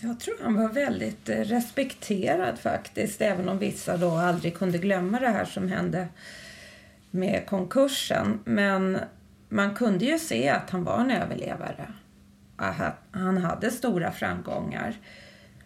Jag 0.00 0.20
tror 0.20 0.34
han 0.42 0.54
var 0.54 0.68
väldigt 0.68 1.28
eh, 1.28 1.36
respekterad 1.36 2.58
faktiskt, 2.58 3.20
även 3.20 3.48
om 3.48 3.58
vissa 3.58 3.96
då 3.96 4.10
aldrig 4.10 4.56
kunde 4.56 4.78
glömma 4.78 5.20
det 5.20 5.28
här 5.28 5.44
som 5.44 5.68
hände 5.68 6.08
med 7.10 7.46
konkursen. 7.46 8.40
Men 8.44 8.98
man 9.48 9.74
kunde 9.74 10.04
ju 10.04 10.18
se 10.18 10.48
att 10.48 10.70
han 10.70 10.84
var 10.84 11.00
en 11.00 11.10
överlevare. 11.10 11.88
Han 13.10 13.38
hade 13.38 13.70
stora 13.70 14.12
framgångar. 14.12 14.96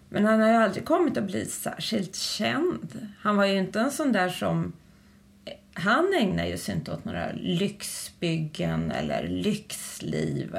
Men 0.08 0.24
han 0.24 0.40
har 0.40 0.48
ju 0.48 0.54
aldrig 0.54 0.84
kommit 0.84 1.16
att 1.16 1.24
bli 1.24 1.46
särskilt 1.46 2.16
känd. 2.16 3.08
Han 3.20 3.36
var 3.36 3.44
ju 3.44 3.58
inte 3.58 3.80
en 3.80 3.90
sån 3.90 4.12
där 4.12 4.28
som... 4.28 4.72
Eh, 5.44 5.52
han 5.72 6.14
ägnar 6.20 6.46
ju 6.46 6.58
sig 6.58 6.74
inte 6.74 6.92
åt 6.92 7.04
några 7.04 7.32
lyxbyggen 7.32 8.90
eller 8.90 9.28
lyxliv. 9.28 10.56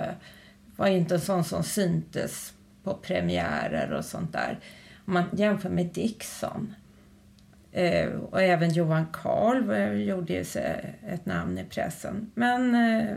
Var 0.76 0.88
ju 0.88 0.97
inte 0.97 1.15
en 1.15 1.22
sån 1.22 1.43
som 1.43 1.63
syntes 1.63 2.53
på 2.89 2.95
premiärer 2.95 3.93
och 3.93 4.05
sånt 4.05 4.33
där. 4.33 4.59
Om 5.05 5.13
man 5.13 5.23
jämför 5.31 5.69
med 5.69 5.85
Dixon. 5.85 6.73
Eh, 7.71 8.09
och 8.09 8.41
även 8.41 8.73
Johan 8.73 9.05
Karl 9.13 9.71
gjorde 10.01 10.33
ju 10.33 10.45
sig 10.45 10.99
ett 11.07 11.25
namn 11.25 11.57
i 11.57 11.63
pressen. 11.63 12.31
Men 12.33 12.75
eh, 12.75 13.15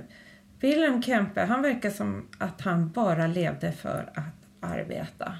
Wilhelm 0.60 1.02
Kempe, 1.02 1.40
han 1.40 1.62
verkar 1.62 1.90
som 1.90 2.28
att 2.38 2.60
han 2.60 2.90
bara 2.90 3.26
levde 3.26 3.72
för 3.72 4.12
att 4.14 4.70
arbeta. 4.70 5.34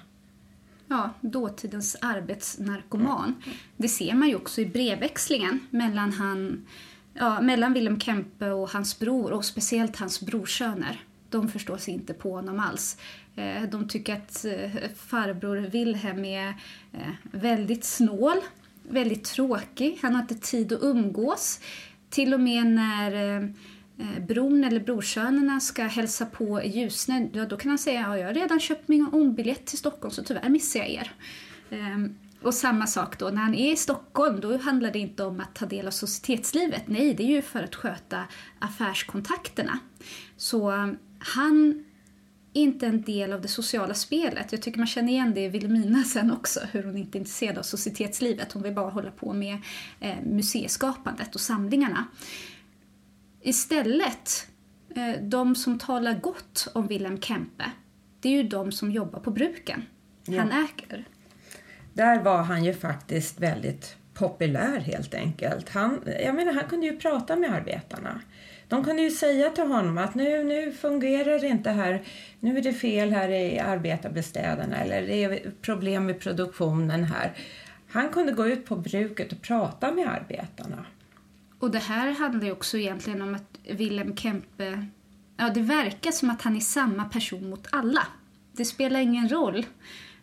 Ja, 0.89 1.11
dåtidens 1.21 1.97
arbetsnarkoman. 2.01 3.43
Det 3.77 3.89
ser 3.89 4.15
man 4.15 4.29
ju 4.29 4.37
också 4.37 4.61
i 4.61 4.67
brevväxlingen 4.67 5.61
mellan, 5.71 6.13
han, 6.13 6.67
ja, 7.15 7.41
mellan 7.41 7.73
Wilhelm 7.73 8.01
Kempe 8.01 8.51
och 8.51 8.71
hans 8.71 8.99
bror 8.99 9.33
och 9.33 9.45
speciellt 9.45 9.97
hans 9.97 10.21
brorsöner. 10.21 11.01
De 11.33 11.49
förstår 11.49 11.77
sig 11.77 11.95
inte 11.95 12.15
på 12.15 12.31
honom 12.35 12.61
alls. 12.61 12.97
Eh, 13.37 13.63
de 13.63 13.89
tycker 13.89 14.17
att 14.17 14.45
eh, 14.45 14.71
farbror 14.97 15.57
Wilhelm 15.57 16.25
är 16.25 16.49
eh, 16.93 17.13
väldigt 17.23 17.85
snål, 17.85 18.37
väldigt 18.89 19.25
tråkig. 19.25 19.99
Han 20.03 20.15
har 20.15 20.23
inte 20.23 20.35
tid 20.35 20.73
att 20.73 20.83
umgås. 20.83 21.61
Till 22.11 22.35
och 22.35 22.41
med 22.41 22.67
när 22.67 23.55
bron 24.21 24.65
eller 24.65 24.81
brorsönerna 24.81 25.61
ska 25.61 25.83
hälsa 25.83 26.27
på 26.27 26.63
i 26.63 26.69
Ljusne, 26.69 27.31
ja, 27.33 27.45
då 27.45 27.57
kan 27.57 27.69
han 27.69 27.79
säga 27.79 28.01
att 28.01 28.07
ja, 28.07 28.19
jag 28.19 28.27
har 28.27 28.35
redan 28.35 28.61
köpt 28.61 28.89
min 28.89 29.07
ombiljett 29.13 29.67
till 29.67 29.79
Stockholm 29.79 30.11
så 30.11 30.23
tyvärr 30.23 30.49
missar 30.49 30.81
jag 30.81 30.91
er. 30.91 31.13
Ehm, 31.71 32.15
och 32.43 32.55
samma 32.55 32.87
sak 32.87 33.19
då, 33.19 33.29
när 33.29 33.43
han 33.43 33.55
är 33.55 33.73
i 33.73 33.77
Stockholm 33.77 34.41
då 34.41 34.59
handlar 34.59 34.91
det 34.91 34.99
inte 34.99 35.25
om 35.25 35.41
att 35.41 35.55
ta 35.55 35.67
del 35.67 35.87
av 35.87 35.91
societetslivet. 35.91 36.83
Nej, 36.87 37.15
det 37.15 37.23
är 37.23 37.29
ju 37.29 37.43
för 37.43 37.63
att 37.63 37.75
sköta 37.75 38.25
affärskontakterna. 38.59 39.79
Så 40.37 40.71
han 41.25 41.85
är 42.55 42.63
inte 42.63 42.87
en 42.87 43.03
del 43.03 43.33
av 43.33 43.41
det 43.41 43.49
sociala 43.49 43.95
spelet. 43.95 44.53
Jag 44.53 44.63
tycker 44.63 44.79
man 44.79 44.87
känner 44.87 45.13
igen 45.13 45.35
det 45.35 45.41
i 45.41 45.49
Vilhelmina 45.49 46.05
sen 46.05 46.33
också, 46.33 46.61
hur 46.73 46.83
hon 46.83 46.97
inte 46.97 47.19
är 47.19 47.21
intresserad 47.21 47.59
av 47.59 47.63
societetslivet. 47.63 48.53
Hon 48.53 48.63
vill 48.63 48.75
bara 48.75 48.91
hålla 48.91 49.11
på 49.11 49.33
med 49.33 49.59
eh, 50.01 50.17
museiskapandet 50.25 51.35
och 51.35 51.41
samlingarna. 51.41 52.07
Istället, 53.41 54.47
eh, 54.97 55.23
de 55.23 55.55
som 55.55 55.79
talar 55.79 56.15
gott 56.21 56.69
om 56.75 56.87
Wilhelm 56.87 57.21
Kempe, 57.21 57.65
det 58.21 58.29
är 58.29 58.33
ju 58.33 58.49
de 58.49 58.73
som 58.73 58.91
jobbar 58.91 59.21
på 59.21 59.31
bruken. 59.31 59.83
Ja. 60.25 60.39
Han 60.39 60.53
äger. 60.53 61.09
Där 61.93 62.23
var 62.23 62.43
han 62.43 62.65
ju 62.65 62.75
faktiskt 62.75 63.41
väldigt 63.41 63.97
populär 64.15 64.81
helt 64.81 65.15
enkelt. 65.15 65.69
Han, 65.69 66.01
jag 66.25 66.35
menar, 66.35 66.53
han 66.53 66.65
kunde 66.65 66.87
ju 66.87 66.97
prata 66.97 67.37
med 67.37 67.53
arbetarna. 67.53 68.21
De 68.69 68.85
kunde 68.85 69.03
ju 69.03 69.11
säga 69.11 69.51
till 69.51 69.65
honom 69.65 69.99
att 69.99 70.15
nu, 70.15 70.45
nu 70.45 70.73
fungerar 70.73 71.39
det 71.39 71.47
inte 71.47 71.71
här, 71.71 72.03
nu 72.41 72.59
är 72.59 72.63
det 72.63 72.73
fel 72.73 73.13
här 73.13 73.29
i 73.29 73.59
arbetarbestäderna 73.59 74.77
eller 74.77 75.03
det 75.03 75.25
är 75.25 75.51
problem 75.63 76.07
med 76.07 76.21
produktionen 76.21 77.05
här. 77.05 77.33
Han 77.89 78.09
kunde 78.09 78.33
gå 78.33 78.47
ut 78.47 78.67
på 78.67 78.77
bruket 78.77 79.33
och 79.33 79.43
prata 79.43 79.93
med 79.93 80.09
arbetarna. 80.09 80.85
Och 81.59 81.71
det 81.71 81.79
här 81.79 82.11
handlar 82.13 82.45
ju 82.45 82.53
också 82.53 82.79
egentligen 82.79 83.23
om 83.23 83.35
att 83.35 83.59
Wilhelm 83.71 84.17
Kempe, 84.17 84.87
ja 85.37 85.51
det 85.51 85.61
verkar 85.61 86.11
som 86.11 86.31
att 86.31 86.43
han 86.43 86.57
är 86.57 86.61
samma 86.61 87.05
person 87.05 87.51
mot 87.51 87.67
alla. 87.73 88.07
Det 88.53 88.65
spelar 88.65 89.01
ingen 89.01 89.29
roll 89.29 89.67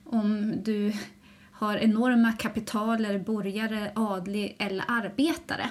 om 0.04 0.54
du 0.64 0.94
har 1.52 1.78
enorma 1.78 2.32
kapitaler, 2.32 3.20
borgare, 3.20 3.92
adlig 3.96 4.56
eller 4.60 4.86
arbetare. 4.88 5.70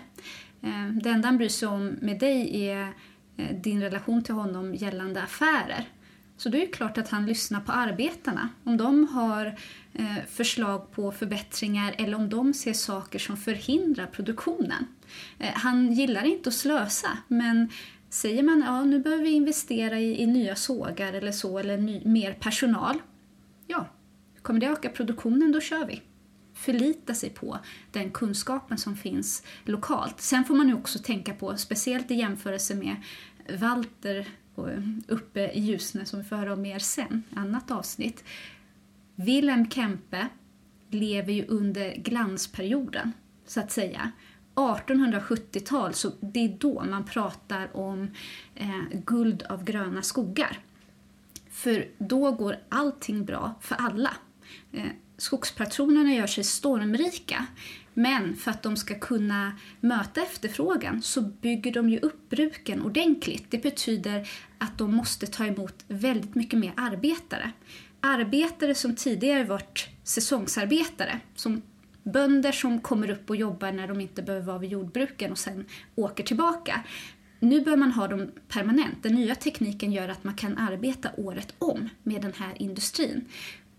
Eh, 0.62 0.88
det 1.02 1.10
enda 1.10 1.28
han 1.28 1.36
bryr 1.36 1.48
sig 1.48 1.68
om 1.68 1.96
med 2.00 2.18
dig 2.18 2.66
är 2.66 2.94
eh, 3.36 3.56
din 3.56 3.80
relation 3.80 4.22
till 4.22 4.34
honom 4.34 4.74
gällande 4.74 5.22
affärer. 5.22 5.88
Så 6.36 6.48
det 6.48 6.62
är 6.62 6.72
klart 6.72 6.98
att 6.98 7.08
han 7.08 7.26
lyssnar 7.26 7.60
på 7.60 7.72
arbetarna. 7.72 8.48
Om 8.64 8.76
de 8.76 9.08
har 9.08 9.46
eh, 9.92 10.24
förslag 10.30 10.92
på 10.92 11.12
förbättringar 11.12 11.94
eller 11.98 12.16
om 12.16 12.28
de 12.28 12.54
ser 12.54 12.72
saker 12.72 13.18
som 13.18 13.36
förhindrar 13.36 14.06
produktionen. 14.06 14.86
Han 15.38 15.92
gillar 15.92 16.24
inte 16.24 16.48
att 16.48 16.54
slösa, 16.54 17.08
men 17.28 17.68
säger 18.10 18.42
man 18.42 18.60
ja 18.66 18.84
nu 18.84 18.98
behöver 18.98 19.24
vi 19.24 19.30
investera 19.30 19.98
i, 19.98 20.22
i 20.22 20.26
nya 20.26 20.56
sågar 20.56 21.12
eller 21.12 21.32
så, 21.32 21.58
eller 21.58 21.76
ny, 21.76 22.04
mer 22.04 22.32
personal. 22.32 22.98
Ja, 23.66 23.86
kommer 24.42 24.60
det 24.60 24.66
öka 24.66 24.88
produktionen, 24.88 25.52
då 25.52 25.60
kör 25.60 25.86
vi 25.86 26.02
förlita 26.58 27.14
sig 27.14 27.30
på 27.30 27.58
den 27.92 28.10
kunskapen 28.10 28.78
som 28.78 28.96
finns 28.96 29.42
lokalt. 29.64 30.20
Sen 30.20 30.44
får 30.44 30.54
man 30.54 30.68
ju 30.68 30.74
också 30.74 30.98
tänka 30.98 31.34
på, 31.34 31.56
speciellt 31.56 32.10
i 32.10 32.14
jämförelse 32.14 32.74
med 32.74 32.96
Walter 33.58 34.28
eh, 34.56 34.82
uppe 35.08 35.40
i 35.40 35.60
Ljusne 35.60 36.04
som 36.04 36.18
vi 36.18 36.24
får 36.24 36.36
höra 36.36 36.52
om 36.52 36.62
mer 36.62 36.78
sen, 36.78 37.22
annat 37.36 37.70
avsnitt. 37.70 38.24
Wilhelm 39.14 39.70
Kempe 39.70 40.28
lever 40.90 41.32
ju 41.32 41.46
under 41.46 41.96
glansperioden, 41.96 43.12
så 43.46 43.60
att 43.60 43.72
säga. 43.72 44.12
1870-tal, 44.54 45.94
så 45.94 46.12
det 46.20 46.44
är 46.44 46.56
då 46.58 46.84
man 46.90 47.04
pratar 47.04 47.76
om 47.76 48.10
eh, 48.54 48.82
guld 49.04 49.42
av 49.42 49.64
gröna 49.64 50.02
skogar. 50.02 50.58
För 51.50 51.88
då 51.98 52.32
går 52.32 52.56
allting 52.68 53.24
bra 53.24 53.54
för 53.60 53.74
alla. 53.74 54.10
Eh, 54.72 54.90
skogspatronerna 55.18 56.12
gör 56.12 56.26
sig 56.26 56.44
stormrika. 56.44 57.46
Men 57.94 58.36
för 58.36 58.50
att 58.50 58.62
de 58.62 58.76
ska 58.76 58.98
kunna 58.98 59.52
möta 59.80 60.22
efterfrågan 60.22 61.02
så 61.02 61.20
bygger 61.22 61.72
de 61.72 61.88
ju 61.88 61.98
upp 61.98 62.28
bruken 62.30 62.82
ordentligt. 62.82 63.44
Det 63.50 63.58
betyder 63.58 64.28
att 64.58 64.78
de 64.78 64.94
måste 64.94 65.26
ta 65.26 65.46
emot 65.46 65.84
väldigt 65.88 66.34
mycket 66.34 66.58
mer 66.58 66.72
arbetare. 66.76 67.52
Arbetare 68.00 68.74
som 68.74 68.94
tidigare 68.94 69.44
varit 69.44 69.88
säsongsarbetare, 70.04 71.20
som 71.34 71.62
bönder 72.02 72.52
som 72.52 72.80
kommer 72.80 73.10
upp 73.10 73.30
och 73.30 73.36
jobbar 73.36 73.72
när 73.72 73.88
de 73.88 74.00
inte 74.00 74.22
behöver 74.22 74.46
vara 74.46 74.58
vid 74.58 74.70
jordbruken 74.70 75.32
och 75.32 75.38
sen 75.38 75.64
åker 75.94 76.24
tillbaka. 76.24 76.84
Nu 77.40 77.60
bör 77.60 77.76
man 77.76 77.92
ha 77.92 78.08
dem 78.08 78.30
permanent. 78.48 79.02
Den 79.02 79.14
nya 79.14 79.34
tekniken 79.34 79.92
gör 79.92 80.08
att 80.08 80.24
man 80.24 80.34
kan 80.34 80.58
arbeta 80.58 81.08
året 81.16 81.54
om 81.58 81.88
med 82.02 82.22
den 82.22 82.32
här 82.32 82.62
industrin. 82.62 83.24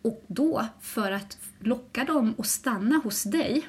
Och 0.01 0.23
då, 0.27 0.65
för 0.81 1.11
att 1.11 1.37
locka 1.59 2.03
dem 2.03 2.35
att 2.37 2.47
stanna 2.47 2.97
hos 2.97 3.23
dig 3.23 3.67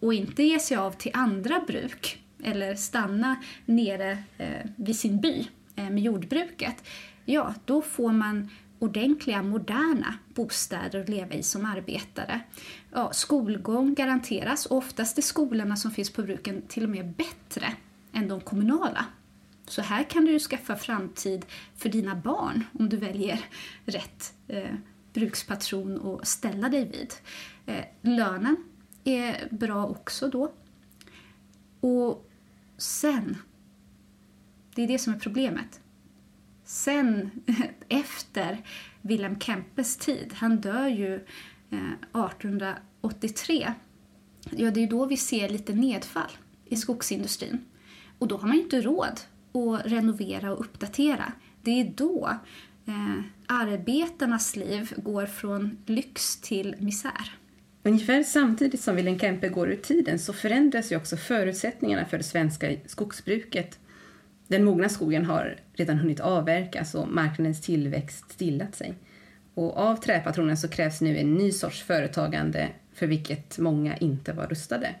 och 0.00 0.14
inte 0.14 0.42
ge 0.42 0.58
sig 0.58 0.76
av 0.76 0.90
till 0.90 1.10
andra 1.14 1.60
bruk 1.66 2.22
eller 2.42 2.74
stanna 2.74 3.36
nere 3.66 4.18
eh, 4.38 4.70
vid 4.76 4.96
sin 4.96 5.20
by 5.20 5.48
eh, 5.76 5.90
med 5.90 6.02
jordbruket, 6.02 6.84
ja, 7.24 7.54
då 7.64 7.82
får 7.82 8.12
man 8.12 8.48
ordentliga, 8.78 9.42
moderna 9.42 10.14
bostäder 10.34 11.00
att 11.00 11.08
leva 11.08 11.34
i 11.34 11.42
som 11.42 11.64
arbetare. 11.64 12.40
Ja, 12.92 13.12
skolgång 13.12 13.94
garanteras 13.94 14.66
och 14.66 14.76
oftast 14.76 15.18
är 15.18 15.22
skolorna 15.22 15.76
som 15.76 15.90
finns 15.90 16.10
på 16.10 16.22
bruken 16.22 16.62
till 16.68 16.84
och 16.84 16.90
med 16.90 17.14
bättre 17.14 17.72
än 18.12 18.28
de 18.28 18.40
kommunala. 18.40 19.04
Så 19.66 19.82
här 19.82 20.04
kan 20.04 20.24
du 20.24 20.38
skaffa 20.38 20.76
framtid 20.76 21.46
för 21.76 21.88
dina 21.88 22.14
barn 22.14 22.64
om 22.78 22.88
du 22.88 22.96
väljer 22.96 23.40
rätt 23.84 24.34
eh, 24.48 24.74
brukspatron 25.18 26.20
att 26.20 26.28
ställa 26.28 26.68
dig 26.68 26.84
vid. 26.84 27.14
Eh, 27.66 27.84
lönen 28.02 28.56
är 29.04 29.48
bra 29.50 29.86
också 29.86 30.28
då. 30.28 30.52
Och 31.80 32.30
sen, 32.76 33.36
det 34.74 34.82
är 34.82 34.88
det 34.88 34.98
som 34.98 35.14
är 35.14 35.18
problemet. 35.18 35.80
Sen, 36.64 37.30
efter 37.88 38.62
Wilhelm 39.02 39.40
Kempes 39.40 39.96
tid, 39.96 40.32
han 40.34 40.56
dör 40.60 40.88
ju 40.88 41.14
eh, 41.70 41.92
1883, 42.00 43.72
ja 44.50 44.70
det 44.70 44.82
är 44.82 44.86
då 44.86 45.06
vi 45.06 45.16
ser 45.16 45.48
lite 45.48 45.74
nedfall 45.74 46.30
i 46.64 46.76
skogsindustrin. 46.76 47.64
Och 48.18 48.28
då 48.28 48.36
har 48.36 48.48
man 48.48 48.56
ju 48.56 48.62
inte 48.62 48.80
råd 48.80 49.20
att 49.52 49.86
renovera 49.86 50.52
och 50.52 50.60
uppdatera. 50.60 51.32
Det 51.62 51.80
är 51.80 51.92
då 51.96 52.38
eh, 52.88 53.22
arbetarnas 53.46 54.56
liv 54.56 54.92
går 54.96 55.26
från 55.26 55.78
lyx 55.86 56.40
till 56.40 56.76
misär. 56.78 57.38
Ungefär 57.82 58.22
samtidigt 58.22 58.80
som 58.80 58.96
Wilhelm 58.96 59.18
Kempe 59.18 59.48
går 59.48 59.70
ur 59.70 59.76
tiden 59.76 60.18
så 60.18 60.32
förändras 60.32 60.92
ju 60.92 60.96
också 60.96 61.16
förutsättningarna 61.16 62.04
för 62.04 62.18
det 62.18 62.24
svenska 62.24 62.76
skogsbruket. 62.86 63.78
Den 64.48 64.64
mogna 64.64 64.88
skogen 64.88 65.24
har 65.24 65.56
redan 65.72 65.98
hunnit 65.98 66.20
avverkas 66.20 66.94
och 66.94 67.08
marknadens 67.08 67.60
tillväxt 67.60 68.32
stillat 68.32 68.74
sig. 68.74 68.94
Och 69.54 69.76
av 69.76 69.96
träpatronen 69.96 70.56
så 70.56 70.68
krävs 70.68 71.00
nu 71.00 71.18
en 71.18 71.34
ny 71.34 71.52
sorts 71.52 71.82
företagande 71.82 72.68
för 72.94 73.06
vilket 73.06 73.58
många 73.58 73.96
inte 73.96 74.32
var 74.32 74.46
rustade. 74.46 74.94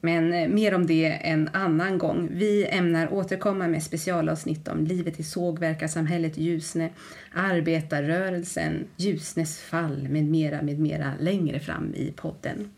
Men 0.00 0.32
eh, 0.32 0.48
mer 0.48 0.74
om 0.74 0.86
det 0.86 1.06
en 1.06 1.48
annan 1.52 1.98
gång. 1.98 2.28
Vi 2.32 2.66
ämnar 2.66 3.12
återkomma 3.12 3.68
med 3.68 3.82
specialavsnitt 3.82 4.68
om 4.68 4.84
livet 4.84 5.20
i 5.20 5.22
sågverkarsamhället 5.22 6.38
Ljusne, 6.38 6.90
arbetarrörelsen, 7.32 8.84
Ljusnes 8.96 9.58
fall 9.58 10.08
med 10.08 10.24
mera, 10.24 10.62
med 10.62 10.78
mera 10.78 11.12
längre 11.20 11.60
fram 11.60 11.94
i 11.94 12.12
podden. 12.16 12.70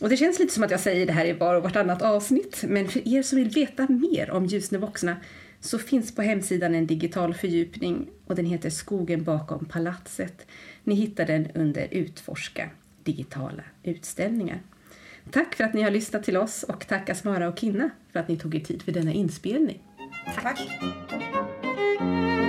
Och 0.00 0.08
det 0.08 0.16
känns 0.16 0.38
lite 0.38 0.54
som 0.54 0.62
att 0.62 0.70
jag 0.70 0.80
säger 0.80 1.06
det 1.06 1.12
här 1.12 1.24
i 1.24 1.32
var 1.32 1.54
och 1.54 1.62
vartannat 1.62 2.02
avsnitt, 2.02 2.64
men 2.68 2.88
för 2.88 3.08
er 3.08 3.22
som 3.22 3.38
vill 3.38 3.50
veta 3.50 3.86
mer 3.88 4.30
om 4.30 4.46
Ljusne 4.46 4.78
Vuxna 4.78 5.16
så 5.60 5.78
finns 5.78 6.14
på 6.14 6.22
hemsidan 6.22 6.74
en 6.74 6.86
digital 6.86 7.34
fördjupning 7.34 8.08
och 8.26 8.34
den 8.34 8.46
heter 8.46 8.70
Skogen 8.70 9.24
bakom 9.24 9.64
palatset. 9.64 10.46
Ni 10.84 10.94
hittar 10.94 11.26
den 11.26 11.48
under 11.54 11.88
Utforska 11.90 12.70
digitala 13.04 13.62
utställningar. 13.82 14.60
Tack 15.30 15.54
för 15.54 15.64
att 15.64 15.74
ni 15.74 15.82
har 15.82 15.90
lyssnat 15.90 16.24
till 16.24 16.36
oss 16.36 16.62
och 16.62 16.86
tack 16.86 17.10
Asmara 17.10 17.48
och 17.48 17.58
Kinna 17.58 17.90
för 18.12 18.20
att 18.20 18.28
ni 18.28 18.36
tog 18.36 18.54
er 18.54 18.60
tid 18.60 18.82
för 18.82 18.92
denna 18.92 19.12
inspelning. 19.12 19.82
Tack. 20.34 20.42
tack. 20.42 22.39